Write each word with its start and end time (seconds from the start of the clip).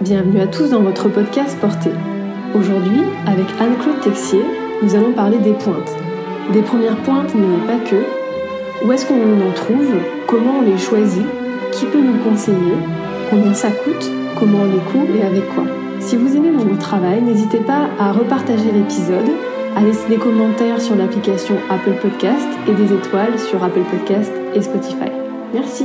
bienvenue 0.00 0.40
à 0.40 0.46
tous 0.46 0.70
dans 0.70 0.80
votre 0.80 1.10
podcast 1.10 1.58
Portée. 1.60 1.92
Aujourd'hui, 2.54 3.02
avec 3.26 3.44
Anne-Claude 3.60 4.00
Texier, 4.00 4.40
nous 4.82 4.94
allons 4.94 5.12
parler 5.12 5.36
des 5.38 5.52
pointes. 5.52 5.94
Des 6.54 6.62
premières 6.62 6.96
pointes, 7.02 7.34
mais 7.34 7.66
pas 7.66 7.78
que. 7.84 7.96
Où 8.82 8.92
est-ce 8.92 9.04
qu'on 9.04 9.14
en 9.14 9.52
trouve? 9.52 9.92
Comment 10.26 10.60
on 10.60 10.62
les 10.62 10.78
choisit? 10.78 11.26
Qui 11.72 11.84
peut 11.84 12.00
nous 12.00 12.16
conseiller? 12.24 12.78
Combien 13.28 13.52
ça 13.52 13.70
coûte? 13.70 14.10
Comment 14.38 14.60
on 14.62 14.72
les 14.72 14.80
coupe? 14.90 15.14
Et 15.14 15.22
avec 15.22 15.46
quoi? 15.54 15.64
Si 15.98 16.16
vous 16.16 16.34
aimez 16.34 16.50
mon 16.50 16.76
travail, 16.76 17.20
n'hésitez 17.20 17.60
pas 17.60 17.90
à 17.98 18.12
repartager 18.12 18.72
l'épisode, 18.72 19.30
à 19.76 19.82
laisser 19.82 20.08
des 20.08 20.16
commentaires 20.16 20.80
sur 20.80 20.96
l'application 20.96 21.56
Apple 21.68 21.98
Podcast 22.00 22.48
et 22.66 22.72
des 22.72 22.94
étoiles 22.94 23.38
sur 23.38 23.62
Apple 23.62 23.84
Podcast 23.90 24.32
et 24.54 24.62
Spotify. 24.62 25.10
Merci. 25.52 25.84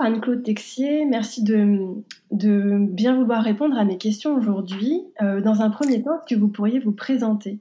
Anne-Claude 0.00 0.42
Texier, 0.42 1.04
merci 1.04 1.42
de, 1.42 1.94
bien 2.30 3.16
vouloir 3.16 3.42
répondre 3.42 3.76
à 3.76 3.84
mes 3.84 3.98
questions 3.98 4.34
aujourd'hui. 4.34 5.02
Euh, 5.22 5.40
dans 5.40 5.60
un 5.60 5.70
premier 5.70 6.02
temps, 6.02 6.14
est-ce 6.16 6.34
que 6.34 6.40
vous 6.40 6.48
pourriez 6.48 6.78
vous 6.78 6.92
présenter? 6.92 7.58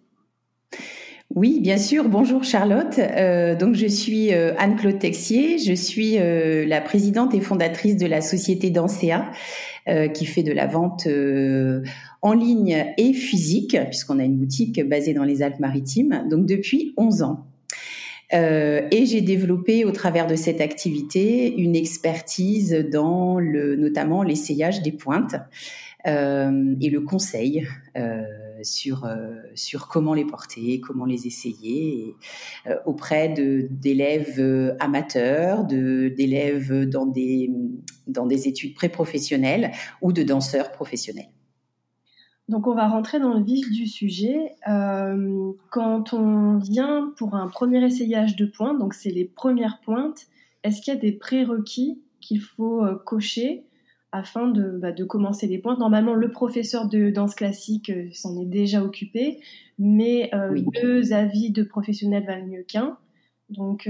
Oui, 1.35 1.59
bien 1.59 1.77
sûr. 1.77 2.07
Bonjour 2.07 2.43
Charlotte. 2.43 2.99
Euh, 2.99 3.55
donc 3.55 3.75
je 3.75 3.87
suis 3.87 4.33
euh, 4.33 4.53
Anne-Claude 4.57 4.99
Texier. 4.99 5.57
Je 5.57 5.73
suis 5.73 6.17
la 6.17 6.81
présidente 6.81 7.33
et 7.33 7.41
fondatrice 7.41 7.97
de 7.97 8.05
la 8.05 8.21
société 8.21 8.69
Dancea, 8.69 9.31
qui 10.13 10.25
fait 10.25 10.43
de 10.43 10.51
la 10.51 10.67
vente 10.67 11.07
en 12.21 12.33
ligne 12.33 12.93
et 12.97 13.13
physique, 13.13 13.77
puisqu'on 13.85 14.19
a 14.19 14.23
une 14.23 14.37
boutique 14.37 14.87
basée 14.87 15.13
dans 15.13 15.23
les 15.23 15.43
Alpes-Maritimes. 15.43 16.27
Donc 16.29 16.45
depuis 16.45 16.93
11 16.97 17.23
ans. 17.23 17.45
Euh, 18.33 18.87
et 18.91 19.05
j'ai 19.05 19.21
développé 19.21 19.85
au 19.85 19.91
travers 19.91 20.27
de 20.27 20.35
cette 20.35 20.59
activité 20.59 21.55
une 21.55 21.75
expertise 21.75 22.73
dans 22.91 23.39
le, 23.39 23.75
notamment 23.75 24.21
l'essayage 24.21 24.81
des 24.81 24.91
pointes 24.91 25.35
euh, 26.05 26.75
et 26.81 26.89
le 26.89 27.01
conseil 27.01 27.67
euh, 27.95 28.23
sur, 28.63 29.05
euh, 29.05 29.35
sur 29.55 29.87
comment 29.87 30.13
les 30.13 30.25
porter, 30.25 30.81
comment 30.81 31.05
les 31.05 31.25
essayer 31.25 32.15
euh, 32.67 32.75
auprès 32.85 33.29
d'élèves 33.29 34.75
amateurs, 34.79 35.63
d'élèves 35.63 36.85
dans 36.89 37.05
des, 37.05 37.49
dans 38.07 38.25
des 38.25 38.47
études 38.47 38.75
pré-professionnelles 38.75 39.71
ou 40.01 40.11
de 40.11 40.23
danseurs 40.23 40.71
professionnels. 40.71 41.29
Donc 42.49 42.65
on 42.67 42.73
va 42.73 42.87
rentrer 42.87 43.19
dans 43.19 43.33
le 43.33 43.43
vif 43.43 43.69
du 43.71 43.87
sujet. 43.87 44.55
Euh, 44.69 45.51
quand 45.69 46.13
on 46.13 46.57
vient 46.57 47.13
pour 47.17 47.35
un 47.35 47.47
premier 47.47 47.83
essayage 47.83 48.35
de 48.35 48.45
pointes, 48.45 48.79
donc 48.79 48.93
c'est 48.93 49.11
les 49.11 49.25
premières 49.25 49.81
pointes, 49.81 50.27
est-ce 50.63 50.81
qu'il 50.81 50.93
y 50.93 50.97
a 50.97 50.99
des 50.99 51.11
prérequis 51.11 52.01
qu'il 52.21 52.39
faut 52.39 52.83
euh, 52.83 52.95
cocher 52.95 53.65
afin 54.13 54.47
bah, 54.47 54.93
de, 54.93 55.03
commencer 55.03 55.47
les 55.47 55.57
pointes? 55.57 55.79
Normalement, 55.79 56.13
le 56.13 56.31
professeur 56.31 56.87
de 56.87 57.09
danse 57.09 57.35
classique 57.35 57.89
euh, 57.89 58.07
s'en 58.13 58.39
est 58.39 58.45
déjà 58.45 58.81
occupé, 58.81 59.41
mais 59.77 60.31
deux 60.81 61.11
avis 61.11 61.51
de 61.51 61.63
professionnels 61.63 62.25
valent 62.25 62.47
mieux 62.47 62.63
qu'un. 62.63 62.97
Donc, 63.49 63.89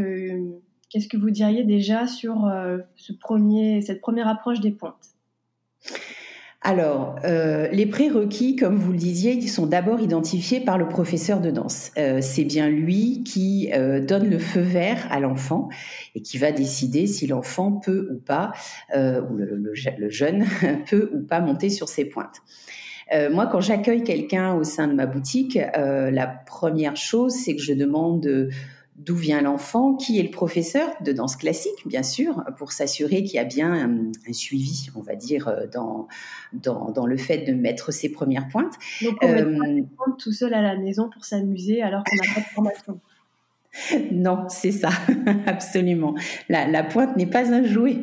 qu'est-ce 0.89 1.07
que 1.07 1.17
vous 1.17 1.31
diriez 1.31 1.63
déjà 1.63 2.07
sur 2.07 2.51
ce 2.95 3.13
premier, 3.13 3.81
cette 3.81 4.01
première 4.01 4.27
approche 4.27 4.59
des 4.59 4.71
pointes? 4.71 5.15
Alors, 6.61 7.17
euh, 7.23 7.67
les 7.71 7.85
prérequis, 7.85 8.55
comme 8.55 8.77
vous 8.77 8.91
le 8.91 8.97
disiez, 8.97 9.33
ils 9.33 9.47
sont 9.47 9.67
d'abord 9.67 10.01
identifiés 10.01 10.59
par 10.59 10.79
le 10.79 10.87
professeur 10.87 11.39
de 11.39 11.51
danse. 11.51 11.91
Euh, 11.97 12.19
c'est 12.19 12.45
bien 12.45 12.67
lui 12.67 13.23
qui 13.23 13.71
euh, 13.73 14.01
donne 14.01 14.27
le 14.27 14.39
feu 14.39 14.61
vert 14.61 15.07
à 15.11 15.19
l'enfant 15.19 15.69
et 16.15 16.21
qui 16.21 16.39
va 16.39 16.51
décider 16.51 17.05
si 17.05 17.27
l'enfant 17.27 17.73
peut 17.73 18.09
ou 18.11 18.19
pas, 18.19 18.53
ou 18.93 19.35
le, 19.37 20.09
jeune 20.09 20.45
peut 20.89 21.11
ou 21.13 21.21
pas 21.21 21.41
monter 21.41 21.69
sur 21.69 21.87
ses 21.87 22.05
pointes. 22.05 22.41
moi, 23.31 23.45
quand 23.45 23.61
j'accueille 23.61 24.03
quelqu'un 24.03 24.55
au 24.55 24.63
sein 24.63 24.87
de 24.87 24.93
ma 24.93 25.05
boutique, 25.05 25.59
la 25.75 26.27
première 26.27 26.97
chose, 26.97 27.33
c'est 27.33 27.55
que 27.55 27.61
je 27.61 27.73
demande 27.73 28.49
d'où 28.97 29.15
vient 29.15 29.41
l'enfant, 29.41 29.95
qui 29.95 30.19
est 30.19 30.23
le 30.23 30.31
professeur? 30.31 30.89
De 31.01 31.11
danse 31.11 31.35
classique, 31.35 31.85
bien 31.85 32.03
sûr, 32.03 32.43
pour 32.57 32.71
s'assurer 32.71 33.23
qu'il 33.23 33.35
y 33.35 33.39
a 33.39 33.43
bien 33.43 33.73
un, 33.73 34.33
suivi, 34.33 34.89
on 34.95 35.01
va 35.01 35.15
dire, 35.15 35.47
euh, 35.47 35.67
dans, 35.71 36.07
dans, 36.53 37.05
le 37.05 37.17
fait 37.17 37.39
de 37.39 37.53
mettre 37.53 37.91
ses 37.91 38.09
premières 38.09 38.47
pointes. 38.47 38.73
Donc, 39.03 39.17
on 39.21 39.27
euh, 39.27 39.81
tout 40.17 40.33
seul 40.33 40.53
à 40.53 40.61
la 40.61 40.77
maison 40.77 41.09
pour 41.09 41.25
s'amuser 41.25 41.81
alors 41.81 42.03
qu'on 42.03 42.15
n'a 42.15 42.33
pas 42.33 42.41
de 42.41 42.45
formation. 42.45 42.99
Non, 44.11 44.45
c'est 44.49 44.71
ça, 44.71 44.89
absolument. 45.45 46.15
La, 46.49 46.83
pointe 46.83 47.15
n'est 47.17 47.27
pas 47.27 47.53
un 47.53 47.63
jouet. 47.63 47.97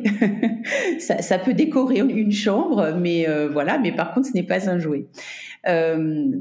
ça, 0.99 1.37
peut 1.37 1.53
décorer 1.53 1.99
une 1.99 2.31
chambre, 2.31 2.95
mais 2.97 3.27
euh, 3.27 3.49
voilà, 3.49 3.77
mais 3.77 3.91
par 3.91 4.13
contre, 4.13 4.27
ce 4.27 4.33
n'est 4.33 4.43
pas 4.43 4.69
un 4.69 4.79
jouet. 4.79 5.07
Euh, 5.67 6.31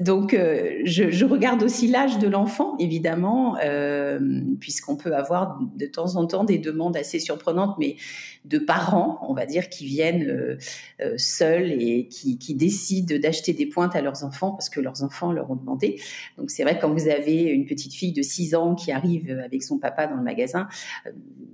donc, 0.00 0.34
euh, 0.34 0.80
je, 0.84 1.24
regarde 1.24 1.62
aussi 1.62 1.88
l'âge 1.88 2.18
de 2.18 2.28
l'enfant, 2.28 2.76
évidemment, 2.78 3.56
euh, 3.62 4.18
puisqu'on 4.60 4.96
peut 4.96 5.14
avoir 5.14 5.58
de 5.60 5.86
temps 5.86 6.16
en 6.16 6.26
temps 6.26 6.44
des 6.44 6.58
demandes 6.58 6.96
assez 6.96 7.18
surprenantes, 7.18 7.76
mais 7.78 7.96
de 8.44 8.58
parents, 8.58 9.18
on 9.28 9.34
va 9.34 9.46
dire, 9.46 9.68
qui 9.68 9.86
viennent 9.86 10.58
euh, 11.00 11.14
seuls 11.16 11.72
et 11.72 12.08
qui, 12.08 12.36
décident 12.54 13.16
d'acheter 13.18 13.52
des 13.52 13.66
pointes 13.66 13.96
à 13.96 14.02
leurs 14.02 14.24
enfants 14.24 14.50
parce 14.50 14.68
que 14.68 14.80
leurs 14.80 15.02
enfants 15.02 15.32
leur 15.32 15.50
ont 15.50 15.56
demandé. 15.56 16.00
Donc, 16.36 16.50
c'est 16.50 16.62
vrai 16.62 16.76
que 16.76 16.82
quand 16.82 16.92
vous 16.92 17.08
avez 17.08 17.42
une 17.42 17.64
petite 17.64 17.94
fille 17.94 18.12
de 18.12 18.22
6 18.22 18.54
ans 18.54 18.74
qui 18.74 18.92
arrive 18.92 19.40
avec 19.44 19.62
son 19.62 19.78
papa 19.78 20.06
dans 20.06 20.16
le 20.16 20.22
magasin, 20.22 20.68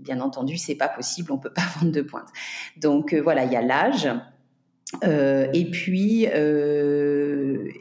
bien 0.01 0.21
entendu, 0.21 0.57
c'est 0.57 0.75
pas 0.75 0.89
possible, 0.89 1.33
on 1.33 1.39
peut 1.39 1.53
pas 1.53 1.63
vendre 1.81 1.93
de 1.93 2.03
pointes. 2.03 2.29
Donc, 2.77 3.15
voilà, 3.15 3.45
il 3.45 3.53
y 3.53 3.57
a 3.57 3.63
l'âge. 3.63 4.09
Et 5.03 5.71
puis, 5.71 6.27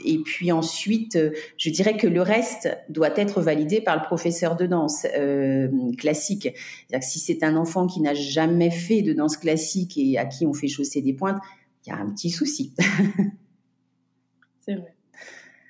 et 0.04 0.20
puis 0.20 0.52
ensuite, 0.52 1.18
je 1.58 1.70
dirais 1.70 1.98
que 1.98 2.08
le 2.08 2.22
reste 2.22 2.70
doit 2.90 3.18
être 3.18 3.42
validé 3.42 3.82
par 3.82 3.96
le 3.96 4.04
professeur 4.04 4.56
de 4.56 4.66
danse 4.66 5.06
euh, 5.18 5.70
classique. 5.98 6.54
Que 6.92 6.98
si 7.02 7.20
c'est 7.20 7.44
un 7.44 7.56
enfant 7.56 7.88
qui 7.88 8.02
n'a 8.02 8.14
jamais 8.14 8.72
fait 8.72 9.02
de 9.02 9.14
danse 9.14 9.38
classique 9.38 9.98
et 9.98 10.18
à 10.18 10.26
qui 10.26 10.46
on 10.46 10.54
fait 10.54 10.68
chausser 10.68 11.02
des 11.02 11.14
pointes, 11.14 11.40
il 11.86 11.90
y 11.90 11.94
a 11.94 11.98
un 11.98 12.10
petit 12.10 12.30
souci. 12.30 12.74
c'est 14.62 14.76
vrai. 14.76 14.96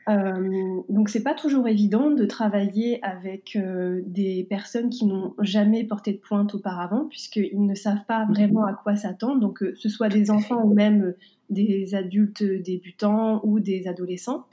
Euh, 0.08 0.82
donc 0.88 1.10
c'est 1.10 1.24
pas 1.24 1.34
toujours 1.34 1.68
évident 1.68 2.12
de 2.12 2.26
travailler 2.26 3.04
avec 3.04 3.56
euh, 3.56 4.04
des 4.06 4.46
personnes 4.48 4.92
qui 4.92 5.08
n'ont 5.08 5.34
jamais 5.40 5.84
porté 5.84 6.14
de 6.14 6.20
pointe 6.20 6.54
auparavant, 6.54 7.06
puisqu'ils 7.10 7.66
ne 7.66 7.74
savent 7.74 8.06
pas 8.08 8.26
vraiment 8.26 8.66
à 8.66 8.74
quoi 8.74 8.96
s'attendre. 8.96 9.40
Donc 9.40 9.60
que 9.60 9.76
ce 9.76 9.90
soit 9.90 10.10
des 10.10 10.30
enfants 10.30 10.64
ou 10.64 10.74
même 10.74 11.16
des 11.50 11.96
adultes 11.96 12.44
débutants 12.44 13.42
ou 13.44 13.60
des 13.60 13.88
adolescents. 13.88 14.46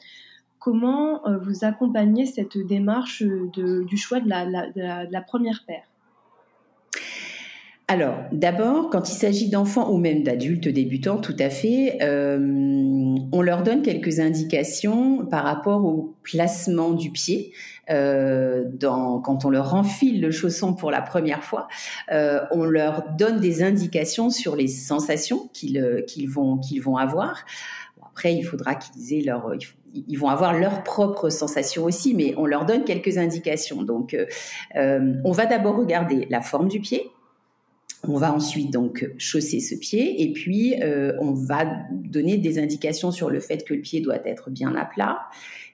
Comment 0.59 1.27
euh, 1.27 1.39
vous 1.39 1.65
accompagnez 1.65 2.27
cette 2.27 2.59
démarche 2.59 3.23
du 3.23 3.97
choix 3.97 4.21
de 4.21 4.29
la 4.29 5.21
première 5.23 5.65
paire? 5.67 5.85
Alors, 7.89 8.17
d'abord, 8.31 8.91
quand 8.91 9.11
il 9.11 9.15
s'agit 9.15 9.51
d'enfants 9.51 9.91
ou 9.91 9.99
même 9.99 10.23
d'adultes 10.23 10.69
débutants, 10.69 11.19
tout 11.19 11.37
à 11.39 11.51
fait, 11.51 11.99
euh, 12.01 12.39
on 13.33 13.43
leur 13.43 13.65
donne 13.65 13.83
quelques 13.83 14.21
indications 14.21 15.27
par 15.27 15.45
rapport 15.45 15.85
au 15.85 16.15
placement 16.23 16.93
du 16.93 17.11
pied. 17.11 17.53
Euh, 17.91 18.65
quand 18.81 19.45
on 19.45 19.51
leur 19.51 19.75
enfile 19.75 20.23
le 20.23 20.31
chausson 20.31 20.75
pour 20.75 20.91
la 20.91 21.03
première 21.03 21.43
fois, 21.43 21.67
euh, 22.13 22.41
on 22.53 22.65
leur 22.65 23.11
donne 23.19 23.41
des 23.41 23.63
indications 23.63 24.31
sur 24.31 24.55
les 24.57 24.69
sensations 24.69 25.51
qu'ils 25.53 25.79
vont, 26.31 26.59
qu'ils 26.59 26.81
vont 26.81 26.97
avoir. 26.97 27.45
après, 28.01 28.33
il 28.33 28.43
faudra 28.45 28.77
qu'ils 28.77 29.13
aient 29.13 29.23
leur, 29.23 29.53
ils 29.93 30.19
vont 30.19 30.29
avoir 30.29 30.59
leurs 30.59 30.85
propres 30.85 31.31
sensations 31.31 31.85
aussi, 31.85 32.15
mais 32.15 32.33
on 32.39 32.47
leur 32.47 32.65
donne 32.65 32.85
quelques 32.85 33.19
indications. 33.19 33.83
Donc, 33.83 34.17
on 34.75 35.33
va 35.33 35.47
d'abord 35.47 35.77
regarder 35.77 36.27
la 36.31 36.41
forme 36.41 36.69
du 36.69 36.81
pied. 36.81 37.11
On 38.09 38.17
va 38.17 38.35
ensuite 38.35 38.73
donc 38.73 39.09
chausser 39.17 39.61
ce 39.61 39.77
pied 39.77 40.23
et 40.23 40.33
puis 40.33 40.75
on 41.21 41.33
va 41.33 41.65
donner 41.93 42.37
des 42.37 42.59
indications 42.59 43.13
sur 43.13 43.31
le 43.31 43.39
fait 43.39 43.65
que 43.65 43.75
le 43.75 43.81
pied 43.81 44.01
doit 44.01 44.27
être 44.27 44.51
bien 44.51 44.75
à 44.75 44.85
plat, 44.85 45.21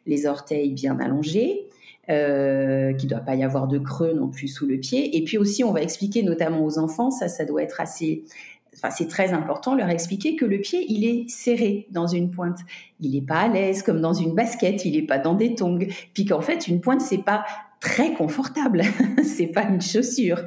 les 0.07 0.27
orteils 0.27 0.73
bien 0.73 0.99
allongés, 1.01 1.69
euh, 2.11 2.95
qu'il 2.95 3.07
ne 3.07 3.15
doit 3.15 3.23
pas 3.23 3.35
y 3.35 3.45
avoir 3.45 3.69
de 3.69 3.79
creux 3.79 4.15
non 4.15 4.29
plus 4.29 4.49
sous 4.49 4.65
le 4.65 4.79
pied. 4.79 5.19
Et 5.19 5.25
puis 5.25 5.37
aussi, 5.37 5.63
on 5.63 5.73
va 5.73 5.83
expliquer 5.83 6.23
notamment 6.23 6.65
aux 6.65 6.79
enfants, 6.79 7.11
ça, 7.11 7.29
ça 7.29 7.45
doit 7.45 7.63
être 7.63 7.83
assez... 7.83 8.25
Enfin, 8.75 8.89
c'est 8.91 9.09
très 9.09 9.35
important 9.35 9.75
leur 9.75 9.91
expliquer 9.91 10.35
que 10.35 10.47
le 10.47 10.59
pied, 10.59 10.87
il 10.89 11.05
est 11.05 11.29
serré 11.29 11.87
dans 11.91 12.07
une 12.07 12.31
pointe. 12.31 12.61
Il 13.01 13.11
n'est 13.11 13.27
pas 13.27 13.41
à 13.41 13.49
l'aise 13.49 13.83
comme 13.83 14.01
dans 14.01 14.15
une 14.15 14.35
basket, 14.35 14.87
il 14.87 14.93
n'est 14.93 15.07
pas 15.07 15.19
dans 15.19 15.35
des 15.35 15.55
tongs. 15.55 15.87
Puis 16.15 16.25
qu'en 16.25 16.41
fait, 16.41 16.67
une 16.67 16.81
pointe, 16.81 17.03
c'est 17.03 17.25
pas 17.25 17.45
très 17.81 18.13
confortable. 18.13 18.83
c'est 19.25 19.49
pas 19.49 19.65
une 19.65 19.81
chaussure. 19.81 20.41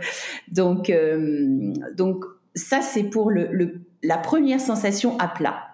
Donc, 0.50 0.90
euh, 0.90 1.74
donc 1.96 2.24
ça, 2.56 2.82
c'est 2.82 3.04
pour 3.04 3.30
le, 3.30 3.82
la 4.04 4.18
première 4.18 4.60
sensation 4.60 5.18
à 5.20 5.28
plat. 5.28 5.68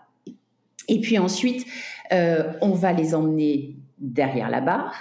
Et 0.88 1.02
puis 1.02 1.18
ensuite, 1.18 1.66
euh, 2.14 2.44
on 2.62 2.72
va 2.72 2.94
les 2.94 3.14
emmener 3.14 3.76
derrière 3.98 4.50
la 4.50 4.62
barre. 4.62 4.96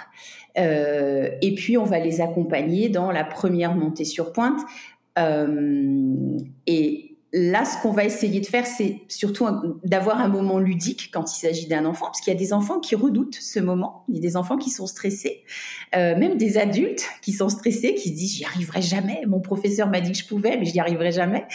Euh, 0.57 1.29
et 1.41 1.53
puis, 1.53 1.77
on 1.77 1.83
va 1.83 1.99
les 1.99 2.19
accompagner 2.19 2.89
dans 2.89 3.11
la 3.11 3.23
première 3.23 3.75
montée 3.75 4.05
sur 4.05 4.33
pointe. 4.33 4.59
Et 6.67 7.06
là, 7.33 7.65
ce 7.65 7.81
qu'on 7.81 7.91
va 7.91 8.05
essayer 8.05 8.39
de 8.39 8.45
faire, 8.45 8.65
c'est 8.65 9.01
surtout 9.09 9.47
d'avoir 9.83 10.19
un 10.21 10.29
moment 10.29 10.59
ludique 10.59 11.09
quand 11.11 11.31
il 11.31 11.39
s'agit 11.39 11.67
d'un 11.67 11.85
enfant, 11.85 12.05
parce 12.05 12.21
qu'il 12.21 12.31
y 12.31 12.35
a 12.35 12.39
des 12.39 12.53
enfants 12.53 12.79
qui 12.79 12.95
redoutent 12.95 13.35
ce 13.35 13.59
moment, 13.59 14.05
il 14.07 14.15
y 14.15 14.17
a 14.17 14.21
des 14.21 14.37
enfants 14.37 14.57
qui 14.57 14.69
sont 14.69 14.87
stressés, 14.87 15.43
euh, 15.95 16.17
même 16.17 16.37
des 16.37 16.57
adultes 16.57 17.05
qui 17.21 17.33
sont 17.33 17.49
stressés, 17.49 17.95
qui 17.95 18.09
se 18.09 18.15
disent 18.15 18.35
j'y 18.37 18.45
arriverai 18.45 18.81
jamais. 18.81 19.23
Mon 19.27 19.41
professeur 19.41 19.89
m'a 19.89 19.99
dit 19.99 20.11
que 20.11 20.17
je 20.17 20.25
pouvais, 20.25 20.57
mais 20.57 20.65
j'y 20.65 20.79
arriverai 20.79 21.11
jamais. 21.11 21.45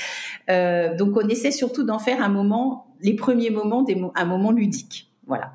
Euh, 0.50 0.94
donc, 0.94 1.16
on 1.16 1.26
essaie 1.28 1.52
surtout 1.52 1.84
d'en 1.84 1.98
faire 1.98 2.22
un 2.22 2.28
moment, 2.28 2.86
les 3.00 3.14
premiers 3.14 3.50
moments, 3.50 3.86
un 4.14 4.24
moment 4.24 4.50
ludique. 4.50 5.10
Voilà. 5.26 5.52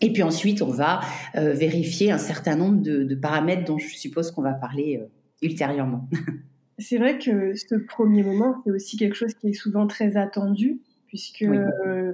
Et 0.00 0.12
puis 0.12 0.22
ensuite, 0.22 0.62
on 0.62 0.70
va 0.70 1.00
euh, 1.36 1.52
vérifier 1.52 2.10
un 2.10 2.18
certain 2.18 2.56
nombre 2.56 2.82
de, 2.82 3.14
paramètres 3.14 3.64
dont 3.64 3.78
je 3.78 3.88
suppose 3.88 4.30
qu'on 4.30 4.42
va 4.42 4.52
parler 4.52 5.02
ultérieurement. 5.42 6.08
C'est 6.78 6.98
vrai 6.98 7.18
que 7.18 7.54
ce 7.54 7.74
premier 7.74 8.22
moment, 8.22 8.60
c'est 8.64 8.70
aussi 8.70 8.96
quelque 8.96 9.14
chose 9.14 9.34
qui 9.34 9.48
est 9.48 9.54
souvent 9.54 9.86
très 9.86 10.16
attendu, 10.16 10.80
puisque 11.08 11.42
euh, 11.42 12.12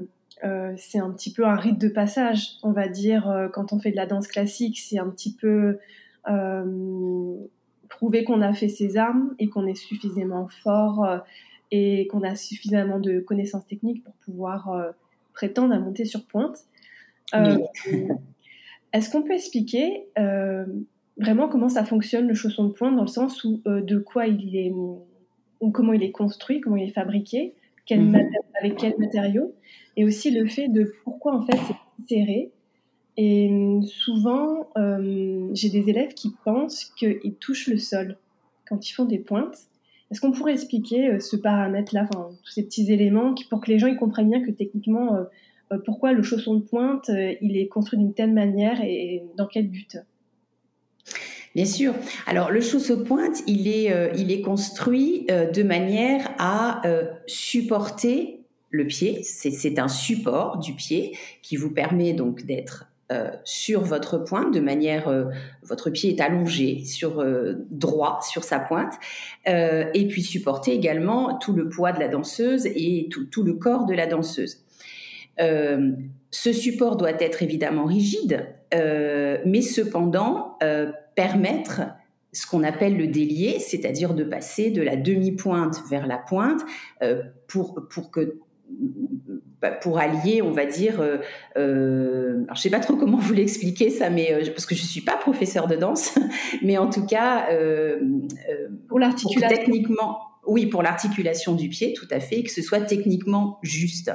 c'est 0.77 0.99
un 0.99 1.11
petit 1.11 1.33
peu 1.33 1.47
un 1.47 1.57
rite 1.57 1.79
de 1.79 1.89
passage, 1.89 2.59
on 2.63 2.73
va 2.73 2.89
dire, 2.89 3.51
quand 3.53 3.73
on 3.73 3.81
fait 3.81 3.91
de 3.91 3.97
la 3.97 4.07
danse 4.07 4.29
classique, 4.29 4.79
c'est 4.79 4.99
un 4.99 5.09
petit 5.09 5.35
peu 5.35 5.79
prouver 7.89 8.25
qu'on 8.25 8.41
a 8.41 8.53
fait 8.53 8.69
ses 8.69 8.97
armes 8.97 9.35
et 9.39 9.49
qu'on 9.49 9.67
est 9.67 9.75
suffisamment 9.75 10.49
fort 10.63 11.07
et 11.71 12.07
qu'on 12.07 12.23
a 12.23 12.37
suffisamment 12.37 13.01
de 13.01 13.21
connaissances 13.21 13.67
techniques 13.67 14.05
pour 14.05 14.15
pouvoir 14.25 14.95
prétendre 15.33 15.75
à 15.75 15.79
monter 15.79 16.05
sur 16.05 16.25
pointe. 16.25 16.67
Euh, 17.35 17.59
est-ce 18.93 19.11
qu'on 19.11 19.23
peut 19.23 19.35
expliquer 19.35 20.07
euh, 20.19 20.67
vraiment 21.17 21.49
comment 21.49 21.69
ça 21.69 21.85
fonctionne 21.85 22.29
le 22.29 22.35
chausson 22.35 22.65
de 22.65 22.73
pointe 22.73 22.97
dans 22.97 23.03
le 23.03 23.09
sens 23.09 23.45
où 23.45 23.61
euh, 23.67 23.81
de 23.81 23.99
quoi 23.99 24.27
il 24.27 24.57
est, 24.57 24.71
ou 24.71 25.71
comment 25.71 25.93
il 25.93 26.03
est 26.03 26.11
construit, 26.11 26.61
comment 26.61 26.77
il 26.77 26.89
est 26.89 26.93
fabriqué, 26.93 27.55
mhm. 27.91 28.31
avec 28.61 28.77
quel 28.77 28.95
matériau, 28.99 29.55
et 29.97 30.05
aussi 30.05 30.31
le 30.31 30.47
fait 30.47 30.69
de 30.69 30.93
pourquoi 31.05 31.35
en 31.35 31.43
fait 31.43 31.59
c'est 31.67 32.15
serré. 32.17 32.51
Et 33.19 33.51
souvent, 33.85 34.69
j'ai 35.53 35.69
des 35.69 35.91
élèves 35.91 36.15
qui 36.15 36.31
pensent 36.47 36.87
qu'ils 36.97 37.35
touchent 37.35 37.69
le 37.69 37.77
sol 37.77 38.17
quand 38.67 38.89
ils 38.89 38.93
font 38.95 39.05
des 39.05 39.19
pointes. 39.19 39.59
Est-ce 40.11 40.23
qu'on 40.23 40.33
pourrait 40.33 40.55
expliquer 40.55 41.21
ce 41.21 41.37
paramètre-là, 41.37 42.09
tous 42.11 42.51
ces 42.51 42.63
petits 42.63 42.91
éléments, 42.91 43.35
pour 43.51 43.61
que 43.61 43.71
les 43.71 43.79
gens 43.79 43.87
ils 43.87 43.99
comprennent 43.99 44.31
bien 44.31 44.43
que 44.43 44.51
techniquement, 44.51 45.27
euh, 45.73 45.79
pourquoi 45.85 46.13
le 46.13 46.23
chausson 46.23 46.55
de 46.55 46.61
pointe, 46.61 47.09
euh, 47.09 47.35
il 47.41 47.57
est 47.57 47.69
construit 47.69 47.99
d'une 47.99 48.15
telle 48.15 48.33
manière 48.33 48.81
et 48.83 49.23
dans 49.37 49.47
quel 49.47 49.69
but? 49.69 49.99
Bien 51.55 51.65
sûr. 51.65 51.95
Alors 52.27 52.51
le 52.51 52.61
chausson 52.61 52.97
de 52.97 53.03
pointe, 53.03 53.43
il 53.47 53.69
est, 53.69 53.93
euh, 53.93 54.43
construit 54.43 55.27
de 55.29 55.63
manière 55.63 56.31
à 56.39 56.83
supporter 57.27 58.41
le 58.71 58.87
pied. 58.87 59.23
C'est 59.23 59.79
un 59.79 59.89
support 59.89 60.59
du 60.59 60.73
pied 60.73 61.17
qui 61.43 61.57
vous 61.57 61.71
permet 61.71 62.13
donc 62.13 62.45
d'être 62.45 62.87
sur 63.45 63.83
votre 63.83 64.17
pointe 64.17 64.55
de 64.55 64.61
manière 64.61 65.31
votre 65.63 65.91
pied 65.91 66.17
est 66.17 66.21
allongé 66.23 66.83
sur 66.87 67.23
droit 67.71 68.21
sur 68.23 68.43
sa 68.43 68.59
pointe 68.59 68.95
et 69.45 70.07
puis 70.09 70.23
supporter 70.23 70.73
également 70.73 71.37
tout 71.37 71.53
le 71.53 71.69
poids 71.69 71.93
de 71.93 72.01
la 72.01 72.09
danseuse 72.09 72.65
et 72.65 73.11
tout 73.31 73.43
le 73.43 73.53
corps 73.53 73.85
de 73.85 73.93
la 73.93 74.07
danseuse. 74.07 74.63
Euh, 75.41 75.93
ce 76.31 76.53
support 76.53 76.97
doit 76.97 77.21
être 77.21 77.43
évidemment 77.43 77.85
rigide, 77.85 78.47
euh, 78.75 79.39
mais 79.45 79.63
cependant 79.63 80.57
euh, 80.63 80.91
permettre 81.15 81.83
ce 82.33 82.47
qu'on 82.47 82.63
appelle 82.63 82.97
le 82.97 83.07
délier, 83.07 83.59
c'est-à-dire 83.59 84.15
de 84.15 84.25
passer 84.25 84.71
de 84.71 84.81
la 84.81 84.97
demi-pointe 84.97 85.83
vers 85.91 86.07
la 86.07 86.17
pointe 86.17 86.63
pour, 87.47 87.87
pour 87.91 88.11
que 88.11 88.39
bah, 89.61 89.71
pour 89.71 89.99
allier, 89.99 90.41
on 90.41 90.51
va 90.51 90.65
dire, 90.65 91.03
euh, 91.03 91.19
alors 92.45 92.57
je 92.57 92.63
sais 92.63 92.71
pas 92.71 92.81
trop 92.81 92.97
comment 92.97 93.19
vous 93.19 93.35
l'expliquer 93.35 93.91
ça, 93.91 94.09
mais 94.09 94.33
parce 94.47 94.65
que 94.65 94.75
je 94.75 94.83
suis 94.83 95.03
pas 95.03 95.19
professeur 95.19 95.67
de 95.67 95.77
danse, 95.77 96.19
mais 96.63 96.79
en 96.79 96.89
tout 96.89 97.05
cas 97.05 97.49
pour 98.89 98.99
l'articulation, 98.99 99.55
techniquement, 99.55 100.21
oui, 100.47 100.65
pour 100.65 100.83
l'articulation 100.83 101.55
du 101.55 101.69
pied, 101.69 101.93
tout 101.93 102.09
à 102.11 102.19
fait, 102.19 102.43
que 102.43 102.51
ce 102.51 102.63
soit 102.63 102.81
techniquement 102.81 103.59
juste. 103.63 104.11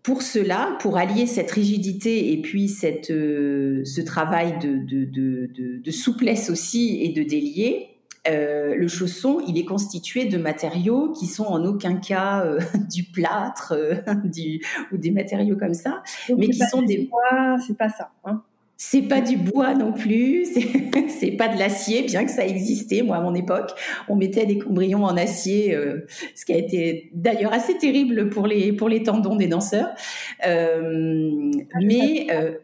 Euh, 0.00 0.02
pour 0.02 0.22
cela, 0.22 0.76
pour 0.80 0.96
allier 0.96 1.26
cette 1.26 1.50
rigidité 1.50 2.32
et 2.32 2.40
puis 2.40 2.68
cette, 2.68 3.10
euh, 3.10 3.84
ce 3.84 4.00
travail 4.00 4.58
de, 4.58 5.04
de, 5.04 5.90
souplesse 5.90 6.50
aussi 6.50 7.02
et 7.02 7.12
de 7.12 7.22
délier, 7.22 7.88
euh, 8.28 8.74
le 8.74 8.88
chausson, 8.88 9.40
il 9.46 9.58
est 9.58 9.64
constitué 9.64 10.26
de 10.26 10.36
matériaux 10.36 11.12
qui 11.12 11.26
sont 11.26 11.44
en 11.44 11.64
aucun 11.64 11.96
cas 11.96 12.44
du 12.90 13.04
plâtre 13.04 13.74
du, 14.24 14.60
ou 14.92 14.96
des 14.96 15.10
matériaux 15.10 15.56
comme 15.56 15.74
ça, 15.74 16.02
mais 16.36 16.48
qui 16.48 16.60
sont 16.60 16.82
des... 16.82 17.10
C'est 17.66 17.76
pas 17.76 17.88
ça. 17.88 18.10
Hein 18.24 18.42
c'est 18.82 19.02
pas 19.02 19.20
du 19.20 19.36
bois 19.36 19.74
non 19.74 19.92
plus, 19.92 20.46
c'est 21.08 21.32
pas 21.32 21.48
de 21.48 21.58
l'acier, 21.58 22.02
bien 22.04 22.24
que 22.24 22.30
ça 22.30 22.46
existait. 22.46 23.02
Moi, 23.02 23.14
à 23.14 23.20
mon 23.20 23.34
époque, 23.34 23.72
on 24.08 24.16
mettait 24.16 24.46
des 24.46 24.56
cambrions 24.56 25.04
en 25.04 25.18
acier, 25.18 25.74
euh, 25.74 26.06
ce 26.34 26.46
qui 26.46 26.54
a 26.54 26.56
été 26.56 27.10
d'ailleurs 27.12 27.52
assez 27.52 27.76
terrible 27.76 28.30
pour 28.30 28.46
les 28.46 28.72
pour 28.72 28.88
les 28.88 29.02
tendons 29.02 29.36
des 29.36 29.48
danseurs. 29.48 29.90
Euh, 30.46 31.50
ah, 31.74 31.78
mais 31.82 32.28
euh, 32.32 32.54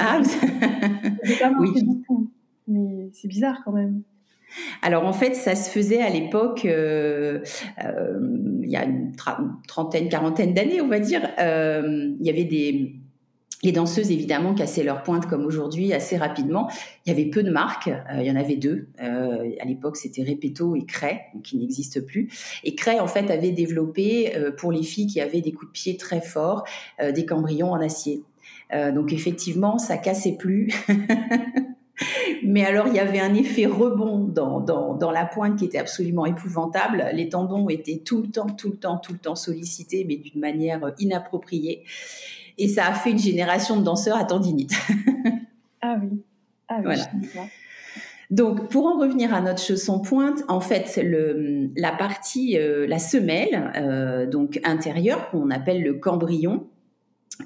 ah, 0.00 0.20
oui. 1.60 1.70
mais 2.66 3.08
c'est 3.12 3.28
bizarre 3.28 3.60
quand 3.64 3.72
même. 3.72 4.02
Alors 4.82 5.06
en 5.06 5.12
fait, 5.12 5.36
ça 5.36 5.54
se 5.54 5.70
faisait 5.70 6.02
à 6.02 6.10
l'époque, 6.10 6.64
il 6.64 7.40
y 8.64 8.76
a 8.76 8.84
une 8.84 9.12
trentaine, 9.68 10.08
quarantaine 10.08 10.54
d'années, 10.54 10.80
on 10.80 10.88
va 10.88 10.98
dire. 10.98 11.20
il 11.38 12.26
y 12.26 12.30
avait 12.30 12.44
des 12.44 12.96
les 13.62 13.72
danseuses, 13.72 14.10
évidemment, 14.10 14.54
cassaient 14.54 14.82
leur 14.82 15.02
pointe 15.02 15.26
comme 15.26 15.44
aujourd'hui 15.46 15.92
assez 15.94 16.16
rapidement. 16.16 16.68
Il 17.04 17.08
y 17.08 17.12
avait 17.12 17.30
peu 17.30 17.42
de 17.42 17.50
marques, 17.50 17.88
euh, 17.88 18.20
il 18.20 18.26
y 18.26 18.30
en 18.30 18.36
avait 18.36 18.56
deux. 18.56 18.88
Euh, 19.02 19.50
à 19.60 19.64
l'époque, 19.64 19.96
c'était 19.96 20.22
Repetto 20.22 20.76
et 20.76 20.84
Cray, 20.84 21.20
qui 21.42 21.56
n'existent 21.56 22.00
plus. 22.06 22.28
Et 22.64 22.74
Cray, 22.74 23.00
en 23.00 23.06
fait, 23.06 23.30
avait 23.30 23.52
développé, 23.52 24.36
euh, 24.36 24.50
pour 24.50 24.72
les 24.72 24.82
filles 24.82 25.06
qui 25.06 25.20
avaient 25.20 25.40
des 25.40 25.52
coups 25.52 25.68
de 25.68 25.72
pied 25.72 25.96
très 25.96 26.20
forts, 26.20 26.64
des 27.14 27.26
cambrions 27.26 27.72
en 27.72 27.80
acier. 27.80 28.22
donc 28.72 29.12
effectivement, 29.12 29.78
ça 29.78 29.96
cassait 29.96 30.36
plus. 30.36 30.72
Mais 32.42 32.64
alors, 32.64 32.88
il 32.88 32.94
y 32.94 32.98
avait 32.98 33.20
un 33.20 33.34
effet 33.34 33.66
rebond 33.66 34.18
dans, 34.18 35.10
la 35.10 35.24
pointe 35.24 35.58
qui 35.58 35.64
était 35.64 35.78
absolument 35.78 36.26
épouvantable. 36.26 37.06
Les 37.12 37.28
tendons 37.28 37.68
étaient 37.68 38.02
tout 38.04 38.22
le 38.22 38.28
temps, 38.28 38.46
tout 38.46 38.70
le 38.70 38.76
temps, 38.76 38.98
tout 38.98 39.12
le 39.12 39.18
temps 39.18 39.34
sollicités, 39.34 40.04
mais 40.06 40.16
d'une 40.16 40.40
manière 40.40 40.92
inappropriée. 40.98 41.84
Et 42.58 42.68
ça 42.68 42.86
a 42.86 42.94
fait 42.94 43.10
une 43.10 43.18
génération 43.18 43.76
de 43.76 43.82
danseurs 43.82 44.16
à 44.16 44.24
tendinite. 44.24 44.72
ah 45.82 45.98
oui. 46.00 46.22
Ah 46.68 46.80
oui. 46.84 46.96
Donc, 48.30 48.68
pour 48.70 48.86
en 48.86 48.98
revenir 48.98 49.32
à 49.32 49.40
notre 49.40 49.62
chausson 49.62 50.00
pointe, 50.00 50.42
en 50.48 50.60
fait, 50.60 50.98
le, 51.02 51.70
la 51.76 51.92
partie, 51.92 52.58
euh, 52.58 52.86
la 52.86 52.98
semelle, 52.98 53.72
euh, 53.76 54.26
donc 54.26 54.58
intérieure, 54.64 55.30
qu'on 55.30 55.50
appelle 55.50 55.82
le 55.82 55.94
cambrion, 55.94 56.66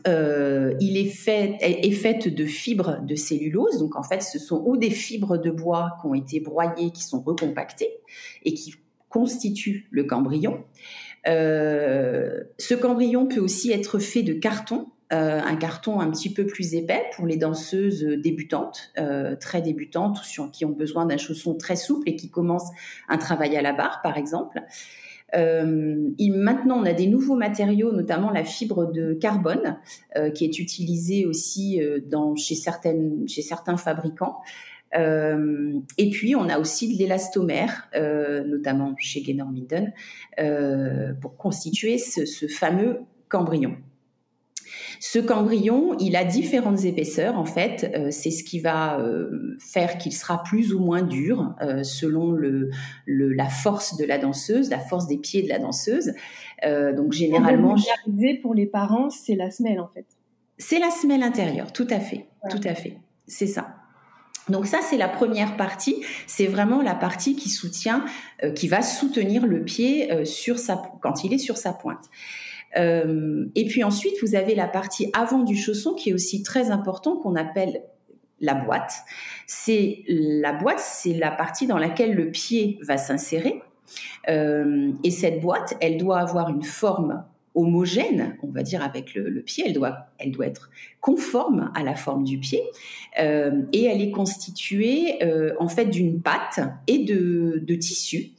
euh, 0.07 0.73
il 0.81 0.97
est 0.97 1.11
fait 1.11 1.59
est, 1.61 1.90
faite 1.90 2.33
de 2.33 2.47
fibres 2.47 2.99
de 3.02 3.14
cellulose. 3.14 3.79
Donc, 3.79 3.97
en 3.97 4.02
fait, 4.02 4.23
ce 4.23 4.38
sont 4.38 4.62
ou 4.64 4.79
des 4.79 4.90
fibres 4.90 5.37
de 5.37 5.50
bois 5.50 5.99
qui 6.00 6.07
ont 6.07 6.14
été 6.14 6.40
broyées, 6.40 6.93
qui 6.93 7.02
sont 7.02 7.21
recompactées 7.21 7.90
et 8.45 8.55
qui 8.55 8.75
constitue 9.11 9.87
le 9.90 10.05
cambrion. 10.05 10.64
ce 11.26 12.75
cambrion 12.75 13.26
peut 13.26 13.40
aussi 13.40 13.71
être 13.71 13.99
fait 13.99 14.23
de 14.23 14.33
carton, 14.33 14.87
un 15.11 15.57
carton 15.57 16.00
un 16.00 16.11
petit 16.11 16.33
peu 16.33 16.47
plus 16.47 16.75
épais 16.75 17.02
pour 17.17 17.26
les 17.26 17.37
danseuses 17.37 18.05
débutantes, 18.05 18.93
très 19.40 19.61
débutantes 19.61 20.21
ou 20.38 20.49
qui 20.50 20.64
ont 20.64 20.71
besoin 20.71 21.07
d'un 21.07 21.17
chausson 21.17 21.55
très 21.55 21.76
souple 21.76 22.09
et 22.09 22.17
qui 22.17 22.31
commencent 22.31 22.71
un 23.09 23.19
travail 23.19 23.57
à 23.57 23.62
la 23.62 23.73
barre, 23.73 24.00
par 24.02 24.17
exemple. 24.17 24.62
Euh, 25.35 26.11
maintenant, 26.19 26.79
on 26.81 26.85
a 26.85 26.93
des 26.93 27.07
nouveaux 27.07 27.37
matériaux, 27.37 27.93
notamment 27.93 28.31
la 28.31 28.45
fibre 28.45 28.90
de 28.90 29.14
carbone, 29.14 29.79
euh, 30.17 30.31
qui 30.31 30.45
est 30.45 30.59
utilisée 30.59 31.26
aussi 31.26 31.81
euh, 31.81 32.00
dans, 32.05 32.35
chez, 32.37 32.55
certaines, 32.55 33.29
chez 33.29 33.43
certains 33.43 33.76
fabricants. 33.76 34.40
et 34.93 36.11
puis, 36.11 36.35
on 36.35 36.49
a 36.49 36.59
aussi 36.59 36.93
de 36.93 36.99
l'élastomère, 36.99 37.88
notamment 37.95 38.95
chez 38.99 39.23
Gaynor 39.23 39.49
pour 41.21 41.37
constituer 41.37 41.97
ce, 41.99 42.26
ce 42.26 42.49
fameux 42.49 42.99
cambrion. 43.29 43.76
Ce 45.02 45.19
cambrion, 45.19 45.97
il 45.99 46.14
a 46.14 46.25
différentes 46.25 46.85
épaisseurs 46.85 47.38
en 47.38 47.47
fait. 47.47 47.90
Euh, 47.97 48.11
c'est 48.11 48.30
ce 48.30 48.45
qui 48.45 48.61
va 48.61 49.00
euh, 49.00 49.57
faire 49.59 49.97
qu'il 49.97 50.12
sera 50.12 50.42
plus 50.42 50.75
ou 50.75 50.78
moins 50.78 51.00
dur 51.00 51.54
euh, 51.62 51.83
selon 51.83 52.33
le, 52.33 52.69
la 53.07 53.49
force 53.49 53.97
de 53.97 54.04
la 54.04 54.19
danseuse, 54.19 54.69
la 54.69 54.78
force 54.78 55.07
des 55.07 55.16
pieds 55.16 55.42
de 55.42 55.49
la 55.49 55.59
danseuse. 55.59 56.12
donc 56.62 57.12
généralement, 57.12 57.76
pour 58.42 58.54
les 58.54 58.66
parents, 58.66 59.09
c'est 59.09 59.37
la 59.37 59.50
semelle 59.50 59.80
en 59.80 59.88
fait. 59.88 60.04
C'est 60.59 60.78
la 60.78 60.90
semelle 60.90 61.23
intérieure, 61.23 61.73
tout 61.73 61.88
à 61.88 61.99
fait, 61.99 62.26
tout 62.50 62.61
à 62.62 62.75
fait. 62.75 62.99
C'est 63.26 63.47
ça. 63.47 63.76
Donc 64.50 64.66
ça, 64.66 64.80
c'est 64.83 64.99
la 64.99 65.09
première 65.09 65.57
partie. 65.57 66.04
C'est 66.26 66.47
vraiment 66.47 66.83
la 66.83 66.95
partie 66.95 67.37
qui 67.37 67.49
soutient, 67.49 68.04
qui 68.54 68.69
va 68.69 68.83
soutenir 68.83 69.47
le 69.47 69.64
pied 69.64 70.26
sur 70.26 70.59
sa, 70.59 70.83
quand 71.00 71.25
il 71.25 71.33
est 71.33 71.38
sur 71.38 71.57
sa 71.57 71.73
pointe. 71.73 72.11
Euh, 72.77 73.47
et 73.55 73.67
puis 73.67 73.85
ensuite, 73.85 74.15
vous 74.23 74.35
avez 74.35 74.55
la 74.55 74.69
partie 74.69 75.11
avant 75.12 75.43
du 75.43 75.57
chausson 75.57 75.95
qui 75.95 76.11
est 76.11 76.12
aussi 76.12 76.43
très 76.43 76.71
important, 76.71 77.17
qu'on 77.17 77.37
appelle 77.37 77.83
la 78.41 78.55
boîte. 78.55 78.95
C'est 79.47 80.03
la 80.09 80.53
boîte, 80.53 80.81
c'est 80.81 81.15
la 81.15 81.31
partie 81.31 81.67
dans 81.67 81.79
laquelle 81.79 82.15
le 82.15 82.31
pied 82.31 82.79
va 82.83 82.97
s'insérer. 82.97 83.61
Euh, 84.29 84.93
et 85.03 85.11
cette 85.11 85.41
boîte, 85.41 85.77
elle 85.81 85.99
doit 85.99 86.21
avoir 86.21 86.49
une 86.49 86.62
forme 86.62 87.25
homogène, 87.57 88.37
on 88.45 88.47
va 88.47 88.62
dire 88.62 88.83
avec 88.83 89.15
le, 89.15 89.43
pied, 89.43 89.65
elle 89.67 89.73
doit, 89.73 90.07
elle 90.19 90.31
doit 90.31 90.47
être 90.47 90.71
conforme 91.00 91.73
à 91.75 91.83
la 91.83 91.97
forme 91.97 92.23
du 92.23 92.39
pied, 92.39 92.62
euh, 93.19 93.62
et 93.73 93.87
elle 93.87 94.00
est 94.00 94.12
constituée 94.12 95.19
en 95.59 95.67
fait 95.67 95.87
d'une 95.87 96.23
pâte 96.23 96.61
et 96.87 97.00
de, 97.00 97.61
de 97.61 97.75
tissu. 97.75 98.31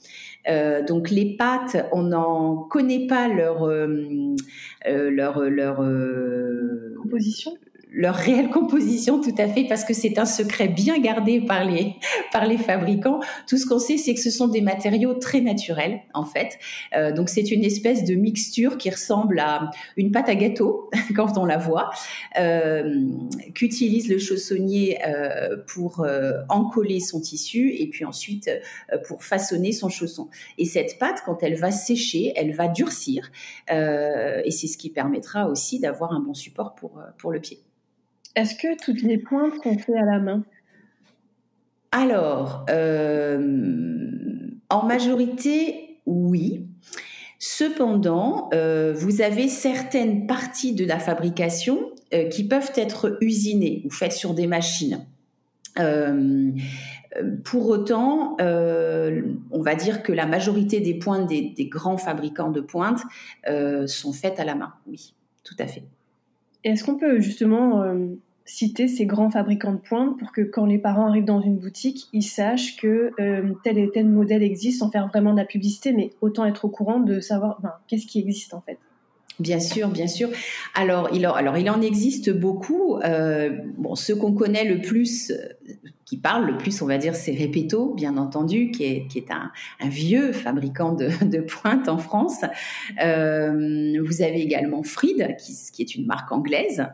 Euh, 0.47 0.83
donc 0.83 1.09
les 1.09 1.35
pâtes, 1.37 1.77
on 1.91 2.03
n'en 2.03 2.57
connaît 2.63 3.07
pas 3.07 3.27
leur 3.27 3.63
euh, 3.63 4.35
euh, 4.87 5.09
leur 5.11 5.41
leur 5.41 5.77
composition? 7.01 7.57
Leur 7.91 8.15
réelle 8.15 8.49
composition, 8.49 9.19
tout 9.19 9.35
à 9.37 9.47
fait, 9.47 9.65
parce 9.67 9.83
que 9.83 9.93
c'est 9.93 10.17
un 10.17 10.25
secret 10.25 10.67
bien 10.69 10.99
gardé 10.99 11.41
par 11.41 11.65
les, 11.65 11.95
par 12.31 12.45
les 12.45 12.57
fabricants. 12.57 13.19
Tout 13.47 13.57
ce 13.57 13.65
qu'on 13.65 13.79
sait, 13.79 13.97
c'est 13.97 14.13
que 14.13 14.21
ce 14.21 14.31
sont 14.31 14.47
des 14.47 14.61
matériaux 14.61 15.13
très 15.13 15.41
naturels, 15.41 15.99
en 16.13 16.25
fait. 16.25 16.57
Euh, 16.95 17.11
donc, 17.11 17.29
c'est 17.29 17.51
une 17.51 17.63
espèce 17.63 18.05
de 18.05 18.15
mixture 18.15 18.77
qui 18.77 18.89
ressemble 18.89 19.39
à 19.39 19.71
une 19.97 20.11
pâte 20.11 20.29
à 20.29 20.35
gâteau, 20.35 20.89
quand 21.15 21.37
on 21.37 21.45
la 21.45 21.57
voit, 21.57 21.89
euh, 22.39 23.07
qu'utilise 23.53 24.09
le 24.09 24.19
chaussonnier 24.19 24.99
euh, 25.05 25.57
pour 25.67 26.01
euh, 26.01 26.41
encoller 26.49 26.99
son 26.99 27.19
tissu 27.19 27.73
et 27.73 27.87
puis 27.89 28.05
ensuite 28.05 28.49
euh, 28.91 28.97
pour 29.07 29.23
façonner 29.23 29.71
son 29.71 29.89
chausson. 29.89 30.29
Et 30.57 30.65
cette 30.65 30.97
pâte, 30.97 31.23
quand 31.25 31.43
elle 31.43 31.55
va 31.55 31.71
sécher, 31.71 32.33
elle 32.35 32.53
va 32.53 32.67
durcir. 32.67 33.31
et 33.69 34.51
c'est 34.51 34.67
ce 34.67 34.77
qui 34.77 34.89
permettra 34.89 35.47
aussi 35.47 35.79
d'avoir 35.79 36.13
un 36.13 36.19
bon 36.19 36.33
support 36.33 36.75
pour, 36.75 37.01
pour 37.17 37.31
le 37.31 37.39
pied. 37.39 37.59
Est-ce 38.35 38.55
que 38.55 38.81
toutes 38.83 39.01
les 39.01 39.17
pointes 39.17 39.53
sont 39.63 39.77
faites 39.77 39.95
à 39.95 40.05
la 40.05 40.19
main? 40.19 40.43
Alors, 41.91 42.65
euh, 42.69 43.37
en 44.69 44.85
majorité, 44.85 45.99
oui. 46.05 46.67
Cependant, 47.39 48.49
euh, 48.53 48.93
vous 48.93 49.21
avez 49.21 49.49
certaines 49.49 50.27
parties 50.27 50.73
de 50.73 50.85
la 50.85 50.99
fabrication 50.99 51.91
euh, 52.13 52.29
qui 52.29 52.47
peuvent 52.47 52.71
être 52.75 53.17
usinées 53.19 53.81
ou 53.85 53.89
faites 53.89 54.13
sur 54.13 54.33
des 54.33 54.47
machines. 54.47 55.05
pour 57.43 57.67
autant, 57.67 58.37
on 58.39 59.61
va 59.61 59.75
dire 59.75 60.03
que 60.03 60.13
la 60.13 60.25
majorité 60.25 60.79
des 60.79 60.93
pointes 60.93 61.27
des, 61.27 61.53
des 61.55 61.65
grands 61.65 61.97
fabricants 61.97 62.51
de 62.51 62.61
pointes 62.61 63.01
sont 63.87 64.13
faites 64.13 64.39
à 64.39 64.45
la 64.45 64.55
main. 64.55 64.73
Oui, 64.87 65.13
tout 65.43 65.55
à 65.59 65.67
fait. 65.67 65.83
Est-ce 66.63 66.83
qu'on 66.83 66.97
peut 66.97 67.19
justement 67.19 67.81
euh, 67.81 68.07
citer 68.45 68.87
ces 68.87 69.05
grands 69.05 69.31
fabricants 69.31 69.73
de 69.73 69.79
pointes 69.79 70.17
pour 70.19 70.31
que 70.31 70.41
quand 70.41 70.65
les 70.65 70.77
parents 70.77 71.07
arrivent 71.07 71.25
dans 71.25 71.41
une 71.41 71.57
boutique, 71.57 72.07
ils 72.13 72.23
sachent 72.23 72.77
que 72.77 73.11
euh, 73.19 73.53
tel 73.63 73.77
et 73.77 73.89
tel 73.89 74.07
modèle 74.07 74.43
existe 74.43 74.79
sans 74.79 74.91
faire 74.91 75.07
vraiment 75.07 75.31
de 75.31 75.37
la 75.37 75.45
publicité, 75.45 75.93
mais 75.93 76.11
autant 76.21 76.45
être 76.45 76.65
au 76.65 76.69
courant 76.69 76.99
de 76.99 77.19
savoir 77.19 77.59
qu'est-ce 77.87 78.05
qui 78.05 78.19
existe 78.19 78.53
en 78.53 78.61
fait? 78.61 78.77
Bien 79.39 79.59
sûr, 79.59 79.87
bien 79.87 80.07
sûr. 80.07 80.29
Alors, 80.75 81.09
il, 81.13 81.25
alors, 81.25 81.57
il 81.57 81.69
en 81.69 81.81
existe 81.81 82.29
beaucoup. 82.31 82.97
Euh, 82.97 83.49
bon, 83.77 83.95
ceux 83.95 84.15
qu'on 84.15 84.33
connaît 84.33 84.65
le 84.65 84.81
plus, 84.81 85.33
qui 86.05 86.17
parlent 86.17 86.45
le 86.45 86.57
plus, 86.57 86.81
on 86.81 86.85
va 86.85 86.99
dire, 86.99 87.15
c'est 87.15 87.31
Repetto, 87.31 87.93
bien 87.95 88.17
entendu, 88.17 88.69
qui 88.69 88.83
est, 88.83 89.07
qui 89.07 89.17
est 89.17 89.31
un, 89.31 89.51
un 89.79 89.89
vieux 89.89 90.31
fabricant 90.31 90.93
de, 90.93 91.09
de 91.25 91.39
pointes 91.39 91.87
en 91.89 91.97
France. 91.97 92.41
Euh, 93.03 93.99
vous 94.03 94.21
avez 94.21 94.41
également 94.41 94.83
Fried, 94.83 95.35
qui, 95.39 95.55
qui 95.73 95.81
est 95.81 95.95
une 95.95 96.05
marque 96.05 96.31
anglaise, 96.31 96.85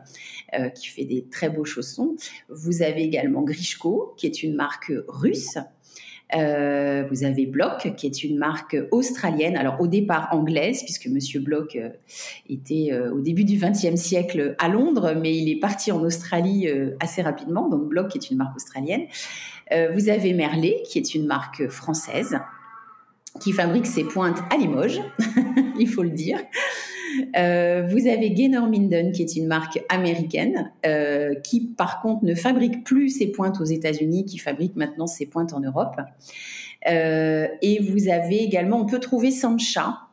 euh, 0.58 0.70
qui 0.70 0.86
fait 0.86 1.04
des 1.04 1.26
très 1.30 1.50
beaux 1.50 1.64
chaussons. 1.64 2.16
Vous 2.48 2.82
avez 2.82 3.02
également 3.02 3.42
Grishko, 3.42 4.14
qui 4.16 4.26
est 4.26 4.42
une 4.42 4.54
marque 4.54 4.92
russe. 5.06 5.58
Euh, 6.34 7.04
vous 7.10 7.24
avez 7.24 7.46
Block, 7.46 7.94
qui 7.96 8.06
est 8.06 8.22
une 8.22 8.36
marque 8.36 8.76
australienne, 8.90 9.56
alors 9.56 9.80
au 9.80 9.86
départ 9.86 10.28
anglaise, 10.32 10.82
puisque 10.82 11.06
Monsieur 11.06 11.40
Block 11.40 11.76
euh, 11.76 11.88
était 12.48 12.88
euh, 12.92 13.12
au 13.12 13.20
début 13.20 13.44
du 13.44 13.56
XXe 13.56 13.96
siècle 13.96 14.54
à 14.58 14.68
Londres, 14.68 15.14
mais 15.18 15.34
il 15.34 15.50
est 15.50 15.58
parti 15.58 15.90
en 15.90 16.02
Australie 16.02 16.68
assez 17.00 17.22
rapidement. 17.22 17.68
Donc 17.68 17.88
Block 17.88 18.14
est 18.14 18.30
une 18.30 18.36
marque 18.36 18.56
australienne. 18.56 19.02
vous 19.94 20.08
avez 20.08 20.34
Merlet, 20.34 20.82
qui 20.88 20.98
est 20.98 21.14
une 21.14 21.26
marque 21.26 21.68
française, 21.68 22.38
qui 23.40 23.52
fabrique 23.52 23.86
ses 23.86 24.04
pointes 24.04 24.38
à 24.50 24.56
Limoges, 24.56 25.00
il 25.78 25.88
faut 25.88 26.02
le 26.02 26.10
dire. 26.10 26.38
Euh, 27.36 27.86
vous 27.88 28.06
avez 28.06 28.30
Gaynor 28.30 28.68
Minden, 28.68 29.12
qui 29.12 29.22
est 29.22 29.36
une 29.36 29.46
marque 29.46 29.80
américaine, 29.88 30.72
euh, 30.86 31.34
qui 31.34 31.60
par 31.60 32.00
contre 32.00 32.24
ne 32.24 32.34
fabrique 32.34 32.84
plus 32.84 33.10
ses 33.10 33.28
pointes 33.28 33.60
aux 33.60 33.64
États-Unis, 33.64 34.24
qui 34.24 34.38
fabrique 34.38 34.76
maintenant 34.76 35.06
ses 35.06 35.26
pointes 35.26 35.52
en 35.52 35.60
Europe. 35.60 35.96
Euh, 36.88 37.48
et 37.62 37.80
vous 37.80 38.08
avez 38.08 38.42
également, 38.42 38.80
on 38.80 38.86
peut 38.86 39.00
trouver 39.00 39.30
Sancha, 39.30 40.07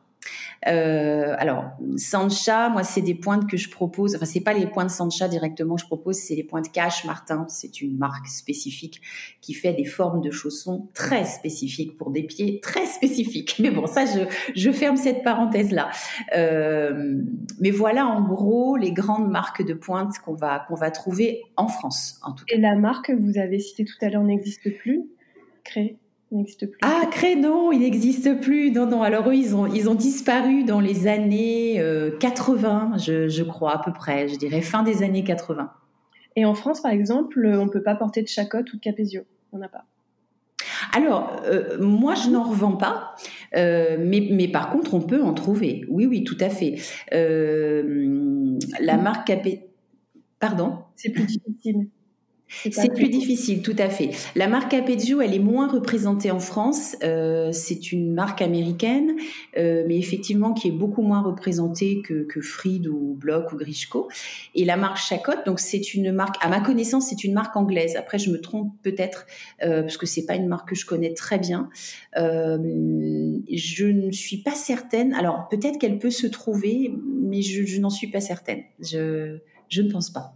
euh, 0.68 1.34
alors, 1.38 1.64
Sancha, 1.96 2.68
moi, 2.68 2.82
c'est 2.82 3.02
des 3.02 3.14
pointes 3.14 3.48
que 3.48 3.56
je 3.56 3.70
propose. 3.70 4.16
Enfin, 4.16 4.24
c'est 4.24 4.40
pas 4.40 4.52
les 4.52 4.66
pointes 4.66 4.90
Sancha 4.90 5.28
directement 5.28 5.76
que 5.76 5.82
je 5.82 5.86
propose, 5.86 6.16
c'est 6.16 6.34
les 6.34 6.44
pointes 6.44 6.72
Cash 6.72 7.04
Martin. 7.04 7.46
C'est 7.48 7.80
une 7.80 7.96
marque 7.96 8.26
spécifique 8.26 9.00
qui 9.40 9.54
fait 9.54 9.72
des 9.72 9.84
formes 9.84 10.20
de 10.20 10.30
chaussons 10.30 10.88
très 10.94 11.24
spécifiques 11.24 11.96
pour 11.96 12.10
des 12.10 12.22
pieds 12.22 12.60
très 12.60 12.86
spécifiques. 12.86 13.56
Mais 13.60 13.70
bon, 13.70 13.86
ça, 13.86 14.04
je, 14.06 14.20
je 14.54 14.70
ferme 14.70 14.96
cette 14.96 15.22
parenthèse-là. 15.22 15.90
Euh, 16.36 17.22
mais 17.60 17.70
voilà, 17.70 18.06
en 18.06 18.22
gros, 18.22 18.76
les 18.76 18.92
grandes 18.92 19.30
marques 19.30 19.64
de 19.64 19.74
pointes 19.74 20.18
qu'on 20.24 20.34
va, 20.34 20.64
qu'on 20.68 20.74
va 20.74 20.90
trouver 20.90 21.42
en 21.56 21.68
France, 21.68 22.20
en 22.22 22.32
tout 22.32 22.44
cas. 22.44 22.56
Et 22.56 22.60
la 22.60 22.74
marque 22.74 23.06
que 23.06 23.12
vous 23.12 23.38
avez 23.38 23.60
citée 23.60 23.84
tout 23.84 24.04
à 24.04 24.08
l'heure 24.08 24.24
n'existe 24.24 24.76
plus 24.78 25.04
Créée 25.64 25.98
n'existe 26.32 26.66
plus. 26.66 26.78
Ah, 26.82 27.02
Crénon, 27.10 27.72
il 27.72 27.80
n'existe 27.80 28.40
plus. 28.40 28.70
Non, 28.70 28.86
non. 28.86 29.02
Alors 29.02 29.28
eux, 29.28 29.34
ils 29.34 29.54
ont, 29.54 29.66
ils 29.66 29.88
ont 29.88 29.94
disparu 29.94 30.64
dans 30.64 30.80
les 30.80 31.06
années 31.06 31.82
80, 32.20 32.92
euh, 33.08 33.28
je, 33.28 33.42
crois, 33.42 33.74
à 33.74 33.78
peu 33.78 33.92
près. 33.92 34.28
Je 34.28 34.36
dirais 34.36 34.60
fin 34.60 34.82
des 34.82 35.02
années 35.02 35.24
80. 35.24 35.70
Et 36.36 36.44
en 36.44 36.54
France, 36.54 36.80
par 36.80 36.92
exemple, 36.92 37.46
on 37.46 37.66
ne 37.66 37.70
peut 37.70 37.82
pas 37.82 37.94
porter 37.94 38.22
de 38.22 38.28
chacotte 38.28 38.72
ou 38.72 38.76
de 38.76 38.82
capésio. 38.82 39.22
On 39.52 39.58
n'a 39.58 39.68
pas. 39.68 39.84
Alors, 40.94 41.42
euh, 41.44 41.78
moi, 41.80 42.14
je 42.14 42.28
n'en 42.30 42.44
revends 42.44 42.76
pas, 42.76 43.14
euh, 43.56 43.96
mais, 43.98 44.28
mais, 44.30 44.48
par 44.48 44.70
contre, 44.70 44.94
on 44.94 45.00
peut 45.00 45.22
en 45.22 45.32
trouver. 45.32 45.84
Oui, 45.88 46.06
oui, 46.06 46.24
tout 46.24 46.36
à 46.40 46.50
fait. 46.50 46.76
la 47.12 48.96
marque 48.96 49.26
Capé... 49.26 49.70
Pardon? 50.38 50.80
C'est 50.96 51.10
plus 51.10 51.24
difficile. 51.24 51.88
C'est 52.48 52.94
plus 52.94 53.08
difficile, 53.08 53.62
tout 53.62 53.74
à 53.76 53.88
fait. 53.88 54.10
La 54.36 54.46
marque 54.46 54.72
Apezio, 54.72 55.20
elle 55.20 55.34
est 55.34 55.40
moins 55.40 55.66
représentée 55.68 56.30
en 56.30 56.38
France. 56.38 56.96
Euh, 57.02 57.50
c'est 57.52 57.90
une 57.90 58.12
marque 58.12 58.40
américaine, 58.40 59.16
euh, 59.56 59.84
mais 59.88 59.98
effectivement 59.98 60.52
qui 60.52 60.68
est 60.68 60.72
beaucoup 60.72 61.02
moins 61.02 61.22
représentée 61.22 62.02
que, 62.02 62.22
que 62.22 62.40
Fried 62.40 62.86
ou 62.86 63.14
Bloch 63.18 63.52
ou 63.52 63.56
Grishko. 63.56 64.08
Et 64.54 64.64
la 64.64 64.76
marque 64.76 64.98
Chacotte, 64.98 65.44
donc 65.44 65.58
c'est 65.58 65.94
une 65.94 66.12
marque, 66.12 66.36
à 66.40 66.48
ma 66.48 66.60
connaissance, 66.60 67.08
c'est 67.08 67.24
une 67.24 67.34
marque 67.34 67.56
anglaise. 67.56 67.96
Après, 67.96 68.18
je 68.18 68.30
me 68.30 68.40
trompe 68.40 68.72
peut-être 68.82 69.26
euh, 69.64 69.82
parce 69.82 69.96
que 69.96 70.06
c'est 70.06 70.24
pas 70.24 70.36
une 70.36 70.46
marque 70.46 70.68
que 70.68 70.76
je 70.76 70.86
connais 70.86 71.14
très 71.14 71.38
bien. 71.38 71.68
Euh, 72.16 72.58
je 73.52 73.86
ne 73.86 74.12
suis 74.12 74.38
pas 74.38 74.54
certaine. 74.54 75.14
Alors 75.14 75.48
peut-être 75.48 75.78
qu'elle 75.78 75.98
peut 75.98 76.10
se 76.10 76.28
trouver, 76.28 76.92
mais 77.22 77.42
je, 77.42 77.64
je 77.64 77.80
n'en 77.80 77.90
suis 77.90 78.08
pas 78.08 78.20
certaine. 78.20 78.62
Je, 78.80 79.38
je 79.68 79.82
ne 79.82 79.90
pense 79.90 80.10
pas. 80.10 80.32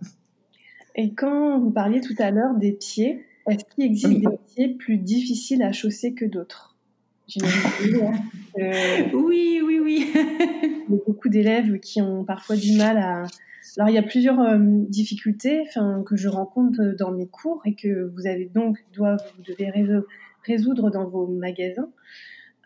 Et 1.00 1.14
quand 1.14 1.59
vous 1.59 1.71
parliez 1.71 2.02
tout 2.02 2.14
à 2.19 2.30
l'heure 2.30 2.54
des 2.54 2.73
pieds, 2.73 3.25
est-ce 3.49 3.64
qu'il 3.64 3.85
existe 3.85 4.21
des 4.21 4.37
pieds 4.54 4.69
plus 4.69 4.99
difficiles 4.99 5.62
à 5.62 5.73
chausser 5.73 6.12
que 6.12 6.26
d'autres? 6.26 6.76
Hein. 7.42 8.12
Oui, 9.14 9.62
oui, 9.64 9.80
oui. 9.80 10.11
il 10.14 10.95
y 10.95 10.99
a 10.99 11.02
beaucoup 11.07 11.30
d'élèves 11.30 11.78
qui 11.80 12.02
ont 12.02 12.23
parfois 12.25 12.57
du 12.57 12.76
mal 12.76 12.99
à. 12.99 13.25
Alors, 13.78 13.88
il 13.88 13.95
y 13.95 13.99
a 13.99 14.02
plusieurs 14.02 14.40
euh, 14.40 14.59
difficultés 14.61 15.64
que 16.04 16.16
je 16.16 16.28
rencontre 16.28 16.95
dans 16.99 17.12
mes 17.12 17.26
cours 17.26 17.62
et 17.64 17.75
que 17.75 18.12
vous 18.14 18.26
avez 18.26 18.45
donc 18.45 18.76
doivent, 18.92 19.25
vous 19.38 19.42
devez 19.42 19.73
résoudre 20.45 20.90
dans 20.90 21.09
vos 21.09 21.26
magasins. 21.26 21.88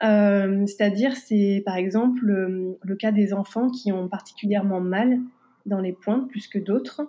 Euh, 0.03 0.67
c'est-à-dire, 0.67 1.15
c'est 1.15 1.63
par 1.65 1.77
exemple 1.77 2.29
euh, 2.29 2.79
le 2.83 2.97
cas 2.97 3.13
des 3.13 3.33
enfants 3.33 3.71
qui 3.71 3.93
ont 3.93 4.09
particulièrement 4.09 4.81
mal 4.81 5.21
dans 5.67 5.79
les 5.79 5.93
pointes 5.93 6.29
plus 6.29 6.49
que 6.49 6.59
d'autres 6.59 7.09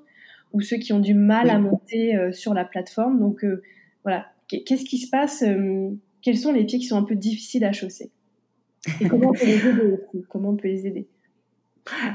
ou 0.55 0.61
ceux 0.61 0.77
qui 0.77 0.93
ont 0.93 0.99
du 0.99 1.13
mal 1.13 1.49
à 1.49 1.59
monter 1.59 2.15
euh, 2.15 2.31
sur 2.31 2.53
la 2.53 2.63
plateforme. 2.63 3.19
Donc 3.19 3.43
euh, 3.43 3.61
voilà, 4.03 4.27
qu'est-ce 4.47 4.85
qui 4.85 4.97
se 4.97 5.09
passe 5.09 5.43
euh, 5.43 5.89
Quels 6.21 6.37
sont 6.37 6.53
les 6.53 6.63
pieds 6.63 6.79
qui 6.79 6.85
sont 6.85 6.97
un 6.97 7.03
peu 7.03 7.15
difficiles 7.15 7.65
à 7.65 7.73
chausser? 7.73 8.09
Et 9.01 9.09
comment 9.09 9.29
on 9.29 9.33
peut 9.33 9.45
les 9.45 9.67
aider 9.67 9.97
Comment 10.29 10.49
on 10.51 10.55
peut 10.55 10.69
les 10.69 10.87
aider? 10.87 11.07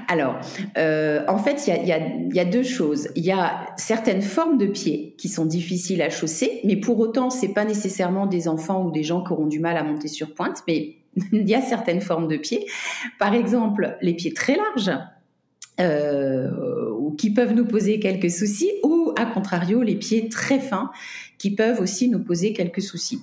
Alors, 0.08 0.40
en 0.76 1.38
fait, 1.38 1.68
il 1.68 1.84
y, 1.84 2.34
y 2.34 2.40
a, 2.40 2.44
deux 2.44 2.64
choses. 2.64 3.08
Il 3.14 3.24
y 3.24 3.30
a 3.30 3.66
certaines 3.76 4.22
formes 4.22 4.58
de 4.58 4.66
pieds 4.66 5.14
qui 5.16 5.28
sont 5.28 5.46
difficiles 5.46 6.02
à 6.02 6.10
chausser, 6.10 6.60
mais 6.64 6.74
pour 6.74 6.98
autant, 6.98 7.30
c'est 7.30 7.52
pas 7.52 7.64
nécessairement 7.64 8.26
des 8.26 8.48
enfants 8.48 8.84
ou 8.84 8.90
des 8.90 9.04
gens 9.04 9.22
qui 9.22 9.32
auront 9.32 9.46
du 9.46 9.60
mal 9.60 9.76
à 9.76 9.84
monter 9.84 10.08
sur 10.08 10.34
pointe, 10.34 10.64
mais 10.66 10.96
il 11.32 11.48
y 11.48 11.54
a 11.54 11.60
certaines 11.60 12.00
formes 12.00 12.26
de 12.26 12.36
pieds. 12.36 12.66
Par 13.20 13.34
exemple, 13.34 13.96
les 14.00 14.14
pieds 14.14 14.32
très 14.32 14.56
larges, 14.56 14.90
euh, 15.80 16.50
qui 17.20 17.30
peuvent 17.34 17.52
nous 17.52 17.66
poser 17.66 18.00
quelques 18.00 18.30
soucis, 18.30 18.72
ou 18.82 19.12
à 19.14 19.26
contrario 19.26 19.82
les 19.82 19.96
pieds 19.96 20.30
très 20.30 20.58
fins 20.58 20.90
qui 21.36 21.54
peuvent 21.54 21.78
aussi 21.78 22.08
nous 22.08 22.24
poser 22.24 22.54
quelques 22.54 22.80
soucis. 22.80 23.20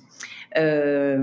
Euh, 0.56 1.18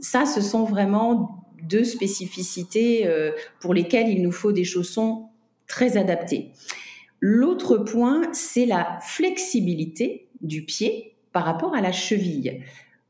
ça, 0.00 0.26
ce 0.26 0.40
sont 0.40 0.62
vraiment 0.62 1.44
deux 1.64 1.82
spécificités 1.82 3.08
euh, 3.08 3.32
pour 3.58 3.74
lesquelles 3.74 4.08
il 4.08 4.22
nous 4.22 4.30
faut 4.30 4.52
des 4.52 4.62
chaussons 4.62 5.26
très 5.66 5.96
adaptés. 5.96 6.52
L'autre 7.18 7.78
point, 7.78 8.22
c'est 8.32 8.66
la 8.66 9.00
flexibilité 9.02 10.28
du 10.42 10.62
pied 10.62 11.16
par 11.32 11.44
rapport 11.44 11.74
à 11.74 11.80
la 11.80 11.90
cheville 11.90 12.62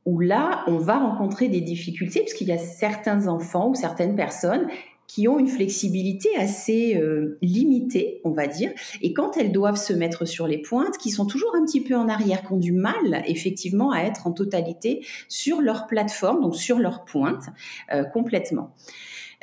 où 0.07 0.19
là, 0.19 0.65
on 0.67 0.79
va 0.79 0.97
rencontrer 0.97 1.49
des 1.49 1.61
difficultés 1.61 2.21
parce 2.21 2.33
qu'il 2.33 2.47
y 2.47 2.53
a 2.53 2.59
certains 2.59 3.27
enfants 3.27 3.69
ou 3.69 3.75
certaines 3.75 4.17
personnes 4.17 4.67
qui 5.07 5.29
ont 5.29 5.39
une 5.39 5.49
flexibilité 5.49 6.29
assez 6.37 6.97
euh, 6.97 7.39
limitée, 7.43 8.21
on 8.25 8.31
va 8.31 8.47
dire, 8.47 8.73
et 9.03 9.13
quand 9.13 9.37
elles 9.37 9.53
doivent 9.53 9.77
se 9.77 9.93
mettre 9.93 10.25
sur 10.25 10.47
les 10.47 10.59
pointes, 10.59 10.99
qui 10.99 11.11
sont 11.11 11.27
toujours 11.27 11.55
un 11.55 11.65
petit 11.65 11.81
peu 11.81 11.95
en 11.95 12.09
arrière, 12.09 12.43
qui 12.43 12.53
ont 12.53 12.59
du 12.59 12.73
mal 12.73 13.23
effectivement 13.27 13.93
à 13.93 14.01
être 14.01 14.27
en 14.27 14.33
totalité 14.33 15.05
sur 15.29 15.61
leur 15.61 15.87
plateforme, 15.87 16.43
donc 16.43 16.57
sur 16.57 16.79
leur 16.79 17.05
pointe 17.05 17.45
euh, 17.93 18.05
complètement. 18.05 18.75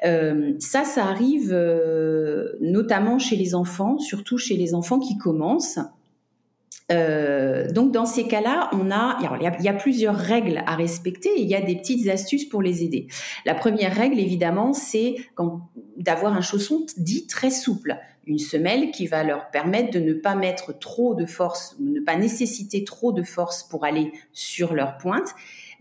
Euh, 0.06 0.54
ça, 0.60 0.84
ça 0.84 1.06
arrive 1.06 1.54
notamment 2.60 3.20
chez 3.20 3.36
les 3.36 3.56
enfants, 3.56 4.00
surtout 4.00 4.38
chez 4.38 4.58
les 4.58 4.74
enfants 4.74 5.00
qui 5.00 5.18
commencent 5.18 5.80
euh, 6.92 7.72
donc 7.72 7.92
dans 7.92 8.06
ces 8.06 8.28
cas-là, 8.28 8.70
on 8.74 8.92
a, 8.92 9.18
il 9.40 9.64
y 9.64 9.68
a, 9.70 9.74
plusieurs 9.74 10.16
règles 10.16 10.64
à 10.66 10.76
respecter 10.76 11.30
et 11.30 11.42
il 11.42 11.48
y 11.48 11.56
a 11.56 11.62
des 11.62 11.76
petites 11.76 12.08
astuces 12.10 12.46
pour 12.46 12.62
les 12.62 12.84
aider. 12.84 13.08
La 13.46 13.56
première 13.56 13.96
règle, 13.96 14.20
évidemment, 14.20 14.74
c'est 14.74 15.16
d'avoir 15.98 16.34
un 16.34 16.42
chausson 16.42 16.86
dit 16.98 17.28
très 17.28 17.50
souple, 17.50 17.98
une 18.26 18.40
semelle 18.40 18.92
qui 18.92 19.08
va 19.08 19.24
leur 19.24 19.50
permettre 19.50 19.92
de 19.92 20.00
ne 20.00 20.14
pas 20.14 20.36
mettre 20.36 20.78
trop 20.78 21.16
de 21.16 21.26
force, 21.26 21.76
ne 21.80 22.02
pas 22.02 22.16
nécessiter 22.16 22.84
trop 22.84 23.12
de 23.12 23.24
force 23.24 23.64
pour 23.64 23.86
aller 23.86 24.12
sur 24.32 24.74
leur 24.74 24.98
pointe. 24.98 25.36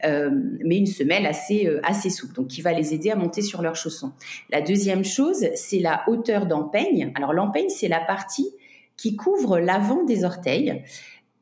Euh, 0.05 0.31
mais 0.65 0.79
une 0.79 0.87
semelle 0.87 1.27
assez 1.27 1.69
euh, 1.69 1.81
assez 1.85 2.11
souple, 2.11 2.35
donc 2.35 2.49
qui 2.49 2.61
va 2.61 2.73
les 2.73 2.93
aider 2.93 3.11
à 3.11 3.15
monter 3.15 3.41
sur 3.41 3.63
leur 3.63 3.77
chausson. 3.77 4.13
La 4.51 4.61
deuxième 4.61 5.05
chose, 5.05 5.47
c'est 5.55 5.79
la 5.79 6.03
hauteur 6.09 6.47
d'empeigne. 6.47 7.13
Alors 7.15 7.33
l'empeigne, 7.33 7.69
c'est 7.69 7.87
la 7.87 8.01
partie 8.01 8.53
qui 8.97 9.17
couvre 9.17 9.59
l'avant 9.59 10.05
des 10.05 10.25
orteils. 10.25 10.83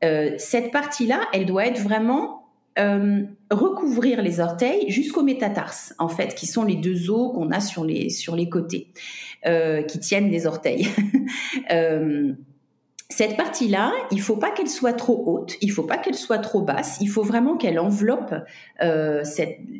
Euh, 0.03 0.33
cette 0.37 0.71
partie-là, 0.71 1.27
elle 1.33 1.45
doit 1.45 1.67
être 1.67 1.79
vraiment 1.79 2.41
euh, 2.79 3.23
recouvrir 3.51 4.21
les 4.21 4.39
orteils 4.39 4.89
jusqu'au 4.89 5.23
métatarse, 5.23 5.93
en 5.99 6.07
fait, 6.07 6.35
qui 6.35 6.47
sont 6.47 6.63
les 6.63 6.75
deux 6.75 7.09
os 7.09 7.33
qu'on 7.33 7.51
a 7.51 7.59
sur 7.59 7.83
les, 7.83 8.09
sur 8.09 8.35
les 8.35 8.49
côtés, 8.49 8.87
euh, 9.45 9.83
qui 9.83 9.99
tiennent 9.99 10.31
les 10.31 10.47
orteils. 10.47 10.87
cette 13.11 13.35
partie-là, 13.35 13.91
il 14.09 14.21
faut 14.21 14.37
pas 14.37 14.51
qu'elle 14.51 14.69
soit 14.69 14.93
trop 14.93 15.21
haute, 15.27 15.57
il 15.59 15.69
faut 15.69 15.83
pas 15.83 15.97
qu'elle 15.97 16.15
soit 16.15 16.37
trop 16.37 16.61
basse, 16.61 16.97
il 17.01 17.09
faut 17.09 17.23
vraiment 17.23 17.57
qu'elle 17.57 17.77
enveloppe 17.77 18.33
euh, 18.81 19.21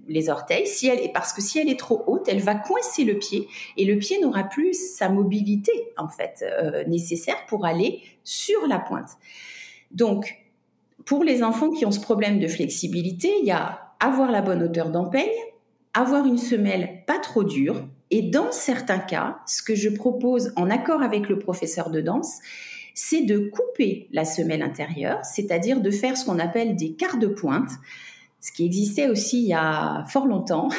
les 0.10 0.30
orteils. 0.30 0.68
Si 0.68 0.88
elle, 0.88 1.12
parce 1.14 1.32
que 1.32 1.42
si 1.42 1.58
elle 1.58 1.70
est 1.70 1.80
trop 1.80 2.04
haute, 2.08 2.28
elle 2.28 2.42
va 2.42 2.56
coincer 2.56 3.06
le 3.06 3.18
pied 3.18 3.48
et 3.78 3.86
le 3.86 3.98
pied 3.98 4.20
n'aura 4.20 4.44
plus 4.44 4.74
sa 4.74 5.08
mobilité 5.08 5.72
en 5.98 6.10
fait 6.10 6.44
euh, 6.44 6.84
nécessaire 6.86 7.46
pour 7.48 7.66
aller 7.66 8.02
sur 8.26 8.68
la 8.68 8.80
pointe. 8.80 9.12
Donc, 9.92 10.36
pour 11.06 11.24
les 11.24 11.42
enfants 11.42 11.70
qui 11.70 11.86
ont 11.86 11.92
ce 11.92 12.02
problème 12.02 12.38
de 12.38 12.48
flexibilité, 12.48 13.34
il 13.40 13.46
y 13.46 13.52
a 13.52 13.94
avoir 14.02 14.30
la 14.30 14.42
bonne 14.42 14.62
hauteur 14.62 14.90
d'empeigne, 14.90 15.30
avoir 15.94 16.26
une 16.26 16.38
semelle 16.38 17.04
pas 17.08 17.18
trop 17.18 17.46
dure, 17.46 17.88
et 18.10 18.24
dans 18.24 18.52
certains 18.52 19.00
cas, 19.00 19.38
ce 19.48 19.64
que 19.64 19.74
je 19.74 19.88
propose 19.88 20.52
en 20.58 20.70
accord 20.70 21.02
avec 21.02 21.30
le 21.30 21.40
professeur 21.40 21.90
de 21.92 22.02
danse, 22.02 22.40
c'est 22.94 23.22
de 23.22 23.50
couper 23.50 24.08
la 24.12 24.26
semelle 24.26 24.62
intérieure, 24.62 25.24
c'est-à-dire 25.24 25.82
de 25.82 25.92
faire 25.92 26.18
ce 26.18 26.26
qu'on 26.26 26.40
appelle 26.40 26.76
des 26.76 26.94
quarts 26.94 27.18
de 27.18 27.28
pointe, 27.28 27.70
ce 28.42 28.52
qui 28.52 28.66
existait 28.66 29.08
aussi 29.08 29.44
il 29.44 29.48
y 29.48 29.54
a 29.54 30.04
fort 30.08 30.26
longtemps, 30.26 30.70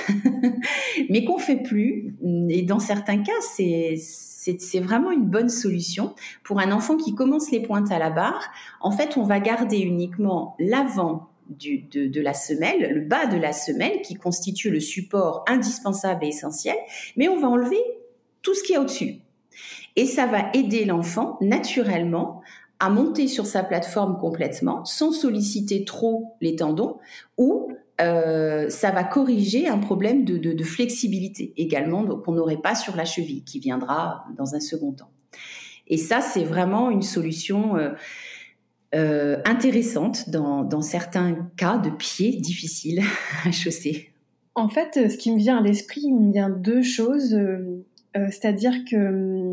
mais 1.11 1.25
qu'on 1.25 1.38
fait 1.38 1.62
plus. 1.62 2.16
Et 2.51 2.62
dans 2.62 2.81
certains 2.81 3.22
cas, 3.22 3.33
c'est 3.55 4.81
vraiment 4.81 5.12
une 5.12 5.27
bonne 5.27 5.48
solution 5.48 6.14
pour 6.42 6.59
un 6.59 6.72
enfant 6.72 6.96
qui 6.96 7.14
commence 7.14 7.53
les 7.53 7.61
pointes 7.61 7.92
à 7.92 8.01
la 8.01 8.11
barre. 8.11 8.51
En 8.81 8.90
fait, 8.90 9.16
on 9.16 9.22
va 9.22 9.38
garder 9.38 9.79
uniquement 9.79 10.57
l'avant 10.59 11.29
de, 11.48 12.09
de, 12.09 12.20
la 12.20 12.35
semelle, 12.35 12.94
le 12.94 13.03
bas 13.03 13.27
de 13.27 13.37
la 13.37 13.53
semelle 13.53 14.03
qui 14.03 14.14
constitue 14.14 14.70
le 14.70 14.81
support 14.81 15.44
indispensable 15.46 16.25
et 16.25 16.29
essentiel, 16.29 16.77
mais 17.16 17.29
on 17.29 17.38
va 17.38 17.48
enlever 17.48 17.81
tout 18.42 18.55
ce 18.55 18.62
qui 18.62 18.72
est 18.72 18.79
au-dessus. 18.79 19.20
Et 19.97 20.07
ça 20.07 20.27
va 20.27 20.51
aider 20.55 20.85
l'enfant 20.85 21.37
naturellement 21.41 22.41
à 22.83 22.91
monter 22.91 23.29
sur 23.29 23.47
sa 23.47 23.63
plateforme 23.63 24.19
complètement 24.19 24.85
sans 24.85 25.13
solliciter 25.13 25.85
trop 25.85 26.35
les 26.41 26.57
tendons 26.57 26.99
ou 27.39 27.69
euh, 28.01 28.69
ça 28.71 28.91
va 28.91 29.05
corriger 29.05 29.69
un 29.69 29.79
problème 29.79 30.25
de, 30.25 30.65
flexibilité 30.65 31.53
également 31.57 32.05
qu'on 32.05 32.33
n'aurait 32.33 32.61
pas 32.61 32.75
sur 32.75 32.97
la 32.97 33.05
cheville 33.05 33.45
qui 33.45 33.61
viendra 33.61 34.25
dans 34.37 34.55
un 34.55 34.61
second 34.61 34.93
temps. 34.93 35.11
Et 35.87 35.97
ça, 35.97 36.21
c'est 36.21 36.45
vraiment 36.45 36.91
une 36.91 37.03
solution 37.03 37.77
euh, 37.77 37.91
euh, 38.95 39.41
intéressante 39.45 40.31
dans, 40.31 40.65
dans 40.65 40.83
certains 40.83 41.51
cas 41.57 41.79
de 41.79 41.91
pieds 41.91 42.37
difficiles 42.39 43.03
à 43.45 43.53
chausser. 43.53 44.11
En 44.55 44.69
fait, 44.69 45.09
ce 45.09 45.17
qui 45.17 45.31
me 45.31 45.39
vient 45.39 45.59
à 45.59 45.63
l'esprit, 45.63 46.03
il 46.05 46.15
me 46.15 46.33
vient 46.33 46.51
deux 46.51 46.83
choses. 46.83 47.39
C'est-à-dire 48.15 48.75
que 48.91 49.52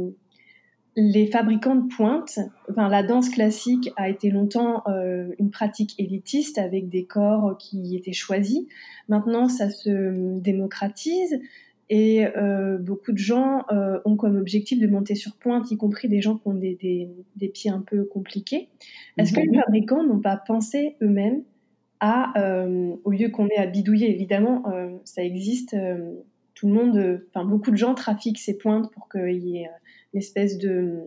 les 0.99 1.27
fabricants 1.27 1.75
de 1.75 1.87
pointe, 1.87 2.39
enfin, 2.69 2.89
la 2.89 3.03
danse 3.03 3.29
classique 3.29 3.91
a 3.95 4.09
été 4.09 4.29
longtemps 4.29 4.83
euh, 4.87 5.29
une 5.39 5.49
pratique 5.49 5.95
élitiste 5.97 6.57
avec 6.57 6.89
des 6.89 7.05
corps 7.05 7.57
qui 7.57 7.95
étaient 7.95 8.13
choisis. 8.13 8.65
Maintenant, 9.07 9.47
ça 9.47 9.69
se 9.69 10.39
démocratise 10.39 11.39
et 11.89 12.27
euh, 12.37 12.77
beaucoup 12.77 13.13
de 13.13 13.17
gens 13.17 13.63
euh, 13.71 13.99
ont 14.03 14.17
comme 14.17 14.35
objectif 14.35 14.77
de 14.77 14.87
monter 14.87 15.15
sur 15.15 15.37
pointe, 15.37 15.71
y 15.71 15.77
compris 15.77 16.09
des 16.09 16.21
gens 16.21 16.35
qui 16.35 16.47
ont 16.47 16.53
des, 16.53 16.77
des, 17.35 17.47
pieds 17.47 17.71
un 17.71 17.81
peu 17.81 18.03
compliqués. 18.03 18.67
Est-ce 19.17 19.31
que 19.31 19.39
les 19.39 19.47
mhm. 19.47 19.61
fabricants 19.63 20.03
n'ont 20.03 20.19
pas 20.19 20.35
pensé 20.35 20.97
eux-mêmes 21.01 21.43
à, 22.01 22.33
au 23.03 23.11
lieu 23.11 23.27
qu'on 23.27 23.47
ait 23.47 23.57
à 23.57 23.65
bidouiller, 23.65 24.09
évidemment, 24.09 24.63
ça 25.03 25.21
existe, 25.21 25.75
tout 26.53 26.67
le 26.69 26.73
monde, 26.73 27.21
enfin 27.27 27.43
beaucoup 27.43 27.71
de 27.71 27.75
gens 27.75 27.93
trafiquent 27.93 28.39
ces 28.39 28.57
pointes 28.57 28.89
pour 28.93 29.09
qu'il 29.09 29.45
y 29.45 29.57
ait 29.57 29.69
une 30.13 30.19
espèce 30.19 30.57
de 30.57 30.99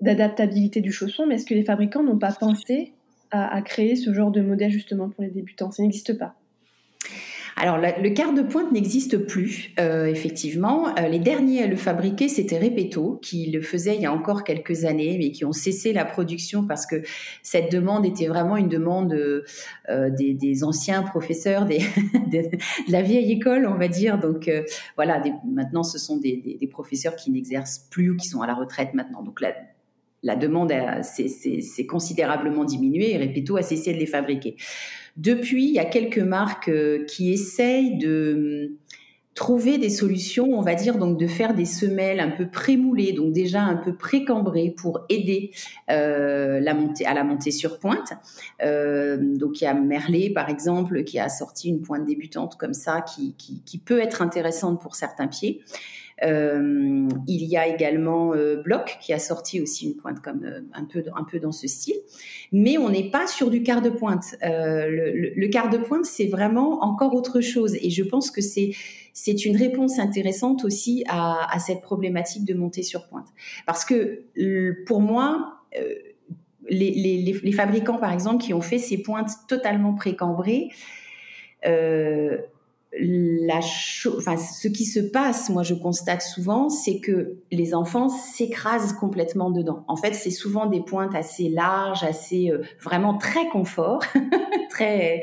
d'adaptabilité 0.00 0.82
du 0.82 0.92
chausson, 0.92 1.26
mais 1.26 1.36
est-ce 1.36 1.46
que 1.46 1.54
les 1.54 1.64
fabricants 1.64 2.02
n'ont 2.02 2.18
pas 2.18 2.32
pensé 2.32 2.92
à, 3.30 3.60
créer 3.62 3.96
ce 3.96 4.12
genre 4.12 4.30
de 4.30 4.42
modèle 4.42 4.70
justement 4.70 5.08
pour 5.08 5.22
les 5.22 5.30
débutants? 5.30 5.70
Ça 5.70 5.82
n'existe 5.82 6.18
pas. 6.18 6.34
Alors, 7.58 7.78
le 7.78 8.10
quart 8.10 8.34
de 8.34 8.42
pointe 8.42 8.70
n'existe 8.70 9.16
plus, 9.16 9.72
euh, 9.80 10.04
effectivement. 10.04 10.94
Euh, 10.98 11.08
les 11.08 11.18
derniers 11.18 11.62
à 11.62 11.66
le 11.66 11.76
fabriquer, 11.76 12.28
c'était 12.28 12.58
Repetto, 12.58 13.18
qui 13.22 13.50
le 13.50 13.62
faisait 13.62 13.96
il 13.96 14.02
y 14.02 14.04
a 14.04 14.12
encore 14.12 14.44
quelques 14.44 14.84
années, 14.84 15.16
mais 15.18 15.30
qui 15.30 15.46
ont 15.46 15.52
cessé 15.52 15.94
la 15.94 16.04
production 16.04 16.66
parce 16.66 16.84
que 16.84 16.96
cette 17.42 17.72
demande 17.72 18.04
était 18.04 18.26
vraiment 18.26 18.58
une 18.58 18.68
demande 18.68 19.14
euh, 19.14 20.10
des, 20.10 20.64
anciens 20.64 21.02
professeurs 21.02 21.64
des, 21.66 21.78
de 21.78 22.42
la 22.88 23.00
vieille 23.00 23.32
école, 23.32 23.66
on 23.66 23.78
va 23.78 23.88
dire. 23.88 24.18
Donc, 24.18 24.50
voilà, 24.96 25.22
maintenant, 25.50 25.82
ce 25.82 25.98
sont 25.98 26.18
des, 26.18 26.58
des 26.60 26.66
professeurs 26.66 27.16
qui 27.16 27.30
n'exercent 27.30 27.86
plus 27.90 28.10
ou 28.10 28.16
qui 28.16 28.28
sont 28.28 28.42
à 28.42 28.46
la 28.46 28.54
retraite 28.54 28.92
maintenant. 28.92 29.22
Donc, 29.22 29.40
la, 29.40 29.54
la 30.22 30.36
demande 30.36 30.72
s'est 31.02 31.86
considérablement 31.86 32.64
diminuée 32.64 33.12
et 33.12 33.18
Repetto 33.18 33.56
a 33.56 33.62
cessé 33.62 33.92
de 33.92 33.98
les 33.98 34.06
fabriquer. 34.06 34.56
Depuis, 35.16 35.64
il 35.64 35.72
y 35.72 35.78
a 35.78 35.84
quelques 35.84 36.18
marques 36.18 36.68
euh, 36.68 37.04
qui 37.06 37.32
essayent 37.32 37.96
de 37.96 38.68
hum, 38.68 38.76
trouver 39.34 39.78
des 39.78 39.90
solutions, 39.90 40.58
on 40.58 40.62
va 40.62 40.74
dire, 40.74 40.98
donc 40.98 41.18
de 41.18 41.26
faire 41.26 41.54
des 41.54 41.64
semelles 41.64 42.20
un 42.20 42.30
peu 42.30 42.48
prémoulées, 42.48 43.12
donc 43.12 43.32
déjà 43.32 43.62
un 43.62 43.76
peu 43.76 43.94
précambrées 43.94 44.74
pour 44.76 45.04
aider 45.08 45.52
euh, 45.90 46.58
la 46.60 46.74
montée, 46.74 47.06
à 47.06 47.14
la 47.14 47.24
montée 47.24 47.50
sur 47.50 47.78
pointe. 47.78 48.12
Euh, 48.62 49.18
donc 49.20 49.60
il 49.60 49.64
y 49.64 49.66
a 49.66 49.74
Merlet, 49.74 50.30
par 50.34 50.50
exemple, 50.50 51.04
qui 51.04 51.18
a 51.18 51.28
sorti 51.28 51.68
une 51.68 51.82
pointe 51.82 52.06
débutante 52.06 52.56
comme 52.56 52.74
ça, 52.74 53.02
qui, 53.02 53.34
qui 53.36 53.78
peut 53.78 54.00
être 54.00 54.22
intéressante 54.22 54.80
pour 54.80 54.96
certains 54.96 55.28
pieds. 55.28 55.62
Euh, 56.22 57.08
il 57.26 57.44
y 57.44 57.56
a 57.56 57.66
également 57.66 58.32
euh, 58.32 58.56
Block 58.62 58.96
qui 59.02 59.12
a 59.12 59.18
sorti 59.18 59.60
aussi 59.60 59.86
une 59.86 59.96
pointe 59.96 60.20
comme 60.20 60.44
euh, 60.44 60.60
un 60.72 60.84
peu 60.84 61.04
un 61.14 61.24
peu 61.24 61.38
dans 61.38 61.52
ce 61.52 61.68
style, 61.68 61.96
mais 62.52 62.78
on 62.78 62.88
n'est 62.88 63.10
pas 63.10 63.26
sur 63.26 63.50
du 63.50 63.62
quart 63.62 63.82
de 63.82 63.90
pointe. 63.90 64.34
Le, 64.42 65.46
quart 65.48 65.68
de 65.68 65.78
pointe 65.78 66.06
c'est 66.06 66.26
vraiment 66.26 66.82
encore 66.82 67.14
autre 67.14 67.40
chose. 67.40 67.74
Et 67.82 67.90
je 67.90 68.02
pense 68.02 68.30
que 68.30 68.40
c'est 68.40 68.70
c'est 69.12 69.44
une 69.44 69.56
réponse 69.56 69.98
intéressante 69.98 70.64
aussi 70.64 71.04
à, 71.08 71.58
cette 71.58 71.80
problématique 71.80 72.44
de 72.44 72.54
montée 72.54 72.82
sur 72.82 73.06
pointe. 73.08 73.28
Parce 73.66 73.84
que 73.84 74.24
pour 74.86 75.00
moi 75.00 75.60
les, 76.68 77.32
les, 77.42 77.52
fabricants, 77.52 77.98
par 77.98 78.12
exemple, 78.12 78.42
qui 78.44 78.52
ont 78.52 78.60
fait 78.60 78.78
ces 78.78 78.98
pointes 78.98 79.30
totalement 79.48 79.94
précambrées, 79.94 80.70
euh, 81.66 82.38
ce 82.98 84.68
qui 84.68 84.84
se 84.84 85.00
passe, 85.00 85.50
moi 85.50 85.62
je 85.62 85.74
constate 85.74 86.22
souvent, 86.22 86.68
c'est 86.68 87.00
que 87.00 87.36
les 87.50 87.74
enfants 87.74 88.08
s'écrasent 88.08 88.92
complètement 88.92 89.50
dedans. 89.50 89.84
En 89.88 89.96
fait, 89.96 90.14
c'est 90.14 90.30
souvent 90.30 90.66
des 90.66 90.80
pointes 90.80 91.14
assez 91.14 91.48
larges, 91.48 92.04
assez 92.04 92.50
euh, 92.50 92.62
vraiment 92.80 93.18
très 93.18 93.48
confort, 93.48 94.02
très 94.70 95.22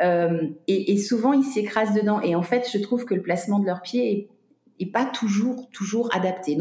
euh, 0.00 0.48
et, 0.66 0.98
souvent 0.98 1.32
ils 1.32 1.44
s'écrasent 1.44 1.94
dedans. 1.94 2.20
Et 2.20 2.34
en 2.34 2.42
fait, 2.42 2.68
je 2.72 2.78
trouve 2.78 3.04
que 3.04 3.14
le 3.14 3.22
placement 3.22 3.58
de 3.58 3.66
leurs 3.66 3.82
pieds 3.82 4.28
est, 4.80 4.86
pas 4.92 5.04
toujours 5.04 5.70
toujours 5.70 6.12
adapté. 6.12 6.56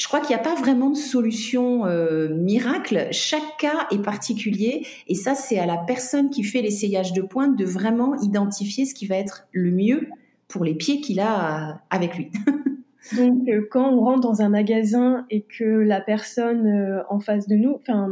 Je 0.00 0.06
crois 0.06 0.20
qu'il 0.20 0.34
n'y 0.34 0.40
a 0.40 0.42
pas 0.42 0.54
vraiment 0.54 0.88
de 0.88 0.96
solution 0.96 1.84
euh, 1.84 2.34
miracle. 2.34 3.08
Chaque 3.10 3.58
cas 3.58 3.86
est 3.90 4.02
particulier 4.02 4.86
et 5.08 5.14
ça, 5.14 5.34
c'est 5.34 5.58
à 5.58 5.66
la 5.66 5.76
personne 5.76 6.30
qui 6.30 6.42
fait 6.42 6.62
l'essayage 6.62 7.12
de 7.12 7.20
pointe 7.20 7.54
de 7.58 7.66
vraiment 7.66 8.18
identifier 8.22 8.86
ce 8.86 8.94
qui 8.94 9.06
va 9.06 9.16
être 9.16 9.46
le 9.52 9.70
mieux 9.70 10.08
pour 10.48 10.64
les 10.64 10.74
pieds 10.74 11.02
qu'il 11.02 11.20
a 11.20 11.82
avec 11.90 12.16
lui. 12.16 12.30
Donc, 13.16 13.46
euh, 13.48 13.68
quand 13.70 13.92
on 13.92 14.00
rentre 14.00 14.20
dans 14.20 14.40
un 14.40 14.48
magasin 14.48 15.26
et 15.28 15.42
que 15.42 15.64
la 15.64 16.00
personne 16.00 16.66
euh, 16.66 17.02
en 17.10 17.20
face 17.20 17.46
de 17.46 17.56
nous, 17.56 17.74
enfin, 17.74 18.08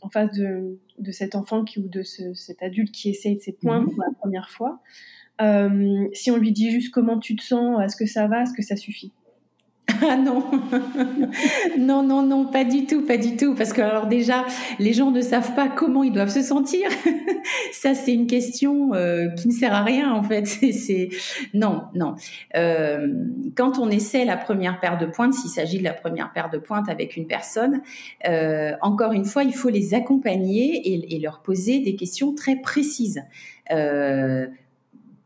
en 0.00 0.08
face 0.08 0.32
de, 0.32 0.78
cet 1.10 1.34
enfant 1.34 1.62
qui, 1.62 1.78
ou 1.78 1.88
de 1.88 2.02
cet 2.02 2.62
adulte 2.62 2.90
qui 2.90 3.10
essaye 3.10 3.36
de 3.36 3.42
ses 3.42 3.52
points 3.52 3.80
mhm. 3.80 3.90
pour 3.90 4.02
la 4.02 4.12
première 4.18 4.48
fois, 4.48 4.80
si 6.14 6.30
on 6.30 6.36
lui 6.38 6.52
dit 6.52 6.70
juste 6.70 6.90
comment 6.90 7.18
tu 7.18 7.36
te 7.36 7.42
sens, 7.42 7.82
est-ce 7.84 7.96
que 7.96 8.06
ça 8.06 8.26
va, 8.28 8.42
est-ce 8.44 8.54
que 8.54 8.62
ça 8.62 8.76
suffit? 8.76 9.12
Ah 10.02 10.16
non, 10.16 10.44
non, 11.78 12.02
non, 12.02 12.22
non, 12.22 12.46
pas 12.46 12.64
du 12.64 12.86
tout, 12.86 13.02
pas 13.02 13.16
du 13.16 13.36
tout. 13.36 13.54
Parce 13.54 13.72
que 13.72 13.80
alors 13.80 14.06
déjà, 14.06 14.44
les 14.78 14.92
gens 14.92 15.10
ne 15.10 15.20
savent 15.20 15.54
pas 15.54 15.68
comment 15.68 16.04
ils 16.04 16.12
doivent 16.12 16.32
se 16.32 16.42
sentir. 16.42 16.88
Ça, 17.72 17.94
c'est 17.94 18.12
une 18.12 18.26
question 18.26 18.94
euh, 18.94 19.28
qui 19.30 19.48
ne 19.48 19.52
sert 19.52 19.74
à 19.74 19.82
rien 19.82 20.12
en 20.12 20.22
fait. 20.22 20.46
C'est 20.46 21.08
non, 21.54 21.84
non. 21.94 22.14
Euh, 22.56 23.08
quand 23.56 23.78
on 23.78 23.90
essaie 23.90 24.24
la 24.24 24.36
première 24.36 24.80
paire 24.80 24.98
de 24.98 25.06
pointes, 25.06 25.34
s'il 25.34 25.50
s'agit 25.50 25.78
de 25.78 25.84
la 25.84 25.94
première 25.94 26.32
paire 26.32 26.50
de 26.50 26.58
pointes 26.58 26.88
avec 26.88 27.16
une 27.16 27.26
personne, 27.26 27.82
euh, 28.28 28.72
encore 28.82 29.12
une 29.12 29.24
fois, 29.24 29.44
il 29.44 29.54
faut 29.54 29.70
les 29.70 29.94
accompagner 29.94 31.14
et, 31.14 31.18
leur 31.18 31.42
poser 31.42 31.80
des 31.80 31.96
questions 31.96 32.32
très 32.32 32.56
précises. 32.56 33.24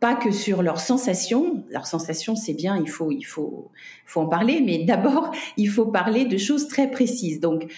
Pas 0.03 0.17
que 0.17 0.33
sur 0.33 0.65
leurs 0.65 0.81
sensations. 0.81 1.65
Leurs 1.71 1.87
sensations, 1.87 2.35
c'est 2.35 2.55
bien, 2.55 2.77
il 2.77 2.91
faut, 2.91 3.13
il 3.13 3.23
faut, 3.23 3.71
faut 4.05 4.21
en 4.21 4.27
parler, 4.27 4.61
mais 4.61 4.79
d'abord, 4.85 5.31
il 5.57 5.71
faut 5.71 5.87
parler 5.87 6.25
de 6.25 6.37
choses 6.37 6.67
très 6.67 6.91
précises. 6.91 7.39
Donc, 7.39 7.73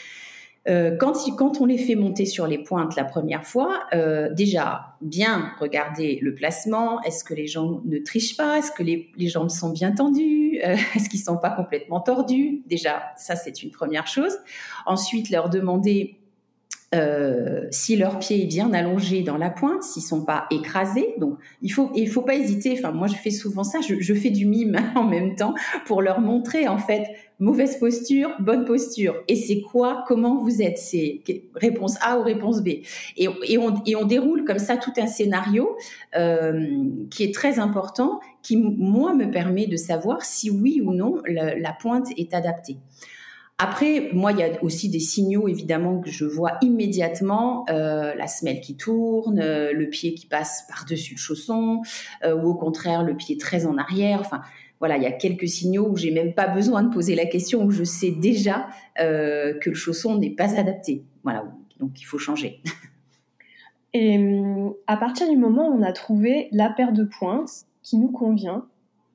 euh, 0.66 0.96
quand, 0.96 1.12
quand 1.36 1.60
on 1.60 1.66
les 1.66 1.76
fait 1.76 1.96
monter 1.96 2.24
sur 2.24 2.46
les 2.46 2.56
pointes 2.56 2.96
la 2.96 3.04
première 3.04 3.44
fois, 3.44 3.84
euh, 3.92 4.32
déjà, 4.32 4.96
bien 5.02 5.52
regarder 5.60 6.18
le 6.22 6.34
placement. 6.34 7.02
Est-ce 7.02 7.22
que 7.22 7.34
les 7.34 7.46
gens 7.46 7.82
ne 7.84 7.98
trichent 7.98 8.38
pas? 8.38 8.56
Est-ce 8.56 8.72
que 8.72 8.82
les, 8.82 9.10
les, 9.18 9.28
jambes 9.28 9.50
sont 9.50 9.68
bien 9.68 9.92
tendues? 9.92 10.58
Euh, 10.64 10.76
Est-ce 10.96 11.10
qu'ils 11.10 11.20
sont 11.20 11.36
pas 11.36 11.50
complètement 11.50 12.00
tordus? 12.00 12.62
Déjà, 12.66 13.02
ça, 13.18 13.36
c'est 13.36 13.62
une 13.62 13.70
première 13.70 14.06
chose. 14.06 14.38
Ensuite, 14.86 15.28
leur 15.28 15.50
demander 15.50 16.23
euh, 16.94 17.66
si 17.70 17.96
leur 17.96 18.18
pied 18.18 18.42
est 18.42 18.46
bien 18.46 18.72
allongé 18.72 19.22
dans 19.22 19.36
la 19.36 19.50
pointe, 19.50 19.82
s'ils 19.82 20.02
sont 20.02 20.24
pas 20.24 20.46
écrasés. 20.50 21.14
Donc, 21.18 21.38
il 21.60 21.72
faut, 21.72 21.90
il 21.94 22.08
faut 22.08 22.22
pas 22.22 22.34
hésiter. 22.34 22.74
Enfin, 22.78 22.92
moi, 22.92 23.08
je 23.08 23.16
fais 23.16 23.30
souvent 23.30 23.64
ça. 23.64 23.80
Je, 23.80 24.14
fais 24.14 24.30
du 24.30 24.46
mime 24.46 24.76
en 24.94 25.04
même 25.04 25.34
temps 25.34 25.54
pour 25.86 26.02
leur 26.02 26.20
montrer, 26.20 26.68
en 26.68 26.78
fait, 26.78 27.04
mauvaise 27.40 27.78
posture, 27.78 28.30
bonne 28.38 28.64
posture. 28.64 29.16
Et 29.26 29.34
c'est 29.34 29.60
quoi? 29.60 30.04
Comment 30.06 30.38
vous 30.38 30.62
êtes? 30.62 30.78
C'est 30.78 31.22
réponse 31.54 31.96
A 32.00 32.18
ou 32.18 32.22
réponse 32.22 32.62
B. 32.62 32.68
Et, 32.68 33.28
et, 33.48 33.58
on, 33.58 33.82
et, 33.84 33.96
on, 33.96 34.04
déroule 34.04 34.44
comme 34.44 34.60
ça 34.60 34.76
tout 34.76 34.92
un 34.96 35.06
scénario 35.06 35.76
euh, 36.16 36.68
qui 37.10 37.24
est 37.24 37.34
très 37.34 37.58
important, 37.58 38.20
qui 38.42 38.56
moi 38.56 39.14
me 39.14 39.30
permet 39.30 39.66
de 39.66 39.76
savoir 39.76 40.24
si 40.24 40.50
oui 40.50 40.80
ou 40.84 40.92
non 40.92 41.20
la 41.26 41.72
pointe 41.72 42.06
est 42.16 42.34
adaptée. 42.34 42.76
Après, 43.58 44.10
moi, 44.12 44.32
il 44.32 44.38
y 44.38 44.42
a 44.42 44.62
aussi 44.64 44.88
des 44.88 44.98
signaux, 44.98 45.46
évidemment, 45.46 46.00
que 46.00 46.10
je 46.10 46.24
vois 46.24 46.58
immédiatement. 46.60 47.64
Euh, 47.70 48.12
la 48.14 48.26
semelle 48.26 48.60
qui 48.60 48.76
tourne, 48.76 49.38
euh, 49.38 49.72
le 49.72 49.88
pied 49.88 50.14
qui 50.14 50.26
passe 50.26 50.66
par-dessus 50.68 51.14
le 51.14 51.18
chausson, 51.18 51.82
euh, 52.24 52.34
ou 52.34 52.48
au 52.48 52.54
contraire, 52.54 53.04
le 53.04 53.16
pied 53.16 53.38
très 53.38 53.64
en 53.64 53.78
arrière. 53.78 54.18
Enfin, 54.20 54.42
voilà, 54.80 54.96
il 54.96 55.04
y 55.04 55.06
a 55.06 55.12
quelques 55.12 55.46
signaux 55.46 55.88
où 55.88 55.96
j'ai 55.96 56.10
même 56.10 56.34
pas 56.34 56.48
besoin 56.48 56.82
de 56.82 56.92
poser 56.92 57.14
la 57.14 57.26
question, 57.26 57.64
où 57.64 57.70
je 57.70 57.84
sais 57.84 58.10
déjà 58.10 58.66
que 58.96 59.68
le 59.70 59.74
chausson 59.74 60.18
n'est 60.18 60.34
pas 60.34 60.58
adapté. 60.58 61.04
Voilà, 61.22 61.44
donc 61.78 62.00
il 62.00 62.04
faut 62.04 62.18
changer. 62.18 62.60
Et 63.94 64.18
hum, 64.18 64.74
à 64.88 64.96
partir 64.96 65.30
du 65.30 65.36
moment 65.36 65.68
où 65.68 65.78
on 65.78 65.82
a 65.82 65.92
trouvé 65.92 66.48
la 66.50 66.68
paire 66.68 66.92
de 66.92 67.04
pointes 67.04 67.66
qui 67.82 67.96
nous 67.96 68.10
convient, 68.10 68.66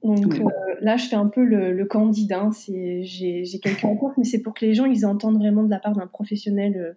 donc 0.04 0.40
euh, 0.40 0.46
là, 0.82 0.98
je 0.98 1.08
fais 1.08 1.16
un 1.16 1.28
peu 1.28 1.44
le, 1.44 1.74
le 1.74 1.86
candidat. 1.86 2.50
J'ai 2.68 3.60
quelques 3.62 3.82
rencontres, 3.82 4.16
mais 4.18 4.24
c'est 4.24 4.42
pour 4.42 4.54
que 4.54 4.66
les 4.66 4.74
gens 4.74 4.86
ils 4.86 5.06
entendent 5.06 5.38
vraiment 5.38 5.64
de 5.64 5.70
la 5.70 5.80
part 5.80 5.94
d'un 5.94 6.08
professionnel 6.08 6.96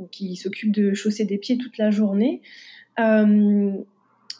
euh, 0.00 0.04
qui 0.10 0.34
s'occupe 0.36 0.72
de 0.72 0.94
chausser 0.94 1.24
des 1.24 1.38
pieds 1.38 1.58
toute 1.58 1.78
la 1.78 1.90
journée. 1.90 2.42
Euh, 2.98 3.72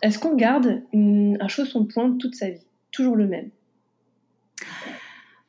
est-ce 0.02 0.18
qu'on 0.18 0.34
garde 0.34 0.82
un 0.92 1.48
chausson 1.48 1.82
de 1.82 1.86
pointe 1.86 2.18
toute 2.18 2.34
sa 2.34 2.50
vie? 2.50 2.66
Toujours 2.90 3.16
le 3.16 3.26
même? 3.26 3.50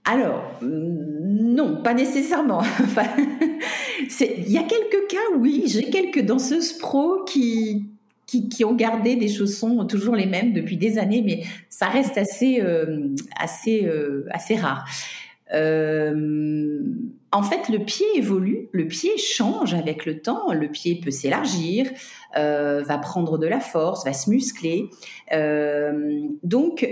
Alors, 0.06 0.60
non, 0.62 1.82
pas 1.82 1.96
nécessairement. 1.96 2.62
Il 4.22 4.52
y 4.52 4.58
a 4.58 4.64
quelques 4.64 5.08
cas, 5.10 5.38
oui, 5.40 5.64
j'ai 5.66 5.90
quelques 5.90 6.22
danseuses 6.24 6.74
pro 6.74 7.24
qui, 7.26 7.90
qui, 8.26 8.66
ont 8.66 8.74
gardé 8.74 9.16
des 9.16 9.28
chaussons 9.28 9.86
toujours 9.86 10.16
les 10.16 10.26
mêmes 10.26 10.54
depuis 10.54 10.78
des 10.78 10.98
années, 10.98 11.22
mais 11.24 11.44
ça 11.70 11.88
reste 11.88 12.18
assez, 12.18 12.62
euh, 12.62 13.08
assez, 13.40 13.86
euh, 13.86 14.26
assez 14.32 14.56
rare. 14.56 14.86
Euh, 15.54 16.82
en 17.32 17.44
fait, 17.44 17.70
le 17.70 17.80
pied 17.86 18.06
évolue, 18.16 18.70
le 18.72 18.88
pied 18.88 19.12
change 19.18 19.74
avec 19.74 20.06
le 20.06 20.22
temps, 20.22 20.52
le 20.54 20.70
pied 20.70 21.00
peut 21.04 21.12
s'élargir, 21.12 21.90
va 22.34 22.98
prendre 22.98 23.38
de 23.38 23.48
la 23.48 23.60
force, 23.60 24.06
va 24.06 24.14
se 24.14 24.30
muscler. 24.30 24.90
donc, 26.44 26.88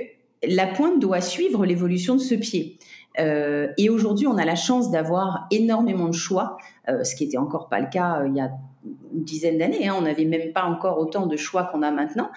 la 0.46 0.68
pointe 0.68 1.00
doit 1.00 1.22
suivre 1.22 1.66
l'évolution 1.66 2.16
de 2.16 2.22
ce 2.22 2.36
pied. 2.36 2.78
et 3.18 3.90
aujourd'hui, 3.90 4.28
on 4.28 4.38
a 4.38 4.46
la 4.46 4.56
chance 4.56 4.92
d'avoir 4.92 5.48
énormément 5.50 6.10
de 6.10 6.14
choix, 6.14 6.58
ce 6.88 7.16
qui 7.16 7.24
n'était 7.24 7.38
encore 7.38 7.70
pas 7.70 7.80
le 7.80 7.88
cas 7.90 8.24
il 8.28 8.36
y 8.36 8.42
a 8.42 8.52
une 9.14 9.24
dizaine 9.24 9.58
d'années. 9.58 9.88
Hein. 9.88 9.96
on 9.98 10.02
n'avait 10.02 10.26
même 10.26 10.52
pas 10.54 10.64
encore 10.64 10.98
autant 11.00 11.28
de 11.28 11.38
choix 11.38 11.64
qu'on 11.66 11.82
a 11.82 11.92
maintenant. 11.92 12.30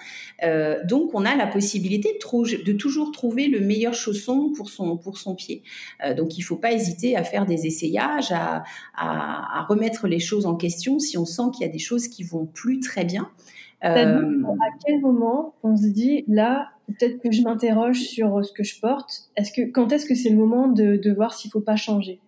Euh, 0.43 0.77
donc, 0.85 1.11
on 1.13 1.25
a 1.25 1.35
la 1.35 1.47
possibilité 1.47 2.17
de, 2.19 2.63
de, 2.63 2.73
toujours 2.73 3.11
trouver 3.11 3.47
le 3.47 3.59
meilleur 3.59 3.93
chausson 3.93 4.51
pour 4.55 4.69
son, 4.69 4.97
pour 4.97 5.17
son 5.17 5.35
pied. 5.35 5.63
Euh, 6.03 6.13
donc, 6.13 6.37
il 6.37 6.41
ne 6.41 6.45
faut 6.45 6.57
pas 6.57 6.71
hésiter 6.71 7.15
à 7.15 7.23
faire 7.23 7.45
des 7.45 7.65
essayages, 7.65 8.31
à, 8.31 8.63
à, 8.95 9.65
remettre 9.67 10.07
les 10.07 10.19
choses 10.19 10.45
en 10.45 10.55
question 10.55 10.99
si 10.99 11.17
on 11.17 11.25
sent 11.25 11.43
qu'il 11.53 11.65
y 11.65 11.69
a 11.69 11.71
des 11.71 11.79
choses 11.79 12.07
qui 12.07 12.23
vont 12.23 12.45
plus 12.45 12.79
très 12.79 13.05
bien. 13.05 13.29
Euh, 13.83 14.43
à 14.43 14.77
quel 14.83 15.01
moment 15.01 15.53
on 15.61 15.77
se 15.77 15.85
dit 15.85 16.23
là, 16.27 16.69
peut-être 16.87 17.21
que 17.21 17.31
je 17.31 17.43
m'interroge 17.43 18.01
sur 18.01 18.43
ce 18.43 18.51
que 18.51 18.63
je 18.63 18.79
porte. 18.79 19.29
Est-ce 19.35 19.51
que 19.51 19.69
quand 19.69 19.91
est-ce 19.91 20.07
que 20.07 20.15
c'est 20.15 20.29
le 20.29 20.35
moment 20.35 20.67
de, 20.67 20.95
de 20.95 21.13
voir 21.13 21.35
s'il 21.35 21.51
faut 21.51 21.61
pas 21.61 21.75
changer? 21.75 22.19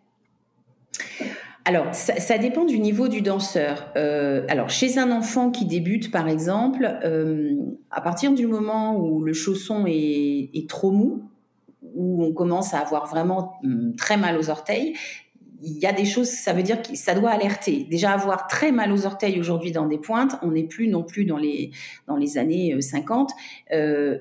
Alors, 1.69 1.93
ça, 1.93 2.39
dépend 2.39 2.65
du 2.65 2.79
niveau 2.79 3.07
du 3.07 3.21
danseur. 3.21 3.91
Euh, 3.95 4.43
alors, 4.47 4.71
chez 4.71 4.97
un 4.97 5.11
enfant 5.11 5.51
qui 5.51 5.65
débute, 5.65 6.09
par 6.09 6.27
exemple, 6.27 6.97
euh, 7.03 7.57
à 7.91 8.01
partir 8.01 8.33
du 8.33 8.47
moment 8.47 8.97
où 8.97 9.21
le 9.21 9.33
chausson 9.33 9.85
est, 9.87 10.67
trop 10.67 10.89
mou, 10.89 11.29
où 11.93 12.23
on 12.23 12.33
commence 12.33 12.73
à 12.73 12.79
avoir 12.79 13.05
vraiment 13.05 13.59
hum, 13.63 13.93
très 13.95 14.17
mal 14.17 14.35
aux 14.39 14.49
orteils, 14.49 14.95
il 15.61 15.77
y 15.77 15.85
a 15.85 15.93
des 15.93 16.05
choses, 16.05 16.29
ça 16.29 16.53
veut 16.53 16.63
dire 16.63 16.81
que 16.81 16.95
ça 16.95 17.13
doit 17.13 17.29
alerter. 17.29 17.85
Déjà, 17.87 18.13
avoir 18.13 18.47
très 18.47 18.71
mal 18.71 18.91
aux 18.91 19.05
orteils 19.05 19.39
aujourd'hui 19.39 19.71
dans 19.71 19.85
des 19.85 19.99
pointes, 19.99 20.39
on 20.41 20.49
n'est 20.49 20.63
plus 20.63 20.87
non 20.87 21.03
plus 21.03 21.25
dans 21.25 21.37
les, 21.37 21.69
dans 22.07 22.15
les 22.15 22.39
années 22.39 22.81
50. 22.81 23.29
Euh, 23.73 24.17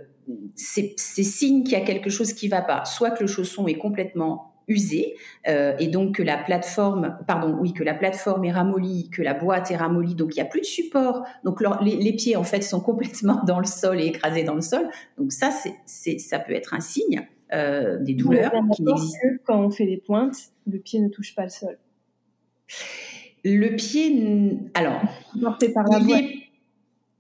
c'est 0.55 0.99
signe 0.99 1.63
qu'il 1.63 1.73
y 1.73 1.77
a 1.77 1.81
quelque 1.81 2.11
chose 2.11 2.35
qui 2.35 2.45
ne 2.45 2.51
va 2.51 2.61
pas. 2.61 2.85
Soit 2.85 3.13
que 3.13 3.23
le 3.23 3.27
chausson 3.27 3.67
est 3.69 3.79
complètement 3.79 4.53
usé 4.69 5.17
euh, 5.49 5.75
et 5.79 5.89
donc 5.89 6.17
que 6.17 6.23
la 6.23 6.37
plateforme, 6.37 7.19
pardon, 7.27 7.57
oui, 7.59 7.73
que 7.73 7.83
la 7.83 7.95
plateforme 7.95 8.45
est 8.45 8.53
ramollie, 8.53 9.09
que 9.11 9.23
la 9.23 9.35
boîte 9.35 9.71
est 9.71 9.77
ramollie, 9.77 10.15
donc 10.15 10.35
il 10.35 10.37
n'y 10.37 10.43
a 10.43 10.45
plus 10.47 10.61
de 10.61 10.67
support. 10.67 11.25
Donc 11.45 11.63
les, 11.81 12.13
pieds 12.13 12.37
en 12.37 12.45
fait 12.45 12.63
sont 12.63 12.81
complètement 12.81 13.43
dans 13.47 13.59
le 13.59 13.67
sol 13.67 14.01
et 14.01 14.07
écrasés 14.07 14.45
dans 14.45 14.55
le 14.55 14.61
sol. 14.61 14.89
Donc 15.17 15.33
ça, 15.33 15.51
c'est, 15.87 16.19
ça 16.19 16.39
peut 16.39 16.53
être 16.53 16.75
un 16.75 16.81
signe 16.81 17.27
euh, 17.53 17.99
des 17.99 18.15
douleurs 18.15 18.53
qui 18.75 18.83
n'existent. 18.83 19.19
Que 19.23 19.43
quand 19.45 19.61
on 19.61 19.71
fait 19.71 19.87
les 19.87 19.97
pointes, 19.97 20.37
le 20.67 20.79
pied 20.79 21.01
ne 21.01 21.09
touche 21.09 21.35
pas 21.35 21.45
le 21.45 21.51
sol? 21.51 21.79
Le 23.45 23.75
pied, 23.77 24.59
alors, 24.75 25.01
porté 25.41 25.71
par 25.71 25.85
la 25.85 26.01
boîte. 26.01 26.25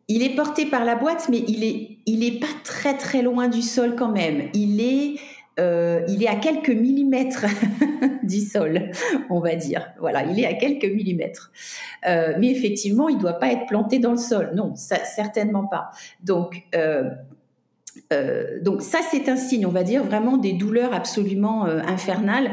il 0.08 0.22
est 0.22 0.34
porté 0.34 0.66
par 0.66 0.84
la 0.84 0.96
boîte, 0.96 1.28
mais 1.30 1.42
il 1.48 1.64
est, 1.64 1.98
il 2.06 2.24
est 2.24 2.40
pas 2.40 2.46
très 2.64 2.98
très 2.98 3.22
loin 3.22 3.48
du 3.48 3.62
sol 3.62 3.94
quand 3.96 4.11
même. 4.11 4.48
Il 4.52 4.80
est 4.80 5.18
euh, 5.59 6.05
il 6.09 6.23
est 6.23 6.29
à 6.29 6.37
quelques 6.37 6.71
millimètres 6.71 7.47
du 8.23 8.40
sol, 8.40 8.90
on 9.31 9.40
va 9.40 9.57
dire. 9.57 9.92
Voilà, 9.99 10.25
il 10.25 10.38
est 10.38 10.47
à 10.47 10.55
quelques 10.55 10.85
millimètres. 10.85 11.51
Euh, 12.07 12.35
mais 12.38 12.51
effectivement, 12.51 13.09
il 13.09 13.16
ne 13.16 13.21
doit 13.21 13.38
pas 13.38 13.53
être 13.53 13.66
planté 13.66 13.99
dans 13.99 14.12
le 14.12 14.18
sol. 14.18 14.53
Non, 14.55 14.75
certainement 14.75 15.66
pas. 15.66 15.90
Donc, 16.23 16.62
euh, 16.75 17.11
donc 18.62 18.83
ça, 18.83 19.01
c'est 19.11 19.29
un 19.29 19.37
signe, 19.37 19.66
on 19.66 19.73
va 19.73 19.83
dire, 19.83 20.05
vraiment 20.05 20.37
des 20.37 20.53
douleurs 20.53 20.94
absolument 20.94 21.64
infernales 21.64 22.53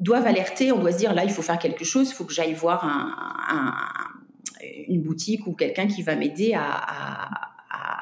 doivent 0.00 0.26
alerter. 0.26 0.72
On 0.72 0.78
doit 0.78 0.92
se 0.92 0.98
dire, 0.98 1.14
là, 1.14 1.24
il 1.24 1.30
faut 1.30 1.42
faire 1.42 1.58
quelque 1.58 1.84
chose, 1.84 2.10
il 2.10 2.14
faut 2.14 2.24
que 2.24 2.32
j'aille 2.32 2.54
voir 2.54 2.84
une 4.88 5.02
boutique 5.02 5.46
ou 5.46 5.52
quelqu'un 5.52 5.86
qui 5.86 6.02
va 6.02 6.16
m'aider 6.16 6.54
à, 6.54 7.53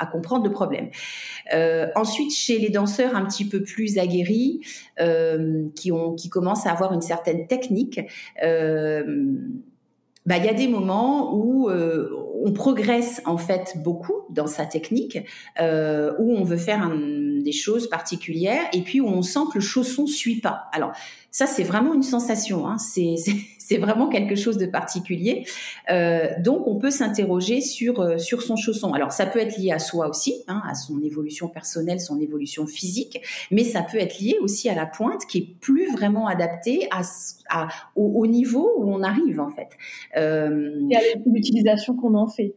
comprendre 0.07 0.45
le 0.45 0.53
problème. 0.53 0.91
Euh, 1.55 1.89
ensuite, 1.95 2.33
chez 2.33 2.59
les 2.59 2.71
danseurs 2.71 3.15
un 3.15 3.25
petit 3.25 3.49
peu 3.49 3.63
plus 3.63 3.99
aguerris, 3.99 4.61
euh, 5.01 5.65
qui, 5.75 5.93
ont, 5.93 6.15
qui 6.15 6.29
commencent 6.29 6.67
à 6.67 6.73
avoir 6.73 6.93
une 6.93 7.03
certaine 7.03 7.47
technique, 7.47 8.01
euh, 8.43 9.33
bah, 10.25 10.37
il 10.39 10.45
y 10.45 10.49
a 10.49 10.55
des 10.55 10.69
moments 10.69 11.35
où 11.35 11.69
on 11.69 12.53
progresse 12.53 13.21
en 13.25 13.39
fait 13.39 13.75
beaucoup 13.83 14.27
dans 14.31 14.47
sa 14.47 14.67
technique, 14.67 15.19
où 15.59 16.33
on 16.33 16.45
veut 16.45 16.57
faire 16.57 16.93
des 17.43 17.53
choses 17.53 17.89
particulières, 17.89 18.63
et 18.73 18.83
puis 18.83 19.01
où 19.01 19.09
on 19.09 19.23
sent 19.23 19.41
que 19.53 19.59
le 19.59 19.65
chausson 19.65 20.07
suit 20.07 20.41
pas. 20.41 20.67
Alors 20.73 20.93
ça, 21.33 21.47
c'est 21.47 21.63
vraiment 21.63 21.95
une 21.95 22.03
sensation. 22.03 22.69
Hein. 22.69 22.77
C'est 23.65 23.79
vraiment 23.79 24.09
quelque 24.09 24.35
chose 24.35 24.59
de 24.59 24.67
particulier. 24.67 25.47
Euh, 25.89 26.29
donc, 26.41 26.67
on 26.67 26.77
peut 26.77 26.91
s'interroger 26.91 27.63
sur, 27.63 28.01
euh, 28.01 28.19
sur 28.19 28.43
son 28.43 28.57
chausson. 28.57 28.93
Alors, 28.93 29.13
ça 29.13 29.25
peut 29.25 29.39
être 29.39 29.57
lié 29.57 29.71
à 29.71 29.79
soi 29.79 30.09
aussi, 30.09 30.43
hein, 30.47 30.61
à 30.69 30.75
son 30.75 31.01
évolution 31.01 31.49
personnelle, 31.49 31.99
son 32.01 32.21
évolution 32.21 32.67
physique, 32.67 33.23
mais 33.51 33.65
ça 33.65 33.81
peut 33.81 33.99
être 33.99 34.19
lié 34.19 34.37
aussi 34.43 34.69
à 34.69 34.75
la 34.75 34.85
pointe 34.85 35.25
qui 35.27 35.39
est 35.39 35.57
plus 35.61 35.91
vraiment 35.91 36.27
adaptée 36.27 36.87
à, 36.91 37.69
au, 37.97 38.27
niveau 38.27 38.71
où 38.77 38.93
on 38.93 39.03
arrive, 39.03 39.41
en 39.41 39.49
fait. 39.49 39.69
Euh, 40.19 40.87
Et 40.91 40.97
à 40.97 41.01
l'utilisation 41.25 41.97
qu'on 41.97 42.15
en 42.15 42.29
fait. 42.29 42.55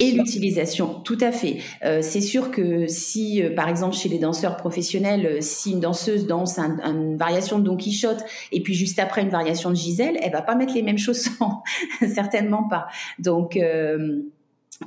Et 0.00 0.12
l'utilisation, 0.12 1.00
tout 1.04 1.18
à 1.20 1.32
fait. 1.32 1.58
Euh, 1.84 2.00
c'est 2.02 2.20
sûr 2.20 2.50
que 2.50 2.86
si, 2.86 3.42
euh, 3.42 3.54
par 3.54 3.68
exemple, 3.68 3.94
chez 3.94 4.08
les 4.08 4.18
danseurs 4.18 4.56
professionnels, 4.56 5.26
euh, 5.26 5.38
si 5.40 5.72
une 5.72 5.80
danseuse 5.80 6.26
danse 6.26 6.58
une 6.58 7.16
variation 7.16 7.58
de 7.58 7.64
Don 7.64 7.76
Quichotte 7.76 8.24
et 8.52 8.62
puis 8.62 8.74
juste 8.74 8.98
après 8.98 9.22
une 9.22 9.28
variation 9.28 9.70
de 9.70 9.76
Gisèle, 9.76 10.18
elle 10.22 10.32
va 10.32 10.42
pas 10.42 10.54
mettre 10.54 10.74
les 10.74 10.82
mêmes 10.82 10.98
chaussons, 10.98 11.58
certainement 12.14 12.64
pas. 12.68 12.86
Donc 13.18 13.58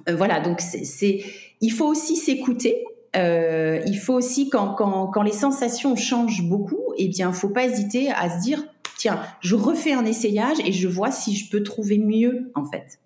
voilà, 0.08 0.39
donc 0.41 0.62
c'est, 0.62 1.24
il 1.62 1.70
faut 1.70 1.88
aussi 1.88 2.15
s'écouter. 2.15 2.84
il 3.15 4.00
faut 4.02 4.13
aussi 4.13 4.50
quand, 4.50 4.74
quand, 4.74 5.08
quand 5.08 5.24
les 5.24 5.32
sensations 5.32 5.96
changent 5.96 6.43
beaucoup, 6.43 6.93
eh 6.98 7.08
bien, 7.08 7.32
faut 7.32 7.50
pas 7.50 7.65
hésiter 7.65 8.12
à 8.12 8.30
se 8.30 8.43
dire 8.43 8.63
tiens, 8.98 9.22
je 9.41 9.56
refais 9.56 9.93
un 9.93 10.06
essayage 10.06 10.58
et 10.65 10.72
je 10.72 10.88
vois 10.88 11.12
si 11.12 11.36
je 11.36 11.50
peux 11.50 11.63
trouver 11.63 11.98
mieux 11.98 12.52
en 12.56 12.65
fait. 12.65 13.00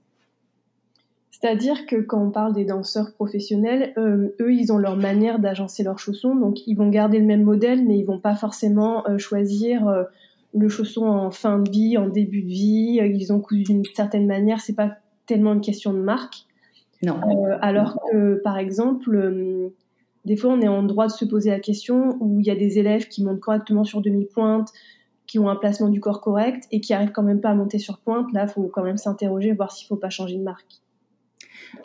C'est-à-dire 1.41 1.87
que 1.87 1.95
quand 1.95 2.23
on 2.23 2.29
parle 2.29 2.53
des 2.53 2.65
danseurs 2.65 3.13
professionnels, 3.13 3.93
euh, 3.97 4.35
eux, 4.39 4.53
ils 4.53 4.71
ont 4.71 4.77
leur 4.77 4.95
manière 4.95 5.39
d'agencer 5.39 5.81
leurs 5.81 5.97
chaussons, 5.97 6.35
donc 6.35 6.67
ils 6.67 6.75
vont 6.75 6.89
garder 6.89 7.17
le 7.17 7.25
même 7.25 7.41
modèle, 7.41 7.83
mais 7.83 7.97
ils 7.97 8.05
vont 8.05 8.19
pas 8.19 8.35
forcément 8.35 9.07
euh, 9.07 9.17
choisir 9.17 9.87
euh, 9.87 10.03
le 10.53 10.69
chausson 10.69 11.05
en 11.05 11.31
fin 11.31 11.57
de 11.57 11.69
vie, 11.71 11.97
en 11.97 12.07
début 12.07 12.43
de 12.43 12.47
vie. 12.47 12.99
Ils 13.03 13.33
ont 13.33 13.39
cousu 13.39 13.63
d'une 13.63 13.83
certaine 13.95 14.27
manière. 14.27 14.61
C'est 14.61 14.75
pas 14.75 14.97
tellement 15.25 15.53
une 15.53 15.61
question 15.61 15.93
de 15.93 15.99
marque. 15.99 16.45
Non. 17.03 17.19
alors 17.61 17.97
que, 18.11 18.35
par 18.43 18.59
exemple, 18.59 19.71
des 20.25 20.35
fois, 20.35 20.53
on 20.53 20.61
est 20.61 20.67
en 20.67 20.83
droit 20.83 21.07
de 21.07 21.11
se 21.11 21.25
poser 21.25 21.49
la 21.49 21.59
question 21.59 22.17
où 22.19 22.39
il 22.39 22.45
y 22.45 22.51
a 22.51 22.55
des 22.55 22.77
élèves 22.77 23.07
qui 23.07 23.23
montent 23.23 23.39
correctement 23.39 23.83
sur 23.83 24.01
demi-pointe, 24.01 24.69
qui 25.25 25.39
ont 25.39 25.49
un 25.49 25.55
placement 25.55 25.89
du 25.89 25.99
corps 25.99 26.21
correct 26.21 26.67
et 26.71 26.79
qui 26.79 26.93
arrivent 26.93 27.11
quand 27.11 27.23
même 27.23 27.41
pas 27.41 27.49
à 27.49 27.55
monter 27.55 27.79
sur 27.79 27.97
pointe. 27.97 28.31
Là, 28.33 28.43
il 28.43 28.49
faut 28.49 28.69
quand 28.71 28.83
même 28.83 28.97
s'interroger, 28.97 29.53
voir 29.53 29.71
s'il 29.71 29.87
faut 29.87 29.95
pas 29.95 30.11
changer 30.11 30.37
de 30.37 30.43
marque. 30.43 30.81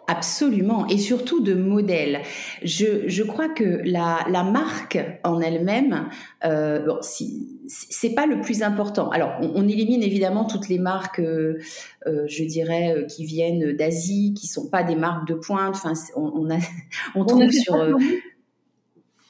Absolument, 0.09 0.87
et 0.87 0.98
surtout 0.98 1.40
de 1.40 1.55
modèle. 1.55 2.20
Je, 2.62 3.09
je 3.09 3.22
crois 3.22 3.48
que 3.48 3.81
la, 3.85 4.24
la 4.31 4.44
marque 4.44 4.98
en 5.24 5.40
elle-même, 5.40 6.09
euh, 6.44 6.81
bon, 6.87 6.98
si, 7.02 7.57
c'est 7.68 8.14
pas 8.14 8.26
le 8.26 8.40
plus 8.40 8.62
important. 8.62 9.11
Alors, 9.11 9.33
on, 9.40 9.66
élimine 9.68 10.02
évidemment 10.02 10.44
toutes 10.44 10.68
les 10.68 10.79
marques, 10.79 11.18
euh, 11.18 11.59
euh, 12.07 12.24
je 12.29 12.44
dirais, 12.44 12.94
euh, 12.96 13.05
qui 13.05 13.24
viennent 13.24 13.72
d'Asie, 13.72 14.35
qui 14.35 14.46
sont 14.46 14.68
pas 14.68 14.83
des 14.83 14.94
marques 14.94 15.26
de 15.26 15.35
pointe. 15.35 15.74
Enfin, 15.74 15.94
on, 16.14 16.33
on, 16.35 16.50
a, 16.50 16.59
on, 17.14 17.24
trouve 17.24 17.50
sur 17.50 17.76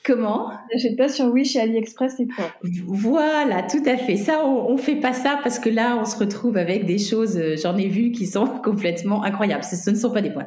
Comment? 0.06 0.52
N'achète 0.72 0.96
pas 0.96 1.08
sur 1.08 1.26
Wish 1.32 1.56
et 1.56 1.60
AliExpress 1.60 2.20
et 2.20 2.28
quoi. 2.28 2.44
Voilà, 2.86 3.64
tout 3.64 3.82
à 3.86 3.96
fait. 3.96 4.16
Ça, 4.16 4.46
on, 4.46 4.70
on 4.70 4.76
fait 4.76 4.94
pas 4.94 5.12
ça 5.12 5.40
parce 5.42 5.58
que 5.58 5.68
là, 5.68 5.98
on 6.00 6.04
se 6.04 6.16
retrouve 6.16 6.56
avec 6.56 6.86
des 6.86 6.98
choses, 6.98 7.36
euh, 7.36 7.56
j'en 7.60 7.76
ai 7.76 7.88
vu, 7.88 8.12
qui 8.12 8.26
sont 8.26 8.46
complètement 8.64 9.24
incroyables. 9.24 9.64
Ce, 9.64 9.90
ne 9.90 9.96
sont 9.96 10.12
pas 10.12 10.22
des 10.22 10.30
points. 10.30 10.46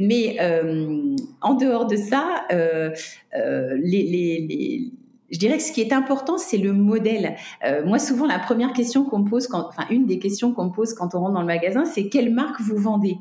Mais 0.00 0.38
euh, 0.40 1.14
en 1.40 1.54
dehors 1.54 1.86
de 1.86 1.94
ça, 1.94 2.46
euh, 2.50 2.90
je 3.32 5.38
dirais 5.38 5.58
que 5.58 5.62
ce 5.62 5.70
qui 5.70 5.82
est 5.82 5.92
important, 5.92 6.36
c'est 6.36 6.58
le 6.58 6.72
modèle. 6.72 7.36
Moi, 7.84 8.00
souvent, 8.00 8.26
la 8.26 8.40
première 8.40 8.72
question 8.72 9.04
qu'on 9.04 9.22
pose, 9.22 9.48
enfin, 9.52 9.84
une 9.88 10.06
des 10.06 10.18
questions 10.18 10.52
qu'on 10.52 10.70
pose 10.70 10.94
quand 10.94 11.14
on 11.14 11.20
rentre 11.20 11.34
dans 11.34 11.40
le 11.40 11.46
magasin, 11.46 11.84
c'est 11.84 12.08
quelle 12.08 12.34
marque 12.34 12.60
vous 12.60 12.76
vendez? 12.76 13.18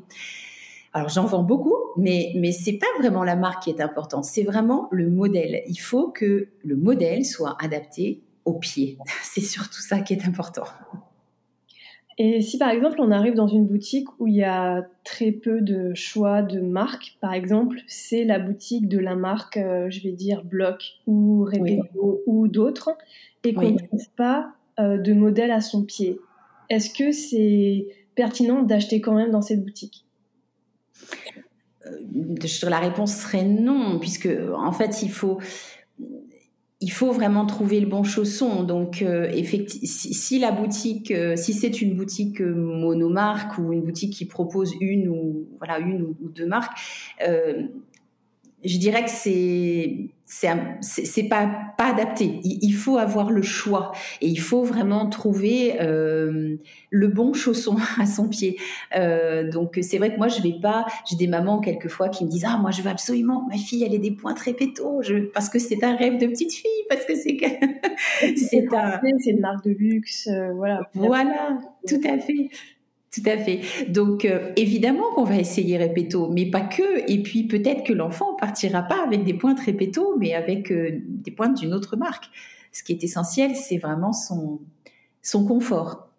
Alors 0.95 1.10
j'en 1.10 1.25
vends 1.25 1.43
beaucoup, 1.43 1.75
mais 1.97 2.31
mais 2.36 2.53
c'est 2.53 2.77
pas 2.77 2.88
vraiment 2.99 3.25
la 3.25 3.36
marque 3.36 3.63
qui 3.63 3.69
est 3.69 3.81
importante, 3.81 4.23
c'est 4.23 4.43
vraiment 4.43 4.88
le 4.91 5.10
modèle. 5.10 5.62
Il 5.67 5.75
faut 5.75 6.08
que 6.08 6.47
le 6.63 6.75
modèle 6.77 7.25
soit 7.25 7.58
adapté 7.62 8.21
au 8.45 8.53
pied. 8.53 8.97
C'est 9.23 9.41
surtout 9.41 9.81
ça 9.81 9.99
qui 9.99 10.13
est 10.13 10.25
important. 10.25 10.63
Et 12.17 12.41
si 12.41 12.58
par 12.58 12.69
exemple 12.69 13.01
on 13.01 13.12
arrive 13.12 13.34
dans 13.34 13.47
une 13.47 13.65
boutique 13.65 14.08
où 14.19 14.27
il 14.27 14.36
y 14.36 14.43
a 14.45 14.88
très 15.03 15.34
peu 15.34 15.60
de 15.60 15.93
choix 15.95 16.41
de 16.41 16.62
marques, 16.62 17.17
par 17.19 17.34
exemple, 17.34 17.79
c'est 17.88 18.23
la 18.23 18.39
boutique 18.39 18.88
de 18.88 18.99
la 18.99 19.15
marque, 19.15 19.58
euh, 19.58 19.89
je 19.89 20.01
vais 20.01 20.13
dire 20.13 20.45
Block 20.45 20.81
ou 21.08 21.43
Repego 21.43 22.21
ou 22.25 22.47
d'autres, 22.47 22.91
et 23.43 23.53
qu'on 23.53 23.71
ne 23.71 23.77
trouve 23.77 24.10
pas 24.15 24.53
euh, 24.79 24.97
de 24.97 25.12
modèle 25.12 25.51
à 25.51 25.60
son 25.60 25.84
pied, 25.84 26.21
est-ce 26.69 26.89
que 26.89 27.12
c'est 27.12 27.88
pertinent 28.15 28.62
d'acheter 28.62 29.01
quand 29.01 29.15
même 29.15 29.31
dans 29.31 29.41
cette 29.41 29.62
boutique? 29.62 30.05
Euh, 31.86 32.69
la 32.69 32.79
réponse 32.79 33.15
serait 33.15 33.43
non, 33.43 33.99
puisque 33.99 34.29
en 34.55 34.71
fait, 34.71 35.03
il 35.03 35.12
faut. 35.12 35.39
il 36.81 36.91
faut 36.91 37.12
vraiment 37.12 37.45
trouver 37.45 37.79
le 37.79 37.88
bon 37.88 38.03
chausson. 38.03 38.63
Donc, 38.63 39.01
euh, 39.01 39.29
effectivement, 39.31 39.88
si, 39.88 40.39
la 40.39 40.51
boutique, 40.51 41.12
euh, 41.12 41.36
si 41.36 41.53
c'est 41.53 41.81
une 41.81 41.95
boutique 41.95 42.41
monomarque 42.41 43.58
ou 43.58 43.73
une 43.73 43.81
boutique 43.81 44.13
qui 44.13 44.25
propose 44.25 44.73
une 44.81 45.08
ou 45.08 45.47
voilà 45.58 45.79
une 45.79 46.01
ou, 46.01 46.15
deux 46.29 46.47
marques, 46.47 46.77
je 48.65 48.78
dirais 48.78 49.04
que 49.04 49.12
c'est 49.12 50.10
c'est 50.28 51.30
pas 51.30 51.49
pas 51.78 51.91
adapté. 51.91 52.39
Il, 52.43 52.73
faut 52.73 52.97
avoir 52.97 53.32
le 53.32 53.43
choix 53.43 53.91
et 54.21 54.28
il 54.28 54.39
faut 54.39 54.63
vraiment 54.63 55.08
trouver 55.08 55.80
euh, 55.80 56.58
le 56.89 57.08
bon 57.08 57.34
chausson 57.34 57.78
à 57.99 58.06
son 58.06 58.28
pied. 58.28 58.58
Euh, 58.97 59.49
donc 59.49 59.78
c'est 59.82 59.97
vrai 59.97 60.13
que 60.13 60.17
moi 60.17 60.28
je 60.28 60.41
vais 60.41 60.56
pas. 60.60 60.86
J'ai 61.10 61.15
des 61.15 61.28
mamans 61.28 61.60
quelquefois 61.60 62.10
qui 62.10 62.25
me 62.25 62.30
disent 62.30 62.45
ah 62.47 62.58
moi 62.58 62.71
je 62.71 62.82
veux 62.82 62.89
absolument 62.89 63.45
ma 63.47 63.58
fille 63.58 63.84
elle 63.84 63.93
ait 63.93 63.99
des 63.99 64.12
points 64.12 64.34
très 64.34 64.54
pétos 64.54 65.04
je, 65.04 65.15
parce 65.15 65.49
que 65.49 65.60
c'est 65.60 65.84
un 65.84 65.95
rêve 65.95 66.17
de 66.17 66.25
petite 66.28 66.54
fille 66.54 66.86
parce 66.89 67.06
que 67.06 67.15
c'est 67.15 67.38
c'est 68.36 68.73
un 68.73 68.99
c'est 69.19 69.32
une 69.32 69.41
marque 69.41 69.63
de 69.63 69.71
luxe 69.71 70.28
euh, 70.28 70.54
voilà. 70.54 70.89
Voilà 70.95 71.60
tout 71.88 72.01
à 72.04 72.17
fait. 72.17 72.49
Tout 73.15 73.30
à 73.30 73.38
fait. 73.38 73.62
Donc, 73.88 74.25
euh, 74.25 74.51
évidemment 74.58 75.13
qu'on 75.13 75.23
va 75.23 75.38
essayer 75.38 75.78
répéto, 75.78 76.30
mais 76.30 76.47
pas 76.47 76.62
que. 76.62 77.10
Et 77.10 77.21
puis, 77.23 77.43
peut-être 77.47 77.86
que 77.86 77.93
l'enfant 77.93 78.36
partira 78.36 78.82
pas 78.82 79.01
avec 79.04 79.23
des 79.23 79.34
pointes 79.34 79.60
répéto, 79.62 80.15
mais 80.17 80.34
avec 80.34 80.69
euh, 80.69 80.99
des 81.01 81.32
pointes 81.32 81.58
d'une 81.58 81.73
autre 81.73 81.95
marque. 81.95 82.25
Ce 82.73 82.84
qui 82.84 82.91
est 82.91 83.04
essentiel, 83.06 83.56
c'est 83.56 83.78
vraiment 83.78 84.12
son, 84.12 84.60
confort. 85.45 86.10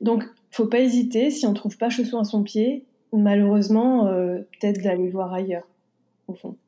Donc, 0.00 0.24
faut 0.52 0.66
pas 0.66 0.78
hésiter, 0.78 1.30
si 1.30 1.46
on 1.46 1.52
trouve 1.52 1.76
pas 1.76 1.90
chaussons 1.90 2.20
à 2.20 2.24
son 2.24 2.44
pied, 2.44 2.84
malheureusement, 3.12 4.06
euh, 4.06 4.38
peut-être 4.60 4.80
d'aller 4.82 5.08
voir 5.08 5.32
ailleurs. 5.32 5.66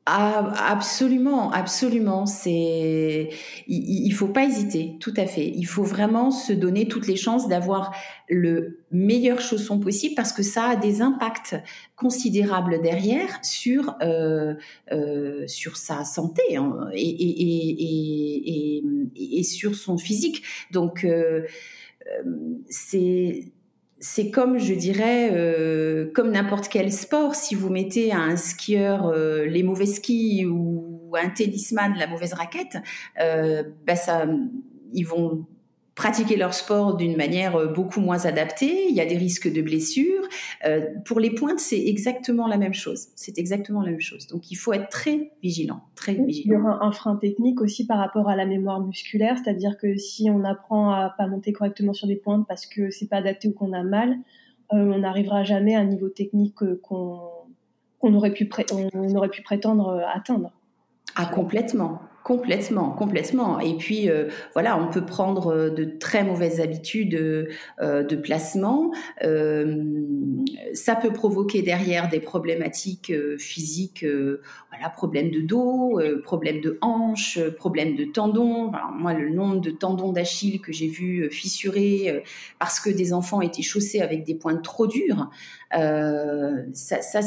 Ah, 0.05 0.53
absolument, 0.71 1.51
absolument. 1.51 2.25
C'est, 2.25 3.29
il, 3.67 4.09
ne 4.09 4.13
faut 4.13 4.27
pas 4.27 4.43
hésiter, 4.43 4.97
tout 4.99 5.13
à 5.17 5.25
fait. 5.25 5.47
Il 5.47 5.65
faut 5.65 5.83
vraiment 5.83 6.31
se 6.31 6.53
donner 6.53 6.87
toutes 6.87 7.07
les 7.07 7.15
chances 7.15 7.47
d'avoir 7.47 7.95
le 8.29 8.79
meilleur 8.91 9.39
chausson 9.39 9.79
possible 9.79 10.15
parce 10.15 10.33
que 10.33 10.43
ça 10.43 10.65
a 10.65 10.75
des 10.75 11.01
impacts 11.01 11.55
considérables 11.95 12.81
derrière 12.81 13.39
sur 13.43 13.95
euh, 14.01 14.55
euh, 14.91 15.47
sur 15.47 15.77
sa 15.77 16.03
santé 16.03 16.55
hein, 16.55 16.89
et, 16.93 17.09
et, 17.09 18.77
et, 18.77 18.83
et, 19.39 19.43
sur 19.43 19.75
son 19.75 19.97
physique. 19.97 20.43
Donc 20.71 21.05
euh, 21.05 21.43
c'est 22.69 23.45
c'est 24.03 24.31
comme, 24.31 24.57
je 24.57 24.73
dirais, 24.73 25.29
euh, 25.31 26.11
comme 26.13 26.31
n'importe 26.31 26.67
quel 26.67 26.91
sport. 26.91 27.35
Si 27.35 27.55
vous 27.55 27.69
mettez 27.69 28.11
à 28.11 28.19
un 28.19 28.35
skieur 28.35 29.07
euh, 29.07 29.45
les 29.45 29.63
mauvais 29.63 29.85
skis 29.85 30.45
ou 30.45 31.13
un 31.15 31.29
tennisman 31.29 31.95
la 31.97 32.07
mauvaise 32.07 32.33
raquette, 32.33 32.77
euh, 33.21 33.63
bah 33.87 33.95
ça, 33.95 34.25
ils 34.91 35.07
vont 35.07 35.45
pratiquer 35.95 36.37
leur 36.37 36.53
sport 36.53 36.95
d'une 36.95 37.15
manière 37.15 37.55
euh, 37.55 37.67
beaucoup 37.67 37.99
moins 37.99 38.25
adaptée, 38.25 38.87
il 38.89 38.95
y 38.95 39.01
a 39.01 39.05
des 39.05 39.17
risques 39.17 39.51
de 39.51 39.61
blessures. 39.61 40.23
Euh, 40.65 40.87
pour 41.05 41.19
les 41.19 41.31
pointes, 41.31 41.59
c'est 41.59 41.79
exactement 41.85 42.47
la 42.47 42.57
même 42.57 42.73
chose. 42.73 43.09
C'est 43.15 43.37
exactement 43.37 43.81
la 43.81 43.91
même 43.91 44.01
chose. 44.01 44.27
Donc 44.27 44.49
il 44.51 44.55
faut 44.55 44.73
être 44.73 44.89
très 44.89 45.31
vigilant, 45.43 45.81
très 45.95 46.13
vigilant. 46.13 46.55
Il 46.55 46.59
y 46.59 46.61
aura 46.61 46.83
un 46.83 46.91
frein 46.91 47.15
technique 47.15 47.61
aussi 47.61 47.85
par 47.85 47.99
rapport 47.99 48.27
à 48.27 48.35
la 48.35 48.45
mémoire 48.45 48.79
musculaire, 48.81 49.37
c'est-à-dire 49.37 49.77
que 49.77 49.97
si 49.97 50.29
on 50.31 50.43
apprend 50.43 50.91
à 50.91 51.13
pas 51.15 51.27
monter 51.27 51.53
correctement 51.53 51.93
sur 51.93 52.07
des 52.07 52.15
pointes 52.15 52.47
parce 52.47 52.65
que 52.65 52.89
c'est 52.89 53.07
pas 53.07 53.17
adapté 53.17 53.47
ou 53.47 53.51
qu'on 53.51 53.73
a 53.73 53.83
mal, 53.83 54.17
euh, 54.73 54.77
on 54.77 54.99
n'arrivera 54.99 55.43
jamais 55.43 55.75
à 55.75 55.79
un 55.79 55.85
niveau 55.85 56.09
technique 56.09 56.55
qu'on 56.55 57.45
aurait 58.01 58.33
pu 58.33 58.49
on 58.93 59.15
aurait 59.15 59.29
pu 59.29 59.43
prétendre 59.43 60.03
atteindre. 60.11 60.51
Ah 61.15 61.27
complètement, 61.27 61.99
Complètement, 62.23 62.91
complètement. 62.91 63.59
Et 63.59 63.75
puis 63.75 64.09
euh, 64.09 64.29
voilà, 64.53 64.81
on 64.81 64.89
peut 64.89 65.05
prendre 65.05 65.47
euh, 65.47 65.69
de 65.69 65.83
très 65.83 66.23
mauvaises 66.23 66.61
habitudes 66.61 67.15
euh, 67.15 68.03
de 68.03 68.15
placement. 68.15 68.91
ça 70.73 70.95
peut 70.95 71.11
provoquer 71.11 71.61
derrière 71.61 72.07
des 72.07 72.21
problématiques 72.21 73.11
physiques, 73.37 74.05
voilà, 74.69 74.89
problèmes 74.89 75.31
de 75.31 75.41
dos, 75.41 75.99
problèmes 76.23 76.61
de 76.61 76.77
hanches, 76.81 77.39
problèmes 77.57 77.95
de 77.95 78.05
tendons. 78.05 78.71
moi, 78.97 79.13
le 79.13 79.29
nombre 79.29 79.59
de 79.59 79.71
tendons 79.71 80.11
d'Achille 80.11 80.61
que 80.61 80.71
j'ai 80.71 80.87
vu 80.87 81.29
fissurer 81.29 82.23
parce 82.59 82.79
que 82.79 82.89
des 82.89 83.13
enfants 83.13 83.41
étaient 83.41 83.61
chaussés 83.61 84.01
avec 84.01 84.23
des 84.23 84.35
pointes 84.35 84.63
trop 84.63 84.87
dures. 84.87 85.29
Ça, 85.73 87.01
ça 87.01 87.21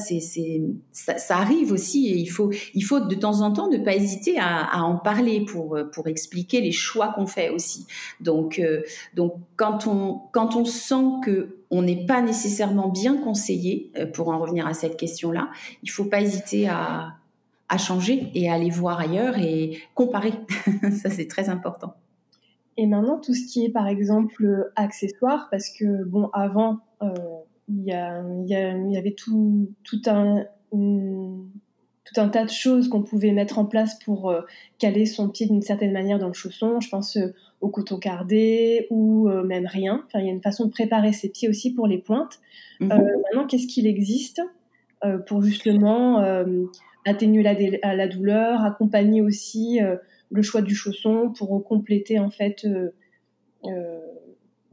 ça, 0.93 1.37
arrive 1.37 1.73
aussi 1.73 2.09
et 2.09 2.17
il 2.17 2.27
faut, 2.27 2.51
il 2.75 2.83
faut 2.83 3.01
de 3.01 3.15
temps 3.15 3.41
en 3.41 3.53
temps 3.53 3.69
ne 3.69 3.79
pas 3.79 3.95
hésiter 3.95 4.39
à, 4.39 4.83
en 4.83 4.97
parler, 4.97 5.45
pour, 5.45 5.77
euh, 5.77 5.85
pour 5.85 6.07
expliquer 6.09 6.61
les 6.61 6.73
choix 6.73 7.13
qu'on 7.13 7.27
fait 7.27 7.51
aussi. 7.51 7.87
Donc, 8.21 8.59
euh, 8.59 8.83
donc 9.15 9.35
quand, 9.57 9.87
on, 9.87 10.21
quand 10.33 10.57
on 10.57 10.65
sent 10.65 11.21
que 11.25 11.57
on 11.71 11.83
n'est 11.83 12.07
pas 12.07 12.23
nécessairement 12.23 12.89
bien 12.89 13.17
conseillé, 13.17 13.91
euh, 13.97 14.07
pour 14.07 14.29
en 14.29 14.39
revenir 14.39 14.67
à 14.67 14.75
cette 14.75 14.97
question-là, 14.97 15.51
il 15.83 15.91
faut 15.91 16.05
pas 16.05 16.21
hésiter 16.21 16.69
à, 16.69 17.15
à 17.69 17.79
changer 17.79 18.31
et 18.35 18.49
à 18.49 18.55
aller 18.55 18.71
voir 18.71 19.01
ailleurs 19.01 19.39
et 19.39 19.79
comparer. 19.95 20.33
Ça, 21.03 21.11
c'est 21.11 21.27
très 21.27 21.49
important. 21.49 21.95
Et 22.77 22.87
maintenant, 22.87 23.19
tout 23.19 23.35
ce 23.35 23.47
qui 23.47 23.65
est, 23.65 23.71
par 23.71 23.89
exemple, 23.89 24.71
accessoires, 24.77 25.49
parce 25.51 25.71
que, 25.71 26.05
bon, 26.05 26.29
avant, 26.35 26.81
il 27.69 27.83
y, 27.85 28.53
y, 28.53 28.97
avait 28.97 29.15
tout, 29.15 29.73
tout 29.83 30.03
un, 30.07 30.47
tout 32.07 32.21
un 32.21 32.29
tas 32.29 32.45
de 32.45 32.51
choses 32.51 32.89
qu'on 32.89 33.03
pouvait 33.03 33.33
mettre 33.33 33.59
en 33.59 33.67
place 33.67 33.99
pour 33.99 34.31
euh, 34.31 34.43
caler 34.79 35.07
son 35.07 35.29
pied 35.29 35.47
d'une 35.47 35.63
certaine 35.63 35.93
manière 35.93 36.19
dans 36.19 36.29
le 36.29 36.35
chausson. 36.35 36.81
Je 36.81 36.89
pense 36.89 37.17
euh, 37.17 37.35
au 37.61 37.69
coton 37.69 37.99
cardé 37.99 38.87
ou 38.91 39.29
euh, 39.29 39.43
même 39.43 39.67
rien. 39.67 40.05
Enfin, 40.07 40.21
il 40.21 40.27
y 40.27 40.29
a 40.29 40.33
une 40.33 40.43
façon 40.43 40.67
de 40.67 40.71
préparer 40.71 41.13
ses 41.13 41.29
pieds 41.29 41.49
aussi 41.49 41.75
pour 41.75 41.87
les 41.87 41.99
pointes. 41.99 42.41
Mhm. 42.81 42.89
maintenant, 42.89 43.47
qu'est-ce 43.47 43.67
qu'il 43.67 43.87
existe 43.87 44.43
pour 45.27 45.41
justement 45.43 46.19
atténuer 47.07 47.43
la, 47.43 47.95
la, 47.95 48.09
douleur, 48.09 48.63
accompagner 48.65 49.23
aussi 49.23 49.79
le 50.31 50.43
choix 50.43 50.61
du 50.61 50.75
chausson 50.75 51.33
pour 51.35 51.65
compléter 51.65 52.19
en 52.19 52.29
fait 52.29 52.67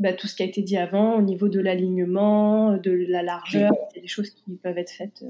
bah, 0.04 0.14
tout 0.14 0.28
ce 0.28 0.36
qui 0.36 0.44
a 0.44 0.46
été 0.46 0.62
dit 0.62 0.78
avant 0.78 1.16
au 1.16 1.22
niveau 1.22 1.48
de 1.48 1.62
l'alignement, 1.62 2.78
de 2.78 2.92
la 3.08 3.24
largeur, 3.24 3.72
des 3.96 4.06
choses 4.06 4.30
qui 4.30 4.60
peuvent 4.62 4.78
être 4.78 4.92
faites. 4.92 5.24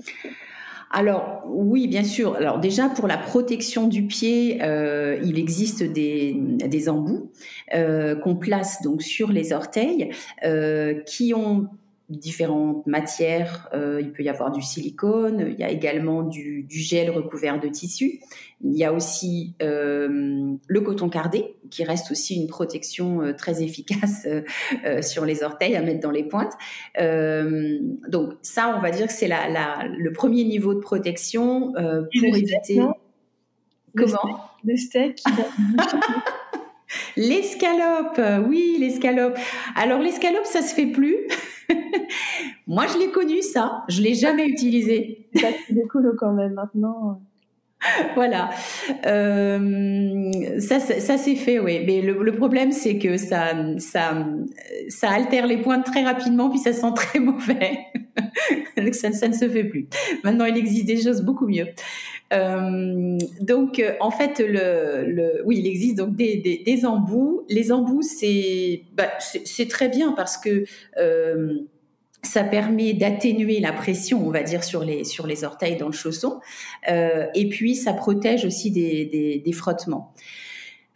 Alors 0.90 1.44
oui, 1.48 1.88
bien 1.88 2.04
sûr. 2.04 2.36
Alors 2.36 2.60
déjà 2.60 2.90
pour 2.90 3.08
la 3.08 3.18
protection 3.18 3.88
du 3.88 4.08
pied, 4.08 4.60
euh, 4.64 5.20
il 5.24 5.40
existe 5.40 5.84
des, 5.84 6.36
des 6.36 6.90
embouts 6.90 7.32
euh, 7.74 8.16
qu'on 8.16 8.36
place 8.36 8.82
donc 8.82 9.02
sur 9.02 9.32
les 9.32 9.54
orteils 9.54 10.12
euh, 10.44 10.96
qui 11.06 11.34
ont 11.34 11.68
différentes 12.18 12.86
matières. 12.88 13.70
Euh, 13.74 14.00
il 14.02 14.12
peut 14.12 14.24
y 14.24 14.30
avoir 14.30 14.52
du 14.52 14.62
silicone, 14.62 15.48
il 15.50 15.60
y 15.60 15.64
a 15.64 15.70
également 15.70 16.24
du, 16.24 16.66
gel 16.70 17.10
recouvert 17.10 17.60
de 17.60 17.68
tissu. 17.68 18.20
Il 18.62 18.74
y 18.78 18.84
a 18.84 18.94
aussi 18.94 19.56
euh, 19.62 20.56
le 20.68 20.82
coton 20.82 21.10
cardé, 21.10 21.56
qui 21.70 21.84
reste 21.84 22.12
aussi 22.12 22.36
une 22.36 22.48
protection 22.48 23.22
euh, 23.22 23.34
très 23.34 23.62
efficace 23.62 24.28
sur 25.02 25.26
les 25.26 25.44
orteils 25.44 25.76
à 25.76 25.82
mettre 25.82 26.00
dans 26.00 26.12
les 26.12 26.24
pointes. 26.24 26.54
donc 26.98 28.34
ça, 28.42 28.76
on 28.78 28.82
va 28.82 28.92
dire 28.92 29.08
que 29.08 29.14
c'est 29.14 29.28
la, 29.28 29.86
le 29.88 30.12
premier 30.12 30.44
niveau 30.44 30.74
de 30.74 30.80
protection 30.80 31.74
pour 31.74 32.36
éviter... 32.36 32.80
Comment? 33.96 34.42
Le 34.64 34.76
steak. 34.76 35.22
L'escalope, 37.16 38.20
oui, 38.48 38.78
l'escalope. 38.80 39.38
Alors 39.76 40.00
l'escalope, 40.00 40.46
ça 40.46 40.62
se 40.62 40.74
fait 40.74 40.88
plus. 40.88 41.28
Moi, 42.68 42.86
je 42.88 42.98
l'ai 42.98 43.12
connu 43.12 43.42
ça. 43.42 43.84
Je 43.88 44.02
l'ai 44.02 44.14
jamais 44.14 44.46
utilisé. 44.46 45.28
C'est 45.36 45.76
écolo 45.76 46.14
quand 46.18 46.34
même 46.34 46.54
maintenant. 46.54 47.22
voilà. 48.16 48.50
Euh, 49.06 50.60
ça, 50.60 50.80
ça, 50.80 51.18
s'est 51.18 51.36
fait, 51.36 51.60
oui. 51.60 51.84
Mais 51.86 52.02
le, 52.02 52.32
problème, 52.36 52.72
c'est 52.72 52.98
que 52.98 53.18
ça, 53.18 53.54
ça, 53.78 54.26
ça 54.90 55.10
altère 55.10 55.48
les 55.48 55.58
pointes 55.58 55.86
très 55.86 56.04
rapidement, 56.04 56.50
puis 56.50 56.60
ça 56.60 56.74
sent 56.74 56.94
très 56.96 57.20
mauvais. 57.20 57.80
donc 58.78 58.94
ça, 58.94 59.12
ça, 59.12 59.28
ne 59.28 59.34
se 59.34 59.50
fait 59.50 59.64
plus. 59.64 59.88
Maintenant, 60.24 60.46
il 60.46 60.58
existe 60.58 60.86
des 60.86 61.02
choses 61.02 61.22
beaucoup 61.22 61.48
mieux. 61.48 61.68
Euh, 62.34 63.18
donc, 63.42 63.82
en 64.00 64.12
fait, 64.12 64.40
le, 64.40 65.42
oui, 65.46 65.60
il 65.60 65.68
existe 65.68 65.98
donc 65.98 66.16
des, 66.16 66.86
embouts. 66.86 67.46
Les 67.50 67.72
embouts, 67.72 68.02
c'est, 68.02 68.84
bah, 68.94 69.10
très 69.70 69.90
bien 69.90 70.14
parce 70.14 70.38
que 70.38 70.66
euh, 70.98 71.60
ça 72.24 72.44
permet 72.44 72.94
d'atténuer 72.94 73.60
la 73.60 73.74
pression, 73.74 74.26
on 74.26 74.32
va 74.32 74.44
dire, 74.44 74.64
sur 74.64 74.84
les, 74.84 75.04
sur 75.04 75.28
les 75.28 75.44
orteils 75.44 75.78
dans 75.78 75.88
le 75.88 75.94
chausson. 75.94 76.40
Euh, 76.90 77.28
et 77.36 77.50
puis, 77.50 77.76
ça 77.76 77.94
protège 77.94 78.46
aussi 78.46 78.72
des, 78.72 79.52
frottements. 79.54 80.14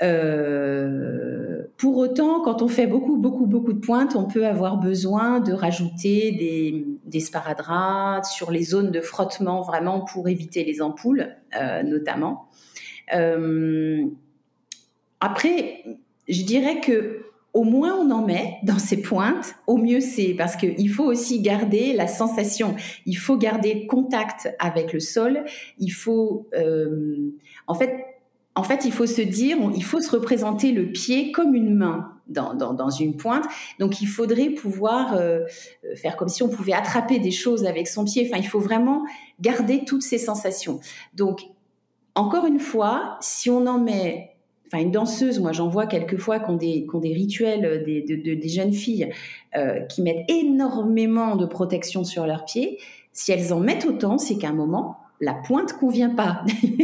Euh, 0.02 1.64
pour 1.78 1.98
autant, 1.98 2.42
quand 2.42 2.62
on 2.62 2.68
fait 2.68 2.88
beaucoup, 2.88 3.18
beaucoup, 3.18 3.46
beaucoup 3.46 3.74
de 3.74 3.80
pointes, 3.80 4.16
on 4.16 4.26
peut 4.26 4.46
avoir 4.46 4.78
besoin 4.78 5.40
de 5.40 5.54
rajouter 5.54 6.32
des, 7.06 7.20
sparadraps 7.20 8.30
sur 8.30 8.52
les 8.52 8.64
zones 8.64 8.92
de 8.92 9.02
frottement, 9.02 9.62
vraiment 9.62 10.02
pour 10.02 10.28
éviter 10.28 10.64
les 10.64 10.82
ampoules, 10.82 11.36
euh, 11.60 11.84
notamment. 11.84 12.50
après, 15.20 15.84
je 16.28 16.44
dirais 16.44 16.80
que 16.82 17.28
au 17.58 17.64
moins 17.64 17.98
on 17.98 18.12
en 18.12 18.24
met 18.24 18.60
dans 18.62 18.78
ces 18.78 19.02
pointes, 19.02 19.56
au 19.66 19.78
mieux 19.78 20.00
c'est 20.00 20.36
parce 20.38 20.56
qu'il 20.56 20.90
faut 20.90 21.06
aussi 21.06 21.42
garder 21.42 21.94
la 21.94 22.06
sensation, 22.06 22.76
il 23.08 23.16
faut 23.16 23.36
garder 23.36 23.88
contact 23.88 24.54
avec 24.60 24.94
le 24.94 25.00
sol, 25.00 25.44
il 25.80 25.90
faut, 25.90 26.48
euh, 26.56 27.32
en 27.66 27.74
fait, 27.74 27.96
en 28.58 28.64
fait, 28.64 28.86
il 28.86 28.92
faut 28.92 29.06
se 29.06 29.22
dire, 29.22 29.56
il 29.76 29.84
faut 29.84 30.02
se 30.02 30.10
représenter 30.10 30.72
le 30.72 30.92
pied 30.92 31.32
comme 31.32 31.54
une 31.54 31.76
main 31.76 32.12
dans, 32.28 32.56
dans, 32.56 32.90
une 32.90 33.16
pointe. 33.16 33.46
Donc, 33.80 34.02
il 34.02 34.08
faudrait 34.08 34.50
pouvoir 34.50 35.14
euh, 35.16 35.46
faire 35.96 36.18
comme 36.18 36.28
si 36.28 36.42
on 36.42 36.50
pouvait 36.50 36.74
attraper 36.74 37.20
des 37.20 37.30
choses 37.30 37.66
avec 37.66 37.88
son 37.88 38.04
pied. 38.04 38.28
Enfin, 38.28 38.42
il 38.42 38.48
faut 38.48 38.60
vraiment 38.60 39.06
garder 39.40 39.86
toutes 39.86 40.02
ces 40.02 40.18
sensations. 40.18 40.80
Donc, 41.14 41.42
encore 42.16 42.48
une 42.48 42.60
fois, 42.60 43.18
si 43.22 43.52
on 43.52 43.68
en 43.68 43.80
met 43.80 44.34
enfin 44.66 44.82
une 44.82 44.92
danseuse, 44.92 45.40
moi 45.40 45.54
j'en 45.54 45.70
vois 45.70 45.86
quelquefois 45.86 46.40
qui 46.40 46.50
ont 46.50 46.58
des, 46.58 46.88
des 46.96 47.14
rituels, 47.14 47.84
des, 47.86 48.02
des 48.02 48.50
jeunes 48.50 48.74
filles 48.74 49.14
euh, 49.56 49.82
qui 49.82 50.02
mettent 50.02 50.30
énormément 50.30 51.36
de 51.36 51.46
protection 51.46 52.04
sur 52.04 52.26
leurs 52.26 52.44
pieds. 52.44 52.80
Si 53.14 53.32
elles 53.32 53.54
en 53.54 53.60
mettent 53.60 53.86
autant, 53.86 54.18
c'est 54.18 54.38
qu'à 54.38 54.50
un 54.50 54.54
moment, 54.54 54.98
la 55.20 55.34
pointe 55.34 55.74
convient 55.74 56.10
pas. 56.10 56.44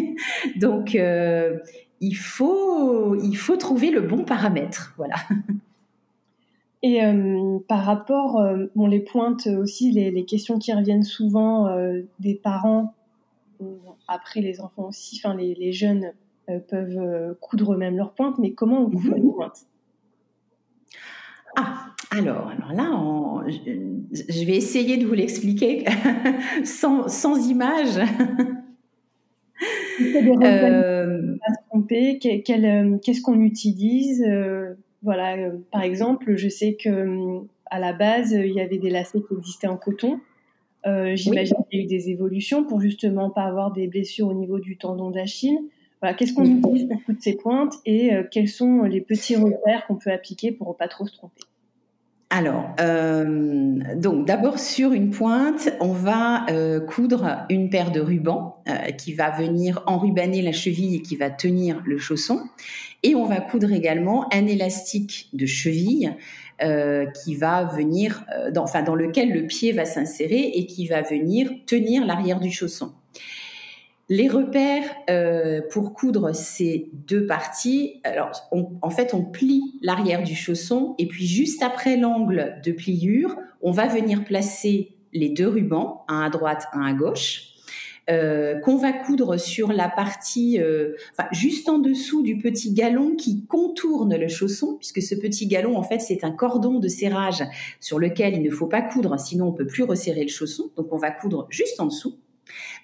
Donc, 0.60 0.96
euh, 0.96 1.60
il, 2.02 2.16
faut, 2.16 3.16
il 3.16 3.36
faut 3.36 3.58
trouver 3.58 3.92
le 3.92 4.02
bon 4.02 4.24
paramètre. 4.24 4.94
Voilà. 4.98 5.16
Et 6.86 7.04
euh, 7.04 7.60
par 7.68 7.86
rapport, 7.86 8.42
euh, 8.42 8.66
bon, 8.76 8.88
les 8.88 9.00
pointes 9.00 9.48
aussi, 9.48 9.92
les, 9.92 10.26
questions 10.26 10.60
qui 10.60 10.74
reviennent 10.74 11.04
souvent 11.04 11.74
des 12.20 12.36
parents, 12.36 12.94
après 14.10 14.42
les 14.42 14.60
enfants 14.60 14.90
aussi, 14.90 15.22
enfin 15.24 15.34
les, 15.36 15.72
jeunes 15.72 16.12
peuvent 16.68 17.38
coudre 17.40 17.76
eux-mêmes 17.76 17.96
leurs 17.96 18.14
pointes, 18.14 18.38
mais 18.38 18.52
comment 18.52 18.82
on 18.82 18.90
coud 18.90 19.14
une 19.16 19.32
pointe 19.32 19.60
Ah, 21.56 21.93
alors, 22.18 22.50
alors 22.50 22.74
là, 22.74 23.46
je, 23.48 24.46
vais 24.46 24.56
essayer 24.56 24.98
de 24.98 25.06
vous 25.06 25.14
l'expliquer 25.14 25.86
sans, 26.64 27.08
sans 27.08 27.50
images. 27.50 28.00
euh... 30.44 31.38
Qu'est-ce 31.90 33.22
qu'on 33.22 33.42
utilise 33.42 34.24
euh, 34.28 34.74
Voilà, 35.02 35.38
euh, 35.38 35.58
par 35.72 35.84
exemple, 35.84 36.36
je 36.36 36.50
sais 36.50 36.76
que 36.76 37.40
à 37.66 37.80
la 37.80 37.94
base, 37.94 38.32
il 38.32 38.54
y 38.54 38.62
avait 38.62 38.78
des 38.78 38.90
lacets 38.90 39.22
qui 39.28 39.34
existaient 39.38 39.68
en 39.68 39.78
coton. 39.78 40.20
Euh, 40.86 41.16
j'imagine 41.16 41.56
qu'il 41.70 41.80
y 41.80 41.82
a 41.82 41.86
eu 41.86 41.88
des 41.88 42.10
évolutions 42.10 42.66
pour 42.66 42.82
justement 42.82 43.30
pas 43.30 43.44
avoir 43.44 43.72
des 43.72 43.88
blessures 43.88 44.28
au 44.28 44.34
niveau 44.34 44.60
du 44.60 44.78
tendon 44.78 45.10
d'Achille. 45.10 45.58
Voilà, 46.02 46.16
qu'est-ce 46.16 46.34
qu'on 46.34 46.46
utilise 46.46 46.88
pour 46.88 47.02
toutes 47.06 47.22
ces 47.22 47.38
pointes 47.38 47.76
et 47.86 48.12
quels 48.30 48.50
sont 48.50 48.84
les 48.84 49.00
petits 49.00 49.38
repères 49.38 49.88
qu'on 49.88 49.96
peut 49.96 50.12
appliquer 50.12 50.52
pour 50.52 50.76
pas 50.76 50.90
trop 50.90 51.08
se 51.08 51.14
tromper? 51.14 51.42
Alors, 52.36 52.72
euh, 52.80 53.78
donc 53.96 54.26
d'abord 54.26 54.58
sur 54.58 54.92
une 54.92 55.12
pointe, 55.12 55.70
on 55.80 55.94
va 55.94 56.48
euh, 56.50 56.80
coudre 56.80 57.46
une 57.48 57.70
paire 57.70 57.92
de 57.92 58.00
rubans 58.00 58.56
euh, 58.68 58.90
qui 58.90 59.14
va 59.14 59.30
venir 59.30 59.84
enrubaner 59.86 60.42
la 60.42 60.52
cheville 60.52 60.96
et 60.96 61.02
qui 61.04 61.16
va 61.16 61.30
tenir 61.30 61.84
le 61.86 62.00
chausson. 62.00 62.42
Et 63.04 63.14
on 63.14 63.26
va 63.26 63.40
coudre 63.40 63.72
également 63.72 64.34
un 64.34 64.48
élastique 64.48 65.30
de 65.34 65.46
cheville 65.46 66.16
qui 67.24 67.36
va 67.36 67.66
venir, 67.66 68.24
dans, 68.54 68.64
enfin 68.64 68.84
dans 68.84 68.96
lequel 68.96 69.34
le 69.34 69.46
pied 69.48 69.74
va 69.74 69.84
s'insérer 69.84 70.54
et 70.56 70.66
qui 70.66 70.88
va 70.88 71.02
venir 71.02 71.52
tenir 71.66 72.06
l'arrière 72.06 72.40
du 72.40 72.52
chausson. 72.52 72.94
Les 74.10 74.28
repères 74.28 74.84
euh, 75.10 75.62
pour 75.72 75.94
coudre 75.94 76.36
ces 76.36 76.90
deux 76.94 77.26
parties, 77.26 78.02
alors 78.04 78.32
en 78.52 78.90
fait 78.90 79.14
on 79.14 79.24
plie 79.24 79.80
l'arrière 79.82 80.24
du 80.24 80.36
chausson 80.36 80.94
et 80.98 81.08
puis 81.08 81.26
juste 81.26 81.64
après 81.64 81.96
l'angle 81.96 82.60
de 82.66 82.74
pliure, 82.74 83.38
on 83.62 83.72
va 83.72 83.88
venir 83.88 84.26
placer 84.26 84.98
les 85.14 85.30
deux 85.30 85.48
rubans, 85.48 86.04
un 86.10 86.22
à 86.22 86.30
droite, 86.30 86.66
un 86.74 86.84
à 86.86 86.94
gauche, 86.94 87.54
euh, 88.10 88.60
qu'on 88.60 88.76
va 88.76 88.92
coudre 88.92 89.38
sur 89.40 89.72
la 89.72 89.88
partie, 89.88 90.60
euh, 90.60 90.96
enfin, 91.12 91.30
juste 91.32 91.70
en 91.70 91.80
dessous 91.80 92.22
du 92.22 92.38
petit 92.38 92.74
galon 92.74 93.16
qui 93.16 93.46
contourne 93.46 94.18
le 94.18 94.28
chausson, 94.28 94.76
puisque 94.76 95.02
ce 95.02 95.16
petit 95.16 95.48
galon, 95.48 95.78
en 95.78 95.84
fait, 95.84 96.00
c'est 96.00 96.26
un 96.26 96.32
cordon 96.32 96.80
de 96.80 96.90
serrage 96.90 97.46
sur 97.80 98.00
lequel 98.00 98.34
il 98.36 98.44
ne 98.44 98.50
faut 98.50 98.68
pas 98.68 98.82
coudre, 98.82 99.18
sinon 99.18 99.48
on 99.48 99.54
peut 99.54 99.68
plus 99.68 99.84
resserrer 99.84 100.24
le 100.24 100.30
chausson. 100.30 100.70
Donc, 100.76 100.92
on 100.92 100.98
va 100.98 101.12
coudre 101.12 101.48
juste 101.50 101.80
en 101.80 101.86
dessous. 101.86 102.18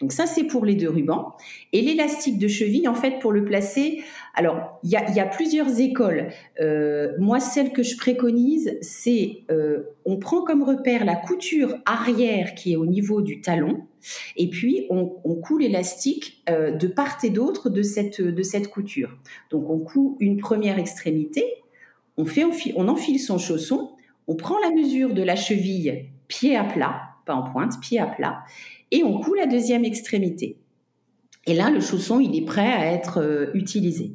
Donc 0.01 0.12
ça, 0.12 0.26
c'est 0.26 0.45
pour 0.45 0.66
les 0.66 0.76
deux 0.76 0.89
rubans. 0.89 1.34
Et 1.74 1.82
l'élastique 1.82 2.39
de 2.39 2.47
cheville, 2.47 2.88
en 2.88 2.93
fait, 2.93 3.20
pour 3.20 3.32
le 3.32 3.43
placer, 3.43 4.01
alors 4.34 4.80
il 4.84 4.89
y 4.89 4.95
a, 4.95 5.26
plusieurs 5.26 5.80
écoles. 5.80 6.30
Euh, 6.62 7.14
moi, 7.20 7.39
celle 7.39 7.72
que 7.72 7.84
je 7.84 7.97
préconise, 7.97 8.78
c'est 8.82 9.43
euh, 9.51 9.84
on 10.05 10.18
prend 10.18 10.43
comme 10.43 10.64
repère 10.64 11.05
la 11.05 11.16
couture 11.16 11.76
arrière 11.86 12.55
qui 12.55 12.74
est 12.74 12.76
au 12.76 12.86
niveau 12.86 13.22
du 13.22 13.41
talon, 13.41 13.86
et 14.38 14.49
puis 14.49 14.86
on, 14.89 15.18
on 15.24 15.36
coud 15.36 15.62
l'élastique 15.62 16.41
euh, 16.49 16.72
de 16.72 16.88
part 16.88 17.18
et 17.24 17.30
d'autre 17.30 17.70
de 17.70 17.82
cette, 17.82 18.22
de 18.22 18.43
cette 18.43 18.70
couture. 18.70 19.18
Donc 19.51 19.70
on 19.70 19.80
coud 19.80 20.16
une 20.20 20.38
première 20.38 20.80
extrémité, 20.80 21.43
on, 22.18 22.26
fait, 22.26 22.45
on 22.76 22.88
enfile 22.88 23.20
son 23.20 23.38
chausson, 23.38 23.91
on 24.28 24.36
prend 24.36 24.57
la 24.60 24.72
mesure 24.72 25.14
de 25.14 25.24
la 25.24 25.36
cheville 25.36 26.05
pied 26.28 26.55
à 26.55 26.64
plat, 26.64 27.01
pas 27.26 27.34
en 27.34 27.43
pointe, 27.43 27.80
pied 27.82 27.99
à 27.99 28.05
plat, 28.05 28.43
et 28.92 29.04
on 29.04 29.20
coud 29.20 29.38
la 29.38 29.48
deuxième 29.48 29.86
extrémité. 29.86 30.58
Et 31.46 31.54
là, 31.54 31.70
le 31.70 31.80
chausson, 31.80 32.20
il 32.20 32.36
est 32.36 32.46
prêt 32.46 32.72
à 32.72 32.92
être 32.92 33.20
euh, 33.22 33.48
utilisé. 33.54 34.14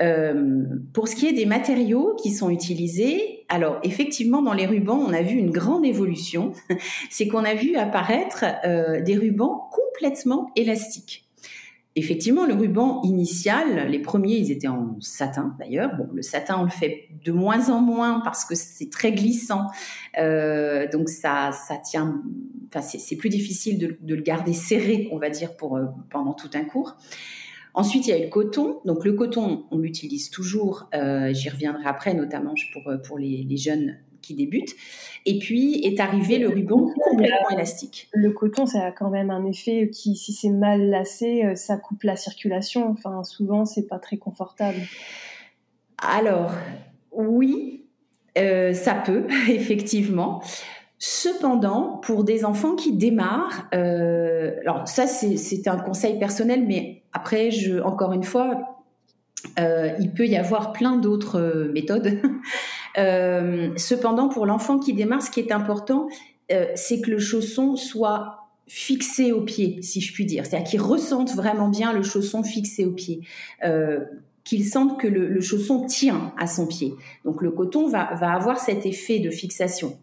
Euh, 0.00 0.64
pour 0.92 1.08
ce 1.08 1.16
qui 1.16 1.26
est 1.26 1.32
des 1.32 1.46
matériaux 1.46 2.14
qui 2.22 2.30
sont 2.30 2.50
utilisés, 2.50 3.44
alors 3.48 3.80
effectivement 3.82 4.42
dans 4.42 4.52
les 4.52 4.66
rubans, 4.66 4.98
on 4.98 5.12
a 5.12 5.22
vu 5.22 5.36
une 5.36 5.50
grande 5.50 5.84
évolution. 5.84 6.52
C'est 7.10 7.26
qu'on 7.26 7.44
a 7.44 7.54
vu 7.54 7.74
apparaître 7.74 8.44
euh, 8.64 9.00
des 9.00 9.16
rubans 9.16 9.68
complètement 9.72 10.50
élastiques. 10.54 11.27
Effectivement, 11.98 12.46
le 12.46 12.54
ruban 12.54 13.02
initial, 13.02 13.88
les 13.88 13.98
premiers, 13.98 14.36
ils 14.36 14.52
étaient 14.52 14.68
en 14.68 14.96
satin 15.00 15.56
d'ailleurs. 15.58 15.96
Bon, 15.96 16.08
le 16.12 16.22
satin, 16.22 16.56
on 16.60 16.62
le 16.62 16.70
fait 16.70 17.08
de 17.24 17.32
moins 17.32 17.70
en 17.70 17.80
moins 17.80 18.20
parce 18.20 18.44
que 18.44 18.54
c'est 18.54 18.88
très 18.88 19.10
glissant, 19.10 19.66
euh, 20.16 20.86
donc 20.92 21.08
ça, 21.08 21.50
ça 21.50 21.76
tient. 21.76 22.22
Enfin, 22.68 22.82
c'est 22.82 23.16
plus 23.16 23.30
difficile 23.30 23.96
de, 24.00 24.14
le 24.14 24.22
garder 24.22 24.52
serré, 24.52 25.08
on 25.10 25.18
va 25.18 25.28
dire, 25.28 25.56
pour 25.56 25.76
euh, 25.76 25.86
pendant 26.08 26.34
tout 26.34 26.50
un 26.54 26.62
cours. 26.62 26.96
Ensuite, 27.74 28.06
il 28.06 28.10
y 28.10 28.12
a 28.12 28.18
le 28.18 28.28
coton. 28.28 28.78
Donc 28.84 29.04
le 29.04 29.14
coton, 29.14 29.64
on 29.72 29.78
l'utilise 29.78 30.30
toujours. 30.30 30.88
Euh, 30.94 31.32
j'y 31.32 31.48
reviendrai 31.48 31.84
après, 31.84 32.14
notamment 32.14 32.54
pour 32.72 32.92
pour 33.02 33.18
les, 33.18 33.42
les 33.42 33.56
jeunes 33.56 33.98
qui 34.22 34.34
débute. 34.34 34.74
Et 35.26 35.38
puis 35.38 35.80
est 35.84 36.00
arrivé 36.00 36.38
le 36.38 36.48
ruban 36.48 36.86
complètement 37.04 37.50
élastique. 37.50 38.08
Le 38.12 38.30
coton, 38.30 38.66
ça 38.66 38.86
a 38.86 38.92
quand 38.92 39.10
même 39.10 39.30
un 39.30 39.44
effet 39.44 39.90
qui, 39.92 40.16
si 40.16 40.32
c'est 40.32 40.50
mal 40.50 40.88
lacé, 40.88 41.44
euh, 41.44 41.54
ça 41.54 41.76
coupe 41.76 42.02
la 42.02 42.16
circulation. 42.16 42.88
Enfin, 42.90 43.24
souvent, 43.24 43.64
c'est 43.64 43.86
pas 43.86 43.98
très 43.98 44.16
confortable. 44.16 44.78
Alors, 45.98 46.52
oui, 47.12 47.84
euh, 48.38 48.72
ça 48.72 48.94
peut, 48.94 49.26
effectivement. 49.48 50.42
Cependant, 51.00 52.00
pour 52.02 52.24
des 52.24 52.44
enfants 52.44 52.74
qui 52.74 52.92
démarrent, 52.92 53.68
euh, 53.72 54.56
alors 54.62 54.88
ça 54.88 55.06
c'est 55.06 55.68
un 55.68 55.78
conseil 55.78 56.18
personnel, 56.18 56.64
mais 56.66 57.02
après, 57.12 57.52
je, 57.52 57.80
encore 57.80 58.12
une 58.12 58.24
fois, 58.24 58.77
il 59.56 60.12
peut 60.14 60.26
y 60.26 60.36
avoir 60.36 60.72
plein 60.72 60.96
d'autres 60.96 61.70
méthodes. 61.72 62.20
Euh, 62.96 63.70
cependant, 63.76 64.28
pour 64.28 64.46
l'enfant 64.46 64.78
qui 64.78 64.92
démarre, 64.92 65.22
ce 65.22 65.30
qui 65.30 65.40
est 65.40 65.52
important, 65.52 66.08
euh, 66.50 66.66
c'est 66.74 67.00
que 67.00 67.10
le 67.10 67.18
chausson 67.18 67.76
soit 67.76 68.48
fixé 68.66 69.32
au 69.32 69.42
pied, 69.42 69.80
si 69.82 70.00
je 70.00 70.12
puis 70.12 70.26
dire. 70.26 70.44
C'est-à-dire 70.44 70.68
qu'il 70.68 70.80
ressente 70.80 71.34
vraiment 71.34 71.68
bien 71.68 71.92
le 71.92 72.02
chausson 72.02 72.42
fixé 72.42 72.84
au 72.84 72.92
pied. 72.92 73.20
Euh, 73.64 74.00
qu'il 74.44 74.64
sente 74.64 74.98
que 74.98 75.06
le, 75.06 75.40
chausson 75.42 75.84
tient 75.84 76.32
à 76.38 76.46
son 76.46 76.66
pied. 76.66 76.94
Donc 77.26 77.42
le 77.42 77.50
coton 77.50 77.86
va 77.86 78.00
avoir 78.00 78.58
cet 78.58 78.86
effet 78.86 79.18
de 79.18 79.30
fixation. 79.30 79.98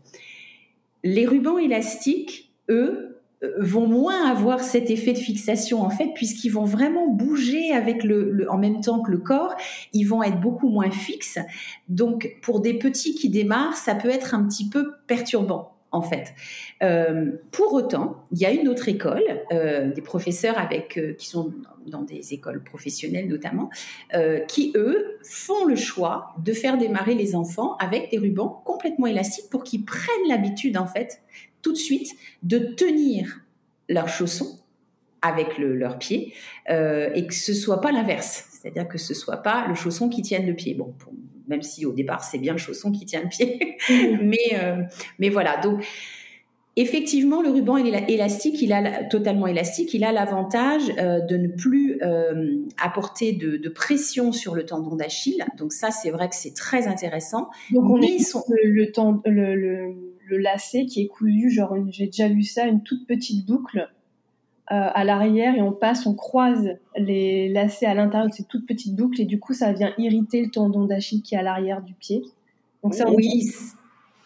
Les 1.04 1.26
rubans 1.26 1.58
élastiques, 1.58 2.54
eux, 2.70 3.15
vont 3.60 3.88
moins 3.88 4.30
avoir 4.30 4.62
cet 4.62 4.90
effet 4.90 5.14
de 5.14 5.18
fixation 5.18 5.82
en 5.82 5.90
fait 5.90 6.12
puisqu'ils 6.16 6.50
vont 6.50 6.66
vraiment 6.66 7.08
bouger 7.08 7.72
avec 7.74 8.04
le, 8.04 8.48
en 8.50 8.58
même 8.58 8.82
temps 8.82 9.02
que 9.02 9.12
le 9.12 9.18
corps 9.18 9.56
ils 9.94 10.06
vont 10.06 10.24
être 10.24 10.40
beaucoup 10.40 10.70
moins 10.70 10.90
fixes 10.90 11.40
donc 11.90 12.38
pour 12.42 12.62
des 12.62 12.74
petits 12.74 13.14
qui 13.14 13.30
démarrent 13.30 13.78
ça 13.78 13.94
peut 13.94 14.10
être 14.10 14.34
un 14.34 14.48
petit 14.48 14.70
peu 14.70 14.94
perturbant 15.08 15.76
en 15.96 16.02
fait. 16.02 16.34
Euh, 16.84 17.32
pour 17.52 17.74
autant, 17.74 18.26
il 18.32 18.40
y 18.40 18.46
a 18.46 18.52
une 18.52 18.68
autre 18.68 18.90
école, 18.90 19.24
euh, 19.52 19.92
des 19.92 20.02
professeurs 20.02 20.58
avec 20.58 20.98
euh, 20.98 21.14
qui 21.14 21.28
sont 21.28 21.54
dans 21.88 22.02
des 22.02 22.34
écoles 22.34 22.64
professionnelles 22.64 23.28
notamment, 23.28 23.70
qui 24.48 24.74
eux 24.76 25.20
font 25.24 25.66
le 25.66 25.76
choix 25.76 26.34
de 26.44 26.52
faire 26.52 26.80
démarrer 26.80 27.14
les 27.14 27.36
enfants 27.36 27.76
avec 27.78 28.10
des 28.10 28.18
rubans 28.18 28.64
complètement 28.66 29.06
élastiques 29.06 29.52
pour 29.52 29.64
qu'ils 29.64 29.86
prennent 29.86 30.28
l'habitude 30.28 30.78
en 30.78 30.88
fait 30.88 31.22
tout 31.66 31.72
de 31.72 31.78
suite 31.78 32.12
de 32.44 32.60
tenir 32.60 33.42
leurs 33.90 34.08
chaussons 34.08 34.60
avec 35.24 35.58
leur 35.58 35.98
pied 35.98 36.34
et 36.70 37.26
que 37.28 37.34
ce 37.34 37.56
soit 37.56 37.82
pas 37.82 37.92
l'inverse, 37.92 38.48
c'est-à-dire 38.52 38.88
que 38.88 39.00
ce 39.00 39.16
soit 39.16 39.38
pas 39.38 39.68
le 39.68 39.74
chausson 39.74 40.08
qui 40.08 40.22
tienne 40.22 40.46
le 40.46 40.54
pied. 40.54 40.76
Bon, 40.76 40.94
même 41.48 41.64
si 41.64 41.88
au 41.88 41.92
départ 41.92 42.24
c'est 42.24 42.38
bien 42.38 42.52
le 42.52 42.60
chausson 42.60 42.92
qui 42.92 43.06
tient 43.06 43.24
le 43.24 43.30
pied, 43.30 43.78
mais 44.22 44.86
mais 45.18 45.30
voilà 45.30 45.58
donc 45.58 45.84
Effectivement, 46.78 47.42
le 47.42 47.50
ruban 47.50 47.78
élastique, 47.78 48.62
il 48.62 48.74
a 48.74 49.06
totalement 49.06 49.48
élastique, 49.48 49.94
il 49.94 50.04
a 50.04 50.12
l'avantage 50.12 50.84
euh, 51.00 51.22
de 51.22 51.38
ne 51.38 51.48
plus 51.48 52.02
euh, 52.02 52.58
apporter 52.82 53.32
de, 53.32 53.70
pression 53.70 54.34
sur 54.34 54.56
le 54.56 54.66
tendon 54.66 54.96
d'Achille. 54.98 55.46
Donc 55.58 55.72
ça, 55.72 55.92
c'est 55.92 56.12
vrai 56.12 56.28
que 56.28 56.36
c'est 56.36 56.54
très 56.54 56.88
intéressant. 56.88 57.50
Donc 57.72 57.90
on 57.90 58.02
est 58.02 58.20
son... 58.20 58.44
le, 58.50 58.70
le, 58.70 59.56
le, 59.56 59.94
lacet 60.30 60.86
qui 60.86 61.02
est 61.02 61.08
cousu, 61.08 61.50
genre 61.50 61.76
j'ai 61.90 62.08
déjà 62.08 62.28
vu 62.28 62.44
ça, 62.44 62.66
une 62.68 62.82
toute 62.84 63.06
petite 63.08 63.46
boucle 63.46 63.90
euh, 64.72 64.90
à 64.94 65.04
l'arrière 65.04 65.56
et 65.56 65.62
on 65.62 65.72
passe, 65.72 66.08
on 66.08 66.16
croise 66.16 66.78
les 66.98 67.50
lacets 67.50 67.86
à 67.86 67.94
l'intérieur 67.94 68.30
de 68.30 68.34
ces 68.34 68.46
toutes 68.46 68.66
petites 68.66 68.96
boucles 68.96 69.22
et 69.22 69.26
du 69.26 69.40
coup 69.40 69.54
ça 69.54 69.72
vient 69.74 69.94
irriter 70.00 70.42
le 70.42 70.50
tendon 70.50 70.86
d'Achille 70.86 71.22
qui 71.22 71.36
est 71.36 71.38
à 71.38 71.44
l'arrière 71.44 71.84
du 71.84 71.94
pied. 71.94 72.24
Donc 72.82 72.96
ça, 72.96 73.10
oui. 73.10 73.52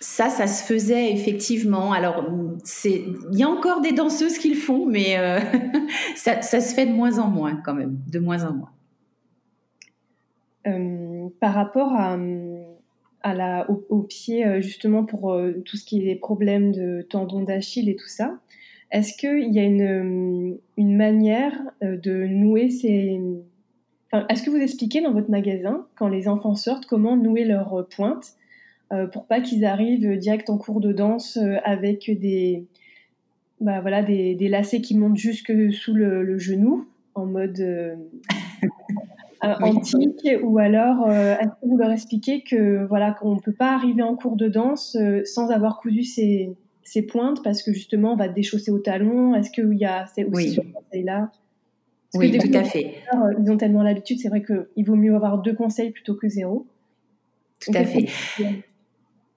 Ça, 0.02 0.30
ça 0.30 0.48
se 0.48 0.64
faisait 0.64 1.12
effectivement. 1.12 1.92
Alors, 1.92 2.26
c'est, 2.64 3.04
il 3.34 3.38
y 3.38 3.44
a 3.44 3.50
encore 3.50 3.82
des 3.82 3.92
danseuses 3.92 4.38
qui 4.38 4.50
le 4.50 4.56
font, 4.56 4.86
mais 4.86 5.18
euh, 5.18 5.42
ça, 6.16 6.42
se 6.42 6.74
fait 6.74 6.86
de 6.86 6.94
moins 6.94 7.20
en 7.20 7.28
moins 7.28 7.58
quand 7.58 7.74
même, 7.74 8.00
de 8.08 8.20
moins 8.20 8.46
en 8.46 8.54
moins. 8.54 8.72
Euh, 10.68 11.28
par 11.42 11.54
rapport 11.54 11.92
à, 11.94 12.18
au, 13.90 14.02
pied, 14.04 14.46
euh, 14.46 14.62
justement 14.62 15.04
pour 15.04 15.36
tout 15.66 15.78
ce 15.78 15.86
qui 15.86 16.00
est 16.00 16.06
des 16.06 16.16
problèmes 16.16 16.72
de 16.72 17.06
tendons 17.10 17.44
d'Achille 17.44 17.90
et 17.90 17.96
tout 17.96 18.08
ça, 18.08 18.40
est-ce 18.92 19.16
qu'il 19.18 19.54
y 19.54 19.60
a 19.60 19.64
une, 19.64 20.58
une 20.78 20.96
manière 20.96 21.54
de 21.82 22.26
nouer 22.26 22.70
ces... 22.70 23.20
Enfin, 24.12 24.26
est-ce 24.30 24.42
que 24.42 24.50
vous 24.50 24.58
expliquez 24.58 25.02
dans 25.02 25.14
votre 25.14 25.30
magasin, 25.30 25.86
quand 25.96 26.08
les 26.08 26.28
enfants 26.28 26.56
sortent, 26.56 26.88
comment 26.88 27.16
nouer 27.16 27.46
leurs 27.46 27.88
pointes 27.90 28.36
euh, 28.92 29.06
pour 29.06 29.28
pas 29.28 29.40
qu'ils 29.40 29.66
arrivent 29.66 30.18
direct 30.18 30.50
en 30.50 30.58
cours 30.58 30.82
de 30.82 30.92
danse 30.92 31.38
euh, 31.38 31.58
avec 31.64 32.10
des, 32.20 32.66
bah, 33.62 33.82
voilà, 33.82 34.02
des, 34.02 34.36
lacets 34.50 34.82
qui 34.82 34.98
montent 34.98 35.18
jusque 35.18 35.54
sous 35.72 35.94
le, 35.94 36.40
genou 36.40 36.88
en 37.14 37.28
mode 37.28 37.60
euh, 37.60 37.96
antique 39.42 40.28
ou 40.44 40.60
alors 40.60 41.10
est-ce 41.10 41.48
que 41.48 41.66
vous 41.66 41.78
leur 41.78 41.92
expliquez 41.92 42.44
que 42.44 42.86
voilà 42.88 43.12
qu'on 43.12 43.36
ne 43.36 43.40
peut 43.40 43.54
pas 43.54 43.74
arriver 43.74 44.02
en 44.02 44.16
cours 44.16 44.36
de 44.36 44.48
danse 44.48 44.98
sans 45.26 45.50
avoir 45.50 45.80
cousu 45.80 46.04
ses, 46.04 46.52
ses, 46.84 47.04
pointes 47.04 47.44
parce 47.44 47.64
que 47.64 47.72
justement 47.72 48.14
on 48.14 48.16
va 48.16 48.28
déchausser 48.28 48.72
au 48.72 48.80
talon? 48.80 49.36
Est-ce 49.36 49.52
qu'il 49.52 49.78
y 49.78 49.86
a 49.86 50.06
c'est 50.14 50.26
aussi 50.26 50.52
ce 50.52 50.62
conseil 50.62 51.04
là 51.04 51.32
oui, 52.16 52.38
tout 52.38 52.58
à 52.58 52.64
fait. 52.64 52.96
Ils 53.40 53.52
ont 53.52 53.58
tellement 53.58 53.84
l'habitude, 53.84 54.20
c'est 54.20 54.30
vrai 54.30 54.44
qu'il 54.44 54.86
vaut 54.86 54.96
mieux 54.96 55.16
avoir 55.16 55.42
deux 55.42 55.54
conseils 55.54 55.92
plutôt 55.92 56.16
que 56.16 56.28
zéro. 56.28 56.66
Tout 57.60 57.72
à 57.76 57.84
fait. 57.84 58.08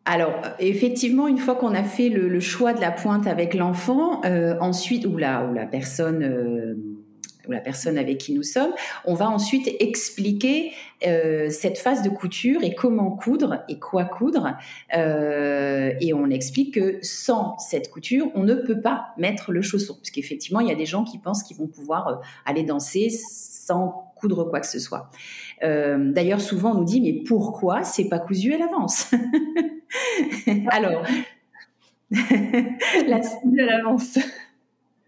Alors, 0.04 0.34
effectivement, 0.58 1.28
une 1.28 1.38
fois 1.38 1.54
qu'on 1.54 1.74
a 1.74 1.84
fait 1.84 2.08
le, 2.08 2.40
choix 2.40 2.72
de 2.72 2.80
la 2.80 2.90
pointe 2.90 3.26
avec 3.26 3.54
l'enfant, 3.54 4.20
euh, 4.24 4.56
ensuite, 4.60 5.06
ou 5.06 5.16
la, 5.16 5.44
ou 5.44 5.54
la 5.54 5.66
personne, 5.66 6.22
euh, 6.22 6.74
ou 7.48 7.52
la 7.52 7.60
personne 7.60 7.98
avec 7.98 8.18
qui 8.18 8.32
nous 8.32 8.42
sommes, 8.42 8.72
on 9.04 9.14
va 9.14 9.28
ensuite 9.28 9.68
expliquer 9.80 10.72
euh, 11.06 11.50
cette 11.50 11.78
phase 11.78 12.02
de 12.02 12.08
couture 12.08 12.62
et 12.62 12.74
comment 12.74 13.10
coudre 13.10 13.64
et 13.68 13.78
quoi 13.78 14.04
coudre. 14.04 14.56
et 14.92 16.12
on 16.14 16.30
explique 16.30 16.74
que 16.74 16.98
sans 17.02 17.58
cette 17.58 17.90
couture, 17.90 18.30
on 18.34 18.42
ne 18.42 18.54
peut 18.54 18.80
pas 18.80 19.08
mettre 19.18 19.52
le 19.52 19.62
chausson. 19.62 19.94
Parce 19.94 20.10
qu'effectivement, 20.10 20.60
il 20.60 20.68
y 20.68 20.72
a 20.72 20.76
des 20.76 20.86
gens 20.86 21.04
qui 21.04 21.18
pensent 21.18 21.42
qu'ils 21.42 21.56
vont 21.56 21.66
pouvoir 21.66 22.20
aller 22.44 22.62
danser 22.62 23.10
sans 23.10 24.12
coudre 24.16 24.44
quoi 24.48 24.60
que 24.60 24.66
ce 24.66 24.78
soit. 24.78 25.10
D'ailleurs, 25.62 26.40
souvent 26.40 26.72
on 26.72 26.78
nous 26.78 26.84
dit 26.84 27.00
mais 27.00 27.24
pourquoi 27.24 27.82
c'est 27.84 28.08
pas 28.08 28.18
cousu 28.18 28.54
à 28.54 28.58
l'avance? 28.58 29.10
Alors, 30.70 31.02
la 33.06 33.16
à 33.16 33.20
l'avance. 33.52 34.18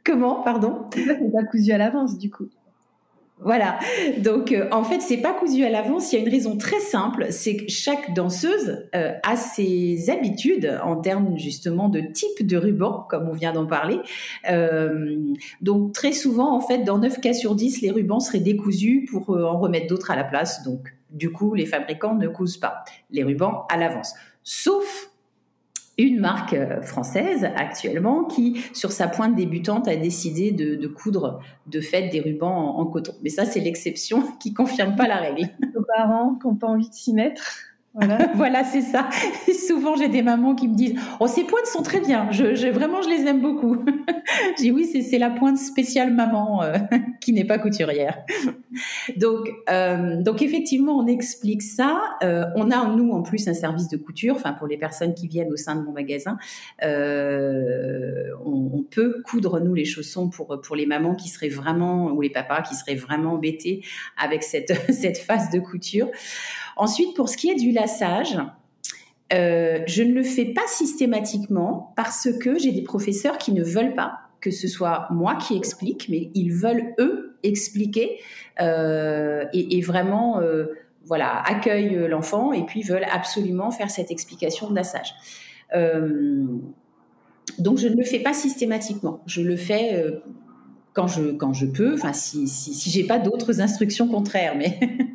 Comment, 0.04 0.42
pardon? 0.42 0.86
C'est 0.94 1.32
pas 1.32 1.44
cousu 1.44 1.72
à 1.72 1.78
l'avance, 1.78 2.18
du 2.18 2.30
coup. 2.30 2.48
Voilà. 3.40 3.78
Donc, 4.18 4.52
euh, 4.52 4.68
en 4.70 4.84
fait, 4.84 5.00
c'est 5.00 5.16
pas 5.16 5.32
cousu 5.32 5.64
à 5.64 5.70
l'avance. 5.70 6.12
Il 6.12 6.16
y 6.16 6.18
a 6.18 6.24
une 6.24 6.30
raison 6.30 6.56
très 6.56 6.78
simple, 6.78 7.26
c'est 7.30 7.56
que 7.56 7.64
chaque 7.68 8.14
danseuse 8.14 8.86
euh, 8.94 9.12
a 9.22 9.36
ses 9.36 10.08
habitudes 10.08 10.78
en 10.84 10.96
termes 10.96 11.36
justement 11.36 11.88
de 11.88 12.00
type 12.00 12.46
de 12.46 12.56
ruban, 12.56 13.06
comme 13.08 13.28
on 13.28 13.32
vient 13.32 13.52
d'en 13.52 13.66
parler. 13.66 13.98
Euh, 14.50 15.16
donc, 15.60 15.92
très 15.92 16.12
souvent, 16.12 16.54
en 16.54 16.60
fait, 16.60 16.84
dans 16.84 16.98
9 16.98 17.20
cas 17.20 17.32
sur 17.32 17.54
10, 17.54 17.80
les 17.80 17.90
rubans 17.90 18.20
seraient 18.20 18.40
décousus 18.40 19.06
pour 19.10 19.30
en 19.30 19.58
remettre 19.58 19.88
d'autres 19.88 20.10
à 20.10 20.16
la 20.16 20.24
place. 20.24 20.62
Donc, 20.62 20.94
du 21.10 21.32
coup, 21.32 21.54
les 21.54 21.66
fabricants 21.66 22.14
ne 22.14 22.28
cousent 22.28 22.58
pas 22.58 22.84
les 23.10 23.24
rubans 23.24 23.64
à 23.68 23.76
l'avance 23.76 24.14
sauf 24.44 25.10
une 25.98 26.18
marque 26.20 26.54
euh, 26.54 26.82
française 26.82 27.44
actuellement 27.56 28.24
qui, 28.24 28.64
sur 28.72 28.92
sa 28.92 29.08
pointe 29.08 29.34
débutante, 29.34 29.88
a 29.88 29.96
décidé 29.96 30.50
de, 30.50 30.86
coudre 30.88 31.40
de 31.66 31.80
fait 31.80 32.08
des 32.08 32.20
rubans 32.20 32.76
en, 32.78 32.86
coton. 32.86 33.12
Mais 33.22 33.30
ça, 33.30 33.44
c'est 33.44 33.60
l'exception 33.60 34.22
qui 34.40 34.52
confirme 34.52 34.96
pas 34.96 35.06
la 35.06 35.16
règle. 35.16 35.48
Parents 35.96 36.38
qui 36.40 36.58
pas 36.58 36.66
envie 36.66 36.88
de 36.88 36.94
s'y 36.94 37.12
mettre. 37.12 37.42
Voilà, 38.34 38.64
c'est 38.64 38.80
ça. 38.80 39.08
souvent, 39.66 39.96
j'ai 39.96 40.08
des 40.08 40.22
mamans 40.22 40.54
qui 40.54 40.68
me 40.68 40.74
disent 40.74 40.98
Oh, 41.20 41.28
ces 41.28 41.44
pointes 41.44 41.66
sont 41.66 41.82
très 41.82 42.00
bien. 42.00 42.28
Je, 42.30 42.68
vraiment, 42.68 43.02
je 43.02 43.08
les 43.08 43.26
aime 43.26 43.40
beaucoup. 43.40 43.76
J'ai 44.58 44.70
oui, 44.70 44.86
c'est 44.86 45.18
la 45.18 45.30
pointe 45.30 45.58
spéciale 45.58 46.12
maman 46.12 46.62
euh, 46.62 46.76
qui 47.20 47.32
n'est 47.32 47.44
pas 47.44 47.58
couturière. 47.58 48.24
donc, 49.16 49.48
euh, 49.70 50.20
donc, 50.22 50.42
effectivement, 50.42 50.98
on 50.98 51.06
explique 51.06 51.62
ça. 51.62 52.00
Euh, 52.22 52.44
on 52.56 52.70
a, 52.70 52.88
nous, 52.88 53.12
en 53.12 53.22
plus, 53.22 53.46
un 53.48 53.54
service 53.54 53.88
de 53.88 53.96
couture. 53.96 54.36
Enfin, 54.36 54.54
pour 54.54 54.66
les 54.66 54.78
personnes 54.78 55.14
qui 55.14 55.28
viennent 55.28 55.52
au 55.52 55.56
sein 55.56 55.76
de 55.76 55.82
mon 55.82 55.92
magasin, 55.92 56.36
on, 56.82 58.84
peut 58.90 59.22
coudre, 59.24 59.60
nous, 59.60 59.74
les 59.74 59.84
chaussons 59.84 60.28
pour, 60.28 60.60
pour 60.60 60.76
les 60.76 60.86
mamans 60.86 61.14
qui 61.14 61.28
seraient 61.28 61.48
vraiment, 61.48 62.10
ou 62.10 62.20
les 62.20 62.30
papas 62.30 62.62
qui 62.62 62.74
seraient 62.74 62.94
vraiment 62.94 63.34
embêtés 63.34 63.82
avec 64.16 64.42
cette, 64.42 64.72
cette 64.92 65.18
phase 65.18 65.50
de 65.50 65.60
couture. 65.60 66.08
Ensuite, 66.76 67.14
pour 67.14 67.28
ce 67.28 67.36
qui 67.36 67.50
est 67.50 67.54
du 67.54 67.70
lassage, 67.70 68.38
euh, 69.32 69.80
je 69.86 70.02
ne 70.02 70.12
le 70.12 70.22
fais 70.22 70.44
pas 70.44 70.66
systématiquement 70.66 71.92
parce 71.96 72.28
que 72.40 72.58
j'ai 72.58 72.72
des 72.72 72.82
professeurs 72.82 73.38
qui 73.38 73.52
ne 73.52 73.62
veulent 73.62 73.94
pas 73.94 74.20
que 74.40 74.50
ce 74.50 74.68
soit 74.68 75.06
moi 75.10 75.36
qui 75.36 75.56
explique, 75.56 76.08
mais 76.10 76.30
ils 76.34 76.52
veulent 76.52 76.94
eux 76.98 77.38
expliquer 77.42 78.20
euh, 78.60 79.46
et, 79.54 79.80
vraiment 79.80 80.40
euh, 80.40 80.66
voilà 81.06 81.40
accueillent 81.46 82.06
l'enfant 82.08 82.52
et 82.52 82.66
puis 82.66 82.82
veulent 82.82 83.06
absolument 83.10 83.70
faire 83.70 83.90
cette 83.90 84.10
explication 84.10 84.68
de 84.68 84.74
lassage. 84.74 85.14
donc 87.58 87.78
je 87.78 87.88
ne 87.88 87.96
le 87.96 88.04
fais 88.04 88.18
pas 88.18 88.34
systématiquement, 88.34 89.22
je 89.24 89.40
le 89.40 89.56
fais 89.56 90.04
quand 90.92 91.06
je 91.06 91.32
quand 91.32 91.54
je 91.54 91.64
peux, 91.64 91.94
enfin 91.94 92.12
si 92.12 92.46
si, 92.46 92.74
si 92.74 92.90
j'ai 92.90 93.06
pas 93.06 93.18
d'autres 93.18 93.62
instructions 93.62 94.08
contraires, 94.08 94.56
mais 94.56 94.78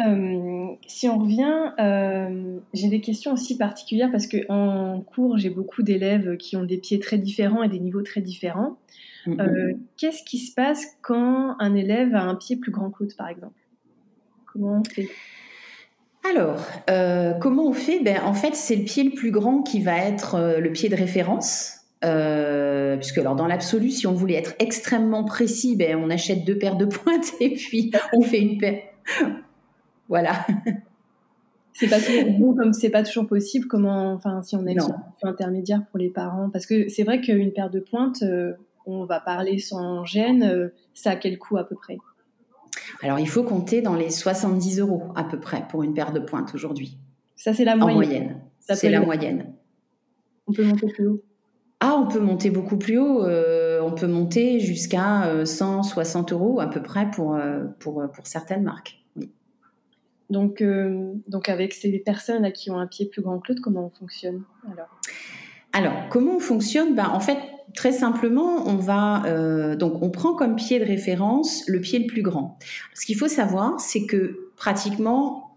Euh, 0.00 0.68
si 0.86 1.08
on 1.08 1.18
revient, 1.18 1.72
euh, 1.78 2.58
j'ai 2.72 2.88
des 2.88 3.00
questions 3.00 3.32
aussi 3.32 3.58
particulières 3.58 4.10
parce 4.10 4.26
qu'en 4.26 5.00
cours, 5.00 5.38
j'ai 5.38 5.50
beaucoup 5.50 5.82
d'élèves 5.82 6.36
qui 6.36 6.56
ont 6.56 6.64
des 6.64 6.78
pieds 6.78 6.98
très 6.98 7.18
différents 7.18 7.62
et 7.62 7.68
des 7.68 7.78
niveaux 7.78 8.02
très 8.02 8.20
différents. 8.20 8.78
Mm-hmm. 9.26 9.40
Euh, 9.40 9.74
qu'est-ce 9.96 10.22
qui 10.24 10.38
se 10.38 10.54
passe 10.54 10.84
quand 11.02 11.56
un 11.58 11.74
élève 11.74 12.14
a 12.14 12.22
un 12.22 12.34
pied 12.34 12.56
plus 12.56 12.72
grand 12.72 12.90
que 12.90 13.04
l'autre, 13.04 13.16
par 13.16 13.28
exemple? 13.28 13.54
Comment 14.46 14.80
on 14.80 14.84
fait? 14.84 15.08
Alors, 16.30 16.60
comment 17.40 17.66
on 17.66 17.72
fait? 17.72 18.00
Ben, 18.00 18.22
En 18.24 18.34
fait, 18.34 18.54
c'est 18.54 18.76
le 18.76 18.84
pied 18.84 19.02
le 19.02 19.10
plus 19.10 19.32
grand 19.32 19.62
qui 19.62 19.80
va 19.80 19.98
être 19.98 20.58
le 20.58 20.70
pied 20.70 20.88
de 20.88 20.94
référence. 20.94 21.80
puisque 22.00 23.18
alors 23.18 23.34
dans 23.34 23.46
l'absolu, 23.46 23.90
si 23.90 24.06
on 24.06 24.12
voulait 24.12 24.36
être 24.36 24.54
extrêmement 24.58 25.24
précis, 25.24 25.74
ben, 25.74 25.96
on 25.96 26.10
achète 26.10 26.44
deux 26.44 26.56
paires 26.56 26.76
de 26.76 26.84
pointes 26.84 27.32
et 27.40 27.54
puis 27.54 27.90
on 28.12 28.22
fait 28.22 28.40
une 28.40 28.58
paire. 28.58 28.82
Voilà. 30.08 30.46
c'est 31.72 31.88
pas 31.88 31.98
toujours 31.98 32.56
comme 32.56 32.72
c'est 32.72 32.90
pas 32.90 33.02
toujours 33.02 33.26
possible. 33.26 33.66
Comment, 33.66 34.12
enfin, 34.12 34.42
si 34.42 34.56
on 34.56 34.66
est 34.66 34.78
un 34.78 35.02
intermédiaire 35.22 35.84
pour 35.90 35.98
les 35.98 36.10
parents, 36.10 36.50
parce 36.50 36.66
que 36.66 36.88
c'est 36.88 37.02
vrai 37.02 37.20
qu'une 37.20 37.52
paire 37.52 37.70
de 37.70 37.80
pointes, 37.80 38.22
euh, 38.22 38.52
on 38.86 39.04
va 39.04 39.20
parler 39.20 39.58
sans 39.58 40.04
gêne, 40.04 40.42
euh, 40.42 40.68
ça 40.94 41.12
a 41.12 41.16
quel 41.16 41.38
coût 41.38 41.56
à 41.56 41.64
peu 41.64 41.74
près? 41.74 41.98
Alors, 43.02 43.18
il 43.18 43.28
faut 43.28 43.42
compter 43.42 43.82
dans 43.82 43.94
les 43.94 44.10
70 44.10 44.80
euros 44.80 45.04
à 45.16 45.24
peu 45.24 45.40
près 45.40 45.66
pour 45.68 45.82
une 45.82 45.94
paire 45.94 46.12
de 46.12 46.20
pointes 46.20 46.54
aujourd'hui. 46.54 46.98
Ça, 47.36 47.52
c'est 47.52 47.64
la 47.64 47.76
moyenne. 47.76 47.90
En 47.90 47.94
moyenne. 47.94 48.40
C'est 48.60 48.90
la 48.90 49.00
moyenne. 49.00 49.52
On 50.46 50.52
peut 50.52 50.64
monter 50.64 50.86
plus 50.86 51.06
haut? 51.06 51.22
Ah, 51.80 51.96
on 51.98 52.06
peut 52.06 52.20
monter 52.20 52.50
beaucoup 52.50 52.76
plus 52.76 52.98
haut. 52.98 53.24
Euh, 53.24 53.80
on 53.82 53.92
peut 53.92 54.06
monter 54.06 54.60
jusqu'à 54.60 55.44
160 55.44 56.32
euros 56.32 56.60
à 56.60 56.68
peu 56.68 56.80
près 56.80 57.10
pour, 57.10 57.36
pour, 57.80 58.04
pour 58.12 58.26
certaines 58.26 58.62
marques. 58.62 59.01
Donc, 60.32 60.62
euh, 60.62 61.12
donc 61.28 61.50
avec 61.50 61.74
ces 61.74 61.98
personnes 61.98 62.50
qui 62.52 62.70
ont 62.70 62.78
un 62.78 62.86
pied 62.86 63.06
plus 63.06 63.20
grand 63.20 63.38
que 63.38 63.52
l'autre, 63.52 63.60
comment 63.62 63.84
on 63.84 63.90
fonctionne 63.90 64.42
alors? 64.72 64.88
Alors, 65.74 66.08
comment 66.10 66.36
on 66.36 66.40
fonctionne? 66.40 66.94
Ben, 66.94 67.08
En 67.08 67.20
fait, 67.20 67.38
très 67.74 67.92
simplement, 67.92 68.66
on 68.66 68.76
va 68.76 69.24
euh, 69.26 69.76
donc 69.76 70.02
on 70.02 70.10
prend 70.10 70.34
comme 70.34 70.56
pied 70.56 70.80
de 70.80 70.84
référence 70.84 71.64
le 71.68 71.80
pied 71.80 71.98
le 71.98 72.06
plus 72.06 72.22
grand. 72.22 72.58
Ce 72.94 73.04
qu'il 73.04 73.16
faut 73.16 73.28
savoir, 73.28 73.78
c'est 73.78 74.06
que 74.06 74.50
pratiquement 74.56 75.56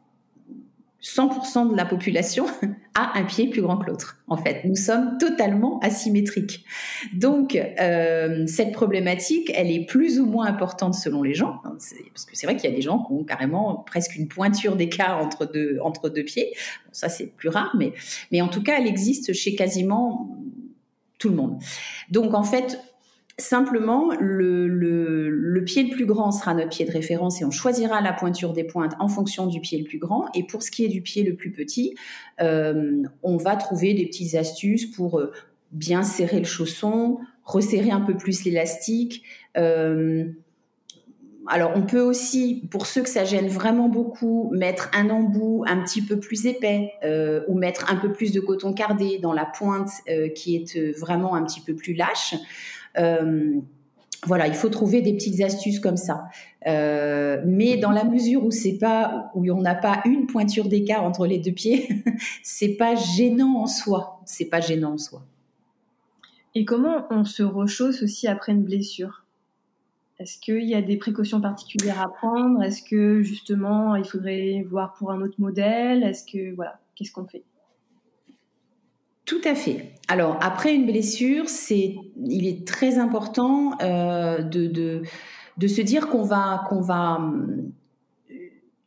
100% 1.02 1.72
de 1.72 1.78
la 1.78 1.86
population 1.86 2.46
a 2.96 3.18
un 3.18 3.24
pied 3.24 3.50
plus 3.50 3.62
grand 3.62 3.78
que 3.78 3.88
l'autre. 3.88 4.18
En 4.28 4.38
fait, 4.38 4.64
nous 4.64 4.76
sommes 4.76 5.18
totalement 5.20 5.80
asymétriques. 5.80 6.66
Donc, 7.14 7.56
euh, 7.56 8.48
cette 8.48 8.72
problématique, 8.72 9.52
elle 9.54 9.70
est 9.70 9.86
plus 9.86 10.20
ou 10.20 10.26
moins 10.26 10.48
importante 10.48 10.96
selon 10.96 11.22
les 11.22 11.34
gens, 11.34 11.60
hein, 11.66 11.76
parce 12.14 12.26
que 12.26 12.32
c'est 12.34 12.48
vrai 12.48 12.56
qu'il 12.56 12.70
y 12.70 12.74
a 12.74 12.76
des 12.76 12.82
gens 12.82 13.04
qui 13.04 13.12
ont 13.12 13.24
carrément 13.24 13.84
presque 13.86 14.16
une 14.16 14.28
pointure 14.28 14.78
d'écart 14.78 15.20
entre 15.20 15.46
deux 15.46 15.78
entre 15.82 16.10
deux 16.10 16.24
pieds. 16.24 16.56
ça, 16.92 17.10
c'est 17.10 17.28
plus 17.28 17.50
rare, 17.50 17.76
mais 17.78 17.94
mais 18.32 18.42
en 18.42 18.48
tout 18.48 18.64
cas, 18.64 18.80
elle 18.80 18.88
existe 18.88 19.34
chez 19.34 19.56
quasiment 19.56 20.38
tout 21.20 21.30
le 21.30 21.36
monde. 21.36 21.60
Donc, 22.10 22.34
en 22.34 22.44
fait, 22.44 22.80
Simplement, 23.38 24.12
le, 24.18 25.60
pied 25.66 25.84
le 25.84 25.90
plus 25.90 26.06
grand 26.06 26.32
sera 26.32 26.54
notre 26.54 26.70
pied 26.70 26.86
de 26.86 26.92
référence 26.92 27.42
et 27.42 27.46
on 27.46 27.52
choisira 27.52 28.00
la 28.00 28.14
pointure 28.14 28.54
des 28.54 28.64
pointes 28.64 28.94
en 28.98 29.10
fonction 29.10 29.46
du 29.46 29.60
pied 29.60 29.78
le 29.78 29.84
plus 29.84 29.98
grand. 29.98 30.30
Et 30.34 30.48
pour 30.48 30.64
ce 30.64 30.72
qui 30.72 30.86
est 30.86 30.88
du 30.88 31.02
pied 31.02 31.22
le 31.24 31.36
plus 31.36 31.52
petit, 31.52 31.96
euh, 32.40 33.04
on 33.24 33.36
va 33.36 33.58
trouver 33.58 33.94
des 33.94 34.06
petites 34.06 34.36
astuces 34.36 34.86
pour 34.86 35.20
euh, 35.20 35.34
bien 35.74 36.02
serrer 36.02 36.40
le 36.40 36.46
chausson, 36.46 37.18
resserrer 37.44 37.92
un 37.92 38.00
peu 38.00 38.16
plus 38.16 38.46
l'élastique. 38.46 39.24
Euh, 39.58 40.24
alors, 41.48 41.74
on 41.76 41.82
peut 41.82 42.00
aussi, 42.00 42.66
pour 42.72 42.88
ceux 42.88 43.04
que 43.04 43.10
ça 43.10 43.26
gêne 43.26 43.50
vraiment 43.50 43.90
beaucoup, 43.90 44.50
mettre 44.54 44.90
un 44.94 45.10
embout 45.10 45.66
un 45.68 45.84
petit 45.84 46.02
peu 46.02 46.20
plus 46.20 46.48
épais 46.48 46.94
ou 47.48 47.56
mettre 47.56 47.92
un 47.92 47.98
peu 47.98 48.12
plus 48.12 48.32
de 48.32 48.40
coton 48.40 48.74
cardé 48.74 49.20
dans 49.20 49.32
la 49.32 49.46
pointe 49.46 49.92
qui 50.34 50.56
est 50.56 50.98
vraiment 50.98 51.36
un 51.36 51.44
petit 51.44 51.62
peu 51.62 51.76
plus 51.76 51.94
lâche. 51.94 52.34
Euh, 52.98 53.60
voilà, 54.26 54.48
il 54.48 54.56
faut 54.56 54.70
trouver 54.70 55.02
des 55.02 55.14
petites 55.14 55.42
astuces 55.42 55.80
comme 55.80 55.98
ça. 55.98 56.26
Euh, 56.68 57.42
mais 57.46 57.78
dans 57.78 57.92
la 57.92 58.04
mesure 58.04 58.44
où 58.44 58.52
c'est 58.52 58.78
pas 58.78 59.32
où 59.36 59.48
on 59.52 59.62
n'a 59.62 59.76
pas 59.76 60.02
une 60.06 60.26
pointure 60.26 60.68
d'écart 60.68 61.04
entre 61.04 61.28
les 61.28 61.38
deux 61.38 61.52
pieds, 61.52 62.04
c'est 62.44 62.76
pas 62.76 62.96
gênant 62.96 63.58
en 63.58 63.68
soi. 63.68 64.22
C'est 64.26 64.46
pas 64.46 64.62
gênant 64.62 64.94
en 64.94 64.98
soi. 64.98 65.24
Et 66.56 66.66
comment 66.66 67.06
on 67.12 67.26
se 67.26 67.44
rechausse 67.44 68.02
aussi 68.02 68.28
après 68.28 68.54
une 68.54 68.64
blessure? 68.64 69.26
Est-ce 70.18 70.40
qu'il 70.40 70.64
y 70.64 70.74
a 70.74 70.82
des 70.82 70.96
précautions 70.96 71.42
particulières 71.42 72.02
à 72.02 72.08
prendre? 72.08 72.64
Est-ce 72.64 72.82
que 72.82 73.22
justement 73.22 73.96
il 73.96 74.06
faudrait 74.06 74.66
voir 74.70 74.94
pour 74.94 75.12
un 75.12 75.22
autre 75.22 75.36
modèle? 75.40 76.04
Est-ce 76.04 76.24
que 76.24 76.56
voilà, 76.56 76.80
qu'est-ce 76.96 77.12
qu'on 77.12 77.26
fait? 77.26 77.44
Tout 79.26 79.42
à 79.44 79.56
fait. 79.56 79.94
Alors 80.08 80.38
après 80.42 80.74
une 80.74 80.86
blessure, 80.86 81.50
c'est, 81.50 81.96
il 82.24 82.48
est 82.48 82.68
très 82.68 82.98
important 83.00 83.78
euh, 83.82 84.42
de, 84.42 84.68
de, 84.68 85.02
de, 85.58 85.68
se 85.68 85.82
dire 85.82 86.08
qu'on 86.08 86.24
va, 86.24 86.64
qu'on 86.70 86.82
va 86.82 87.20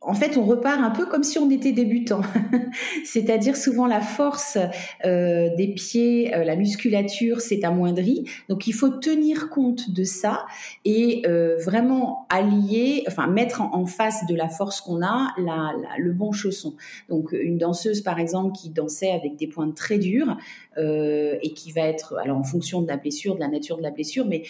en 0.01 0.13
fait, 0.13 0.37
on 0.37 0.45
repart 0.45 0.79
un 0.79 0.91
peu 0.91 1.05
comme 1.05 1.23
si 1.23 1.37
on 1.39 1.49
était 1.49 1.73
débutant. 1.73 2.21
C'est-à-dire 3.03 3.57
souvent 3.57 3.85
la 3.85 3.99
force 3.99 4.57
euh, 5.03 5.53
des 5.57 5.67
pieds, 5.67 6.33
euh, 6.33 6.45
la 6.45 6.55
musculature 6.55 7.41
s'est 7.41 7.65
amoindrie. 7.65 8.23
Donc 8.47 8.65
il 8.67 8.73
faut 8.73 8.89
tenir 8.89 9.49
compte 9.49 9.91
de 9.91 10.05
ça 10.05 10.45
et 10.85 11.23
euh, 11.27 11.57
vraiment 11.57 12.27
allier, 12.29 13.03
enfin 13.07 13.27
mettre 13.27 13.61
en, 13.61 13.85
face 13.85 14.25
de 14.27 14.35
la 14.35 14.47
force 14.47 14.79
qu'on 14.81 15.03
a 15.03 15.33
le 15.97 16.13
bon 16.13 16.31
chausson. 16.31 16.75
Donc 17.09 17.33
une 17.33 17.57
danseuse 17.57 18.01
par 18.01 18.19
exemple 18.19 18.55
qui 18.55 18.69
dansait 18.69 19.11
avec 19.11 19.35
des 19.35 19.47
pointes 19.47 19.75
très 19.75 19.97
dures 19.97 20.37
et 20.77 21.53
qui 21.55 21.73
va 21.73 21.81
être, 21.81 22.15
alors 22.23 22.37
en 22.37 22.43
fonction 22.43 22.81
de 22.81 22.87
la 22.87 22.95
blessure, 22.95 23.35
de 23.35 23.41
la 23.41 23.49
nature 23.49 23.77
de 23.77 23.83
la 23.83 23.91
blessure, 23.91 24.25
mais 24.25 24.43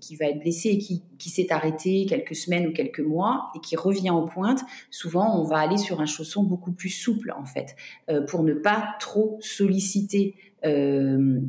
qui, 0.00 0.16
va 0.16 0.26
être 0.26 0.40
blessée 0.40 0.70
et 0.70 0.78
qui, 0.78 1.02
qui 1.18 1.30
s'est 1.30 1.52
arrêtée 1.52 2.04
quelques 2.08 2.34
semaines 2.34 2.66
ou 2.66 2.72
quelques 2.72 3.00
mois 3.00 3.50
et 3.54 3.60
qui 3.60 3.76
revient 3.76 4.10
en 4.10 4.26
pointe 4.26 4.64
souvent 4.90 5.38
on 5.40 5.44
va 5.44 5.58
aller 5.58 5.76
sur 5.76 6.00
un 6.00 6.06
chausson 6.06 6.42
beaucoup 6.42 6.72
plus 6.72 6.90
souple 6.90 7.32
en 7.36 7.44
fait, 7.44 7.76
euh, 8.10 8.24
pour 8.24 8.42
ne 8.42 8.54
pas 8.54 8.94
trop 9.00 9.38
solliciter 9.40 10.36
euh, 10.64 11.40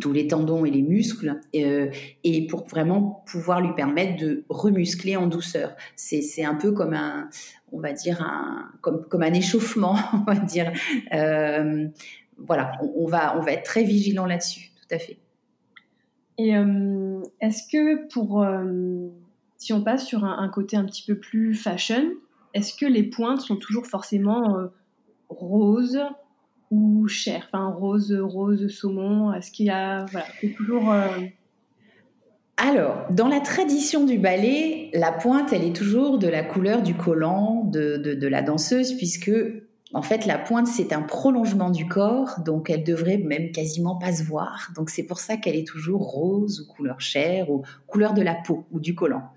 tous 0.00 0.12
les 0.12 0.28
tendons 0.28 0.64
et 0.64 0.70
les 0.70 0.82
muscles 0.82 1.40
euh, 1.56 1.90
et 2.22 2.46
pour 2.46 2.66
vraiment 2.66 3.24
pouvoir 3.26 3.60
lui 3.60 3.74
permettre 3.74 4.22
de 4.22 4.44
remuscler 4.48 5.16
en 5.16 5.26
douceur. 5.26 5.74
C'est 5.96 6.44
un 6.44 6.54
peu 6.54 6.72
comme 6.72 6.94
un, 6.94 7.28
on 7.72 7.80
va 7.80 7.92
dire 7.92 8.24
comme 8.80 9.22
un 9.22 9.32
échauffement, 9.32 9.96
on 10.12 10.32
va 10.32 10.36
dire. 10.36 10.72
voilà, 12.38 12.72
on, 12.96 13.06
va, 13.06 13.38
on 13.38 13.42
va 13.42 13.52
être 13.52 13.64
très 13.64 13.84
vigilant 13.84 14.26
là-dessus, 14.26 14.70
tout 14.80 14.94
à 14.94 14.98
fait. 14.98 15.18
Et 16.38 16.52
est-ce 17.40 17.68
que 17.70 18.08
pour 18.08 18.44
si 19.62 19.72
on 19.72 19.80
passe 19.80 20.04
sur 20.04 20.24
un, 20.24 20.48
côté 20.48 20.76
un 20.76 20.84
petit 20.84 21.04
peu 21.04 21.14
plus 21.14 21.54
fashion, 21.54 22.14
est-ce 22.54 22.74
que 22.74 22.86
les 22.86 23.02
pointes 23.02 23.40
sont 23.40 23.56
toujours 23.56 23.86
forcément 23.86 24.56
euh, 24.56 24.66
roses 25.28 26.00
ou 26.70 27.06
chair 27.08 27.48
Enfin, 27.52 27.68
rose, 27.68 28.12
rose, 28.12 28.68
saumon. 28.68 29.32
Est-ce 29.32 29.50
qu'il 29.50 29.66
y 29.66 29.70
a. 29.70 30.04
Voilà, 30.10 30.26
toujours. 30.56 30.92
Euh, 30.92 31.06
Alors, 32.56 33.06
dans 33.10 33.28
la 33.28 33.40
tradition 33.40 34.04
du 34.04 34.18
ballet, 34.18 34.90
la 34.92 35.12
pointe, 35.12 35.52
elle 35.52 35.64
est 35.64 35.76
toujours 35.76 36.18
de 36.18 36.28
la 36.28 36.42
couleur 36.42 36.82
du 36.82 36.94
collant 36.94 37.64
de, 37.64 37.96
de, 37.96 38.28
la 38.28 38.42
danseuse, 38.42 38.94
puisque 38.96 39.32
en 39.94 40.02
fait, 40.02 40.24
la 40.24 40.38
pointe, 40.38 40.66
c'est 40.66 40.92
un 40.92 41.02
prolongement 41.02 41.70
du 41.70 41.86
corps, 41.86 42.40
donc 42.44 42.70
elle 42.70 42.84
devrait 42.84 43.18
même 43.18 43.52
quasiment 43.52 43.96
pas 43.96 44.12
se 44.12 44.24
voir. 44.24 44.70
Donc 44.74 44.88
c'est 44.88 45.02
pour 45.02 45.20
ça 45.20 45.36
qu'elle 45.36 45.56
est 45.56 45.66
toujours 45.66 46.00
rose 46.00 46.60
ou 46.60 46.72
couleur 46.72 47.00
chair 47.00 47.50
ou 47.50 47.62
couleur 47.86 48.14
de 48.14 48.22
la 48.22 48.34
peau 48.34 48.64
ou 48.70 48.80
du 48.80 48.94
collant. 48.94 49.30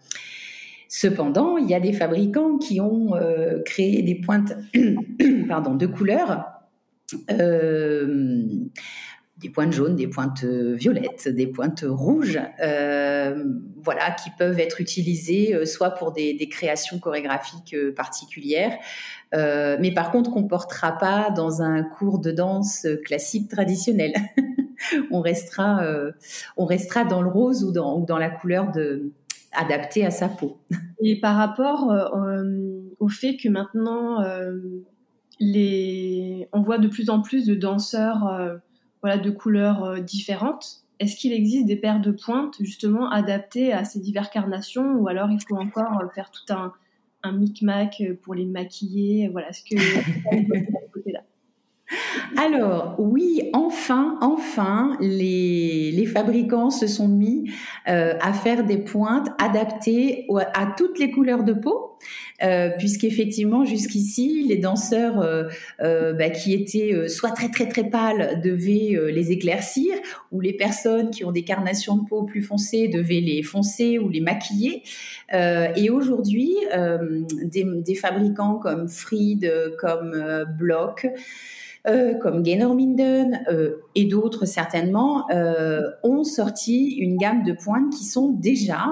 Cependant, 0.98 1.58
il 1.58 1.70
y 1.70 1.74
a 1.74 1.82
des 1.82 1.91
fabricants 1.91 2.58
qui 2.58 2.80
ont 2.80 3.18
euh, 3.18 3.62
créé 3.66 4.02
des 4.02 4.16
pointes 4.16 4.54
pardon, 5.50 5.76
de 5.76 5.88
couleurs, 5.88 6.46
euh, 7.32 8.48
des 9.36 9.50
pointes 9.50 9.74
jaunes, 9.74 9.98
des 9.98 10.08
pointes 10.08 10.46
violettes, 10.46 11.28
des 11.28 11.48
pointes 11.48 11.84
rouges, 11.86 12.39
euh, 12.64 13.43
voilà, 13.84 14.12
qui 14.12 14.30
peuvent 14.39 14.58
être 14.58 14.80
utilisées 14.80 15.66
soit 15.66 15.89
pour 15.89 16.14
des, 16.14 16.38
créations 16.50 16.98
chorégraphiques 16.98 17.76
particulières, 17.93 18.78
mais 19.34 19.91
par 19.93 20.12
contre 20.12 20.32
qu'on 20.32 20.48
portera 20.48 20.98
pas 20.98 21.30
dans 21.30 21.62
un 21.62 21.84
cours 21.84 22.20
de 22.20 22.32
danse 22.32 22.88
classique 23.04 23.50
traditionnel. 23.50 24.14
on 25.12 25.20
restera, 25.20 25.86
on 26.56 26.64
restera 26.64 27.04
dans 27.04 27.22
le 27.22 27.30
rose 27.30 27.66
ou 27.66 27.74
dans 27.74 28.18
la 28.18 28.30
couleur 28.30 28.72
de 28.72 29.12
adapté 29.56 30.06
à 30.06 30.12
sa 30.12 30.30
peau. 30.30 30.60
Et 31.01 31.20
par 31.20 31.36
rapport 31.36 31.91
euh, 31.91 32.43
au 32.99 33.10
fait 33.10 33.38
que 33.38 33.49
maintenant, 33.49 34.22
euh, 34.22 34.60
les... 35.39 36.47
on 36.53 36.62
voit 36.62 36.78
de 36.78 36.88
plus 36.88 37.10
en 37.10 37.22
plus 37.22 37.45
de 37.45 37.56
danseurs 37.56 38.28
euh, 38.28 38.56
voilà, 39.01 39.18
de 39.18 39.30
couleurs 39.30 40.01
différentes, 40.01 40.84
est-ce 40.99 41.18
qu'il 41.18 41.34
existe 41.34 41.66
des 41.66 41.76
paires 41.76 41.99
de 41.99 42.12
pointes 42.12 42.56
justement 42.60 43.10
adaptées 43.10 43.74
à 43.74 43.84
ces 43.84 43.99
diverses 43.99 44.30
carnations 44.30 44.93
ou 44.93 45.08
alors 45.08 45.30
il 45.30 45.39
faut 45.45 45.58
encore 45.58 46.01
faire 46.16 46.32
tout 46.32 46.53
un, 46.53 46.72
un 47.22 47.34
micmac 47.34 48.01
pour 48.24 48.34
les 48.34 48.45
maquiller 48.45 49.28
Voilà, 49.28 49.51
ce 49.51 49.62
que 49.64 49.76
alors 52.38 52.95
oui, 52.97 53.49
enfin, 53.53 54.17
enfin, 54.21 54.97
les, 54.99 56.05
fabricants 56.05 56.69
se 56.69 56.88
sont 56.88 57.07
mis 57.07 57.49
euh, 57.88 58.13
à 58.21 58.33
faire 58.33 58.63
des 58.63 58.77
pointes 58.77 59.27
adaptées 59.39 60.27
à 60.53 60.73
toutes 60.77 60.99
les 60.99 61.11
couleurs 61.11 61.43
de 61.43 61.53
peau, 61.53 61.97
euh, 62.43 62.69
puisqu'effectivement 62.77 63.65
jusqu'ici 63.65 64.45
les 64.47 64.57
danseurs 64.57 65.21
euh, 65.21 66.13
bah, 66.13 66.29
qui 66.29 66.53
étaient 66.53 67.07
soit 67.07 67.31
très 67.31 67.49
très 67.49 67.67
très 67.67 67.89
pâles 67.89 68.41
devaient 68.43 69.11
les 69.11 69.31
éclaircir, 69.31 69.93
ou 70.31 70.41
les 70.41 70.53
personnes 70.53 71.09
qui 71.09 71.25
ont 71.25 71.31
des 71.31 71.43
carnations 71.43 71.97
de 71.97 72.07
peau 72.07 72.23
plus 72.23 72.41
foncées 72.41 72.88
devaient 72.88 73.21
les 73.21 73.43
foncer 73.43 73.99
ou 73.99 74.09
les 74.09 74.21
maquiller. 74.21 74.83
et 75.33 75.89
aujourd'hui, 75.89 76.55
des, 77.43 77.65
des, 77.65 77.95
fabricants 77.95 78.55
comme 78.55 78.88
Fried, 78.88 79.51
comme 79.79 80.45
Block 80.57 81.07
euh, 81.88 82.15
comme 82.15 82.41
Gaynor 82.41 82.73
Minden 82.73 83.43
euh, 83.49 83.77
et 83.93 84.05
d'autres 84.05 84.45
certainement, 84.45 85.29
euh, 85.29 85.81
ont 86.03 86.23
sorti 86.23 86.95
une 86.95 87.17
gamme 87.17 87.43
de 87.43 87.53
pointes 87.53 87.93
qui 87.93 88.05
sont 88.05 88.31
déjà 88.31 88.86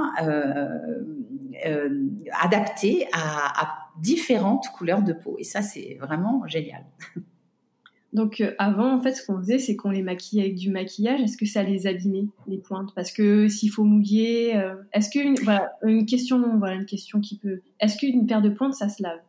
adaptées 2.41 3.07
à, 3.13 3.79
différentes 4.01 4.67
couleurs 4.75 5.03
de 5.03 5.13
peau. 5.13 5.35
Et 5.37 5.43
ça, 5.43 5.61
c'est 5.61 5.97
vraiment 6.01 6.45
génial. 6.47 6.83
Donc 8.13 8.43
avant, 8.59 8.95
en 8.95 9.01
fait, 9.01 9.13
ce 9.13 9.25
qu'on 9.25 9.39
faisait, 9.39 9.59
c'est 9.59 9.75
qu'on 9.75 9.89
les 9.89 10.03
maquillait 10.03 10.43
avec 10.43 10.55
du 10.55 10.69
maquillage. 10.69 11.21
Est-ce 11.21 11.37
que 11.37 11.45
ça 11.45 11.63
les 11.63 11.87
abîmait 11.87 12.27
les 12.47 12.57
pointes? 12.57 12.89
Parce 12.95 13.11
que 13.11 13.47
s'il 13.47 13.71
faut 13.71 13.83
mouiller, 13.83 14.59
est-ce 14.93 15.09
qu'une 15.09 15.35
une 15.83 16.05
question, 16.05 16.57
voilà 16.57 16.75
une 16.75 16.85
question 16.85 17.21
qui 17.21 17.37
peut, 17.37 17.61
est-ce 17.79 17.97
qu'une 17.97 18.27
paire 18.27 18.41
de 18.41 18.49
pointes 18.49 18.75
ça 18.75 18.89
se 18.89 19.01
lave? 19.01 19.19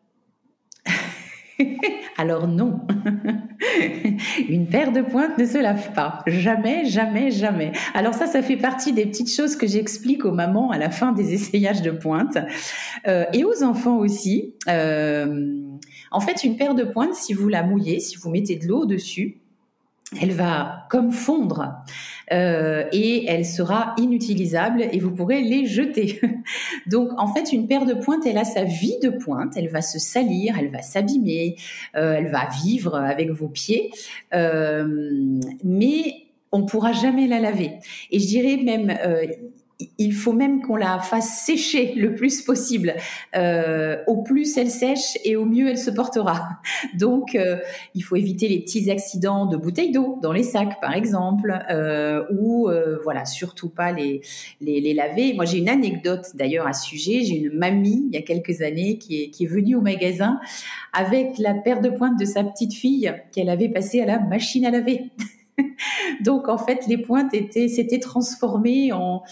Alors 2.16 2.48
non, 2.48 2.80
une 4.48 4.66
paire 4.66 4.92
de 4.92 5.02
pointes 5.02 5.38
ne 5.38 5.44
se 5.44 5.58
lave 5.58 5.92
pas. 5.92 6.22
Jamais, 6.26 6.84
jamais, 6.84 7.30
jamais. 7.30 7.72
Alors 7.94 8.14
ça, 8.14 8.26
ça 8.26 8.42
fait 8.42 8.56
partie 8.56 8.92
des 8.92 9.06
petites 9.06 9.32
choses 9.32 9.56
que 9.56 9.66
j'explique 9.66 10.24
aux 10.24 10.32
mamans 10.32 10.70
à 10.70 10.78
la 10.78 10.90
fin 10.90 11.12
des 11.12 11.32
essayages 11.32 11.82
de 11.82 11.90
pointe 11.90 12.38
euh, 13.06 13.24
et 13.32 13.44
aux 13.44 13.62
enfants 13.62 13.98
aussi. 13.98 14.54
Euh, 14.68 15.54
en 16.10 16.20
fait, 16.20 16.44
une 16.44 16.56
paire 16.56 16.74
de 16.74 16.84
pointes, 16.84 17.14
si 17.14 17.34
vous 17.34 17.48
la 17.48 17.62
mouillez, 17.62 18.00
si 18.00 18.16
vous 18.16 18.30
mettez 18.30 18.56
de 18.56 18.66
l'eau 18.66 18.86
dessus, 18.86 19.40
elle 20.20 20.32
va 20.32 20.86
comme 20.90 21.10
fondre 21.10 21.74
euh, 22.32 22.84
et 22.92 23.26
elle 23.26 23.44
sera 23.44 23.94
inutilisable 23.98 24.86
et 24.90 24.98
vous 24.98 25.10
pourrez 25.10 25.42
les 25.42 25.66
jeter. 25.66 26.20
Donc 26.86 27.10
en 27.18 27.32
fait, 27.32 27.52
une 27.52 27.66
paire 27.66 27.84
de 27.84 27.94
pointes, 27.94 28.26
elle 28.26 28.38
a 28.38 28.44
sa 28.44 28.64
vie 28.64 28.98
de 29.02 29.10
pointe, 29.10 29.54
elle 29.56 29.68
va 29.68 29.82
se 29.82 29.98
salir, 29.98 30.56
elle 30.58 30.70
va 30.70 30.82
s'abîmer, 30.82 31.56
euh, 31.96 32.14
elle 32.14 32.28
va 32.28 32.48
vivre 32.64 32.96
avec 32.96 33.30
vos 33.30 33.48
pieds, 33.48 33.90
euh, 34.34 35.38
mais 35.62 36.14
on 36.52 36.64
pourra 36.64 36.92
jamais 36.92 37.26
la 37.26 37.40
laver. 37.40 37.72
Et 38.10 38.20
je 38.20 38.26
dirais 38.26 38.56
même, 38.62 38.96
il 39.98 40.12
faut 40.12 40.32
même 40.32 40.62
qu'on 40.62 40.76
la 40.76 40.98
fasse 40.98 41.44
sécher 41.44 41.94
le 41.96 42.14
plus 42.14 42.42
possible. 42.42 42.94
Euh, 43.36 43.96
au 44.06 44.22
plus 44.22 44.56
elle 44.56 44.70
sèche 44.70 45.18
et 45.24 45.36
au 45.36 45.44
mieux 45.44 45.68
elle 45.68 45.78
se 45.78 45.90
portera. 45.90 46.48
Donc, 46.94 47.34
euh, 47.34 47.58
il 47.94 48.02
faut 48.02 48.16
éviter 48.16 48.48
les 48.48 48.60
petits 48.60 48.90
accidents 48.90 49.46
de 49.46 49.56
bouteilles 49.56 49.90
d'eau 49.90 50.18
dans 50.22 50.32
les 50.32 50.42
sacs, 50.42 50.80
par 50.80 50.94
exemple, 50.94 51.58
euh, 51.70 52.24
ou 52.38 52.70
voilà, 53.02 53.24
surtout 53.24 53.68
pas 53.68 53.92
les, 53.92 54.20
les, 54.60 54.94
laver. 54.94 55.32
Moi, 55.34 55.44
j'ai 55.44 55.58
une 55.58 55.68
anecdote 55.68 56.26
d'ailleurs 56.34 56.66
à 56.66 56.72
ce 56.72 56.86
sujet. 56.86 57.22
J'ai 57.22 57.36
une 57.36 57.56
mamie 57.56 58.04
il 58.08 58.14
y 58.14 58.18
a 58.18 58.22
quelques 58.22 58.62
années 58.62 58.98
qui 58.98 59.22
est, 59.22 59.30
qui 59.30 59.44
est 59.44 59.48
venue 59.48 59.74
au 59.74 59.80
magasin 59.80 60.38
avec 60.92 61.38
la 61.38 61.54
paire 61.54 61.80
de 61.80 61.90
pointes 61.90 62.18
de 62.18 62.24
sa 62.24 62.44
petite 62.44 62.74
fille 62.74 63.12
qu'elle 63.32 63.48
avait 63.48 63.68
passée 63.68 64.00
à 64.00 64.06
la 64.06 64.18
machine 64.18 64.64
à 64.66 64.70
laver. 64.70 65.10
Donc 66.20 66.48
en 66.48 66.58
fait, 66.58 66.86
les 66.86 66.98
pointes 66.98 67.34
étaient 67.34 67.68
s'étaient 67.68 68.00
transformées 68.00 68.92
en 68.92 69.22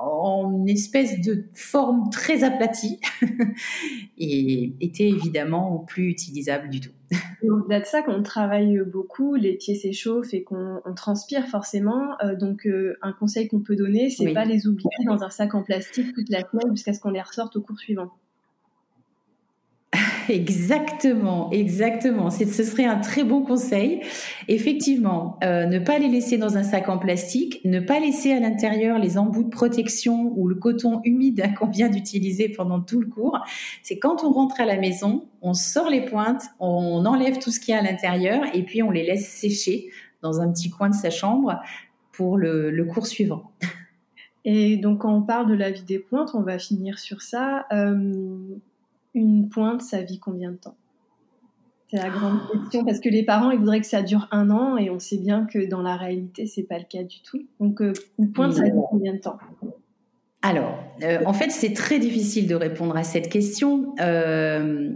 en 0.00 0.64
espèce 0.66 1.20
de 1.20 1.44
forme 1.54 2.10
très 2.10 2.44
aplatie 2.44 3.00
et 4.18 4.74
était 4.80 5.08
évidemment 5.08 5.78
plus 5.86 6.08
utilisable 6.08 6.68
du 6.68 6.80
tout. 6.80 6.90
Au-delà 7.42 7.80
de 7.80 7.86
ça, 7.86 8.02
quand 8.02 8.14
on 8.14 8.22
travaille 8.22 8.80
beaucoup, 8.86 9.34
les 9.34 9.54
pieds 9.54 9.74
s'échauffent 9.74 10.32
et 10.32 10.42
qu'on 10.44 10.80
transpire 10.94 11.46
forcément. 11.48 12.16
Euh, 12.22 12.36
donc, 12.36 12.66
euh, 12.66 12.96
un 13.02 13.12
conseil 13.12 13.48
qu'on 13.48 13.60
peut 13.60 13.76
donner, 13.76 14.10
c'est 14.10 14.32
pas 14.32 14.44
les 14.44 14.66
oublier 14.66 14.88
dans 15.06 15.22
un 15.22 15.30
sac 15.30 15.54
en 15.54 15.62
plastique 15.62 16.12
toute 16.14 16.28
la 16.30 16.40
semaine 16.40 16.70
jusqu'à 16.70 16.92
ce 16.92 17.00
qu'on 17.00 17.10
les 17.10 17.22
ressorte 17.22 17.56
au 17.56 17.62
cours 17.62 17.78
suivant. 17.78 18.10
Exactement, 20.28 21.50
exactement. 21.50 22.30
Ce 22.30 22.44
serait 22.46 22.84
un 22.84 22.98
très 22.98 23.24
bon 23.24 23.42
conseil. 23.42 24.00
Effectivement, 24.48 25.38
euh, 25.42 25.66
ne 25.66 25.78
pas 25.78 25.98
les 25.98 26.08
laisser 26.08 26.38
dans 26.38 26.56
un 26.56 26.62
sac 26.62 26.88
en 26.88 26.98
plastique, 26.98 27.60
ne 27.64 27.80
pas 27.80 28.00
laisser 28.00 28.32
à 28.32 28.40
l'intérieur 28.40 28.98
les 28.98 29.18
embouts 29.18 29.44
de 29.44 29.48
protection 29.50 30.32
ou 30.36 30.48
le 30.48 30.54
coton 30.54 31.00
humide 31.04 31.42
qu'on 31.58 31.68
vient 31.68 31.88
d'utiliser 31.88 32.48
pendant 32.48 32.80
tout 32.80 33.00
le 33.00 33.06
cours. 33.06 33.38
C'est 33.82 33.98
quand 33.98 34.24
on 34.24 34.32
rentre 34.32 34.60
à 34.60 34.64
la 34.64 34.76
maison, 34.76 35.28
on 35.42 35.54
sort 35.54 35.90
les 35.90 36.04
pointes, 36.04 36.42
on 36.58 37.04
enlève 37.06 37.38
tout 37.38 37.50
ce 37.50 37.60
qui 37.60 37.72
est 37.72 37.76
à 37.76 37.82
l'intérieur 37.82 38.44
et 38.54 38.62
puis 38.62 38.82
on 38.82 38.90
les 38.90 39.04
laisse 39.04 39.28
sécher 39.28 39.88
dans 40.22 40.40
un 40.40 40.52
petit 40.52 40.70
coin 40.70 40.90
de 40.90 40.94
sa 40.94 41.10
chambre 41.10 41.60
pour 42.12 42.36
le, 42.36 42.84
cours 42.84 43.06
suivant. 43.06 43.50
Et 44.46 44.78
donc, 44.78 45.02
quand 45.02 45.14
on 45.14 45.20
parle 45.20 45.50
de 45.50 45.54
la 45.54 45.70
vie 45.70 45.82
des 45.82 45.98
pointes, 45.98 46.30
on 46.32 46.40
va 46.40 46.58
finir 46.58 46.98
sur 46.98 47.20
ça. 47.20 47.66
Euh, 47.72 48.40
une 49.14 49.48
pointe, 49.48 49.82
ça 49.82 50.02
vit 50.02 50.18
combien 50.18 50.52
de 50.52 50.56
temps? 50.56 50.76
C'est 51.90 51.96
la 51.96 52.08
grande 52.08 52.38
question 52.52 52.84
parce 52.84 53.00
que 53.00 53.08
les 53.08 53.24
parents, 53.24 53.50
ils 53.50 53.58
voudraient 53.58 53.80
que 53.80 53.86
ça 53.86 54.02
dure 54.02 54.28
un 54.30 54.50
an 54.50 54.76
et 54.76 54.90
on 54.90 55.00
sait 55.00 55.18
bien 55.18 55.44
que 55.46 55.68
dans 55.68 55.82
la 55.82 55.96
réalité, 55.96 56.46
c'est 56.46 56.62
pas 56.62 56.78
le 56.78 56.84
cas 56.88 57.02
du 57.02 57.20
tout. 57.22 57.40
Donc, 57.58 57.82
euh, 57.82 57.92
une 58.18 58.30
pointe, 58.30 58.52
ça 58.52 58.62
vit 58.62 58.70
combien 58.88 59.14
de 59.14 59.18
temps? 59.18 59.38
Alors, 60.42 60.78
euh, 61.02 61.18
en 61.26 61.32
fait, 61.32 61.50
c'est 61.50 61.72
très 61.72 61.98
difficile 61.98 62.46
de 62.46 62.54
répondre 62.54 62.96
à 62.96 63.02
cette 63.02 63.28
question. 63.28 63.94
Euh, 64.00 64.92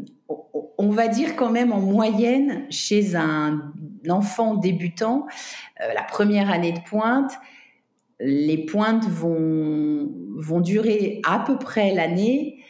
on 0.78 0.90
va 0.90 1.08
dire 1.08 1.34
quand 1.34 1.50
même 1.50 1.72
en 1.72 1.80
moyenne, 1.80 2.64
chez 2.70 3.16
un 3.16 3.72
enfant 4.08 4.54
débutant, 4.54 5.26
la 5.80 6.02
première 6.02 6.50
année 6.50 6.72
de 6.72 6.80
pointe, 6.88 7.32
les 8.20 8.64
pointes 8.66 9.06
vont, 9.06 10.08
vont 10.36 10.60
durer 10.60 11.20
à 11.24 11.40
peu 11.40 11.58
près 11.58 11.94
l'année 11.94 12.63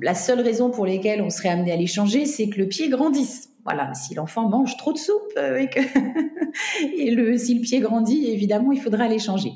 la 0.00 0.14
seule 0.14 0.40
raison 0.40 0.70
pour 0.70 0.86
laquelle 0.86 1.22
on 1.22 1.30
serait 1.30 1.48
amené 1.48 1.72
à 1.72 1.76
les 1.76 1.86
changer, 1.86 2.26
c'est 2.26 2.48
que 2.48 2.58
le 2.58 2.68
pied 2.68 2.88
grandisse. 2.88 3.50
Voilà, 3.64 3.92
si 3.94 4.14
l'enfant 4.14 4.48
mange 4.48 4.76
trop 4.76 4.92
de 4.92 4.98
soupe 4.98 5.32
euh, 5.36 5.56
et, 5.56 5.68
que 5.68 5.80
le, 7.14 7.36
si 7.36 7.54
le 7.54 7.60
pied 7.62 7.80
grandit, 7.80 8.30
évidemment, 8.30 8.70
il 8.72 8.80
faudra 8.80 9.08
les 9.08 9.18
changer. 9.18 9.52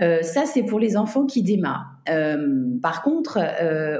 Euh, 0.00 0.20
ça, 0.22 0.44
c'est 0.46 0.64
pour 0.64 0.80
les 0.80 0.96
enfants 0.96 1.26
qui 1.26 1.42
démarrent. 1.42 1.86
Euh, 2.08 2.66
par 2.82 3.02
contre, 3.02 3.38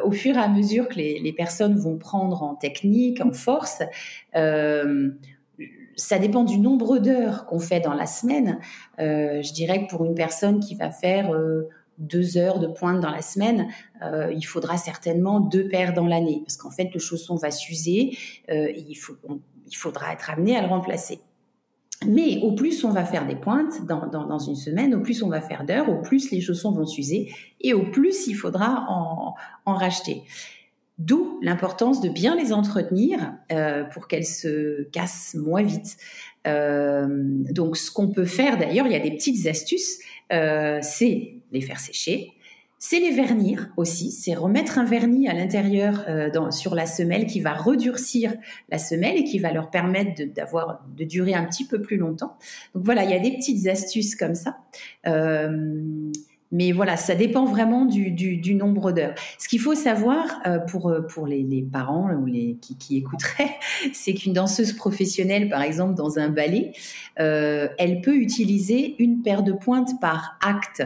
au 0.05 0.11
fur 0.11 0.37
et 0.37 0.41
à 0.41 0.49
mesure 0.49 0.89
que 0.89 0.97
les, 0.97 1.21
les, 1.21 1.33
personnes 1.33 1.77
vont 1.77 1.97
prendre 1.97 2.43
en 2.43 2.55
technique, 2.55 3.21
en 3.25 3.33
force, 3.33 3.83
ça 5.99 6.19
dépend 6.19 6.45
du 6.45 6.59
nombre 6.59 6.99
d'heures 6.99 7.47
qu'on 7.47 7.61
fait 7.61 7.81
dans 7.81 7.95
la 7.95 8.07
semaine. 8.07 8.59
je 8.99 9.53
dirais 9.55 9.87
que 9.87 9.91
pour 9.91 10.05
une 10.05 10.15
personne 10.15 10.61
qui 10.61 10.75
va 10.75 10.91
faire 10.91 11.31
deux 11.99 12.37
heures 12.37 12.59
de 12.59 12.67
pointe 12.67 13.01
dans 13.01 13.11
la 13.11 13.23
semaine, 13.23 13.69
euh, 14.03 14.33
il 14.33 14.43
faudra 14.43 14.77
certainement 14.77 15.41
deux 15.41 15.69
paires 15.69 15.95
dans 15.95 16.07
l'année, 16.07 16.43
parce 16.45 16.57
qu'en 16.57 16.71
fait, 16.71 16.91
le 16.93 17.01
chausson 17.01 17.37
va 17.37 17.51
s'user 17.51 18.17
euh, 18.51 18.69
et 18.69 18.87
il, 18.89 18.97
faudra 19.75 20.13
être 20.13 20.31
amené 20.31 20.57
à 20.57 20.63
le 20.63 20.69
remplacer. 20.69 21.21
Mais 22.07 22.41
au 22.43 22.53
plus 22.53 22.85
on 22.85 22.91
va 22.91 23.07
faire 23.07 23.27
des 23.27 23.37
pointes 23.37 23.87
dans, 23.87 24.39
une 24.39 24.55
semaine, 24.55 24.95
au 24.95 25.01
plus 25.01 25.23
on 25.23 25.29
va 25.29 25.41
faire 25.41 25.65
d'heures, 25.65 25.89
au 25.89 26.03
plus 26.03 26.31
les 26.31 26.43
chaussons 26.43 26.71
vont 26.71 26.85
s'user 26.85 27.33
et 27.63 27.73
au 27.73 27.91
plus 27.91 28.27
il 28.27 28.35
faudra 28.35 28.85
en, 28.91 29.35
racheter. 29.75 30.23
D'où 30.99 31.39
l'importance 31.41 32.03
de 32.03 32.11
bien 32.11 32.37
les 32.37 32.53
entretenir 32.53 33.33
euh, 33.51 33.85
pour 33.85 34.09
qu'elles 34.09 34.27
se 34.27 34.83
cassent 34.91 35.35
moins 35.35 35.63
vite. 35.63 35.97
Donc 36.45 37.79
ce 37.79 37.91
qu'on 37.91 38.09
peut 38.09 38.27
faire 38.27 38.59
d'ailleurs, 38.59 38.87
il 38.87 38.93
y 38.93 38.97
a 38.97 39.01
des 39.01 39.13
petites 39.13 39.47
astuces, 39.47 39.99
c'est 40.31 41.36
les 41.53 41.61
faire 41.61 41.81
sécher, 41.81 42.37
c'est 42.79 43.01
les 43.01 43.11
vernir 43.11 43.71
aussi, 43.79 44.13
c'est 44.13 44.35
remettre 44.35 44.79
un 44.79 44.85
vernis 44.85 45.29
à 45.29 45.33
l'intérieur 45.33 46.05
euh, 46.09 46.51
sur 46.51 46.75
la 46.75 46.85
semelle 46.85 47.27
qui 47.27 47.41
va 47.41 47.55
redurcir 47.55 48.35
la 48.69 48.77
semelle 48.77 49.17
et 49.17 49.25
qui 49.25 49.39
va 49.39 49.51
leur 49.51 49.71
permettre 49.71 50.23
d'avoir 50.35 50.85
de, 50.95 51.05
durer 51.05 51.33
un 51.33 51.45
petit 51.45 51.67
peu 51.67 51.81
plus 51.81 51.97
longtemps. 51.97 52.37
Donc 52.75 52.85
voilà, 52.85 53.05
il 53.05 53.11
y 53.11 53.15
a 53.15 53.19
des 53.19 53.33
petites 53.33 53.67
astuces 53.67 54.15
comme 54.15 54.35
ça. 54.35 54.59
Euh, 55.07 56.11
mais 56.53 56.71
voilà, 56.73 56.99
ça 56.99 57.15
dépend 57.15 57.47
vraiment 57.47 57.87
du, 57.87 58.55
nombre 58.55 58.93
d'heures. 58.93 59.15
Ce 59.39 59.49
qu'il 59.49 59.59
faut 59.59 59.75
savoir 59.75 60.25
euh, 60.47 60.59
pour, 60.59 60.95
pour 61.13 61.27
les, 61.27 61.67
parents 61.73 62.13
ou 62.13 62.27
les, 62.27 62.59
qui, 62.61 62.77
qui 62.77 62.99
écouteraient, 62.99 63.57
c'est 63.95 64.13
qu'une 64.13 64.35
danseuse 64.35 64.75
professionnelle, 64.75 65.49
par 65.49 65.63
exemple, 65.63 65.95
dans 65.95 66.19
un 66.19 66.29
ballet, 66.29 66.73
elle 67.17 68.03
peut 68.03 68.17
utiliser 68.17 68.97
une 68.99 69.23
paire 69.23 69.43
de 69.43 69.53
pointes 69.53 69.99
par 69.99 70.39
acte. 70.43 70.83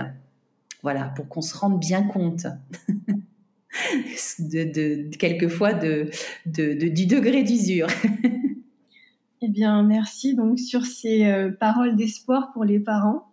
Voilà, 0.82 1.04
pour 1.16 1.28
qu'on 1.28 1.42
se 1.42 1.56
rende 1.56 1.78
bien 1.78 2.02
compte. 2.02 2.46
de, 4.38 5.14
quelquefois 5.16 5.72
de, 5.74 6.10
du 6.46 7.06
degré 7.06 7.42
d'usure. 7.42 7.86
eh 9.42 9.48
bien, 9.48 9.82
merci 9.82 10.34
donc 10.34 10.58
sur 10.58 10.84
ces 10.84 11.26
euh, 11.26 11.50
paroles 11.50 11.96
d'espoir 11.96 12.52
pour 12.52 12.64
les 12.64 12.80
parents. 12.80 13.28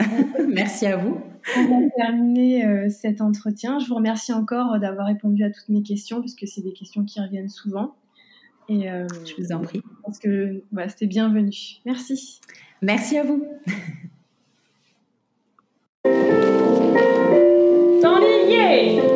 merci 0.48 0.86
à 0.86 0.96
vous. 0.96 1.20
On 1.56 1.80
va 1.80 1.90
terminer 1.96 2.64
euh, 2.64 2.88
cet 2.88 3.20
entretien. 3.20 3.78
Je 3.78 3.86
vous 3.86 3.94
remercie 3.94 4.32
encore 4.32 4.78
d'avoir 4.80 5.06
répondu 5.06 5.44
à 5.44 5.50
toutes 5.50 5.68
mes 5.68 5.82
questions, 5.82 6.20
puisque 6.20 6.46
c'est 6.46 6.62
des 6.62 6.72
questions 6.72 7.04
qui 7.04 7.20
reviennent 7.20 7.50
souvent. 7.50 7.94
Et, 8.68 8.90
euh, 8.90 9.06
je 9.26 9.42
vous 9.42 9.52
en 9.52 9.60
prie. 9.60 9.82
Parce 10.04 10.18
que 10.18 10.62
c'était 10.88 11.06
bienvenu. 11.06 11.54
Merci. 11.84 12.40
Merci 12.80 13.18
à 13.18 13.24
vous. 13.24 13.44
not 18.04 18.20
les 18.20 19.13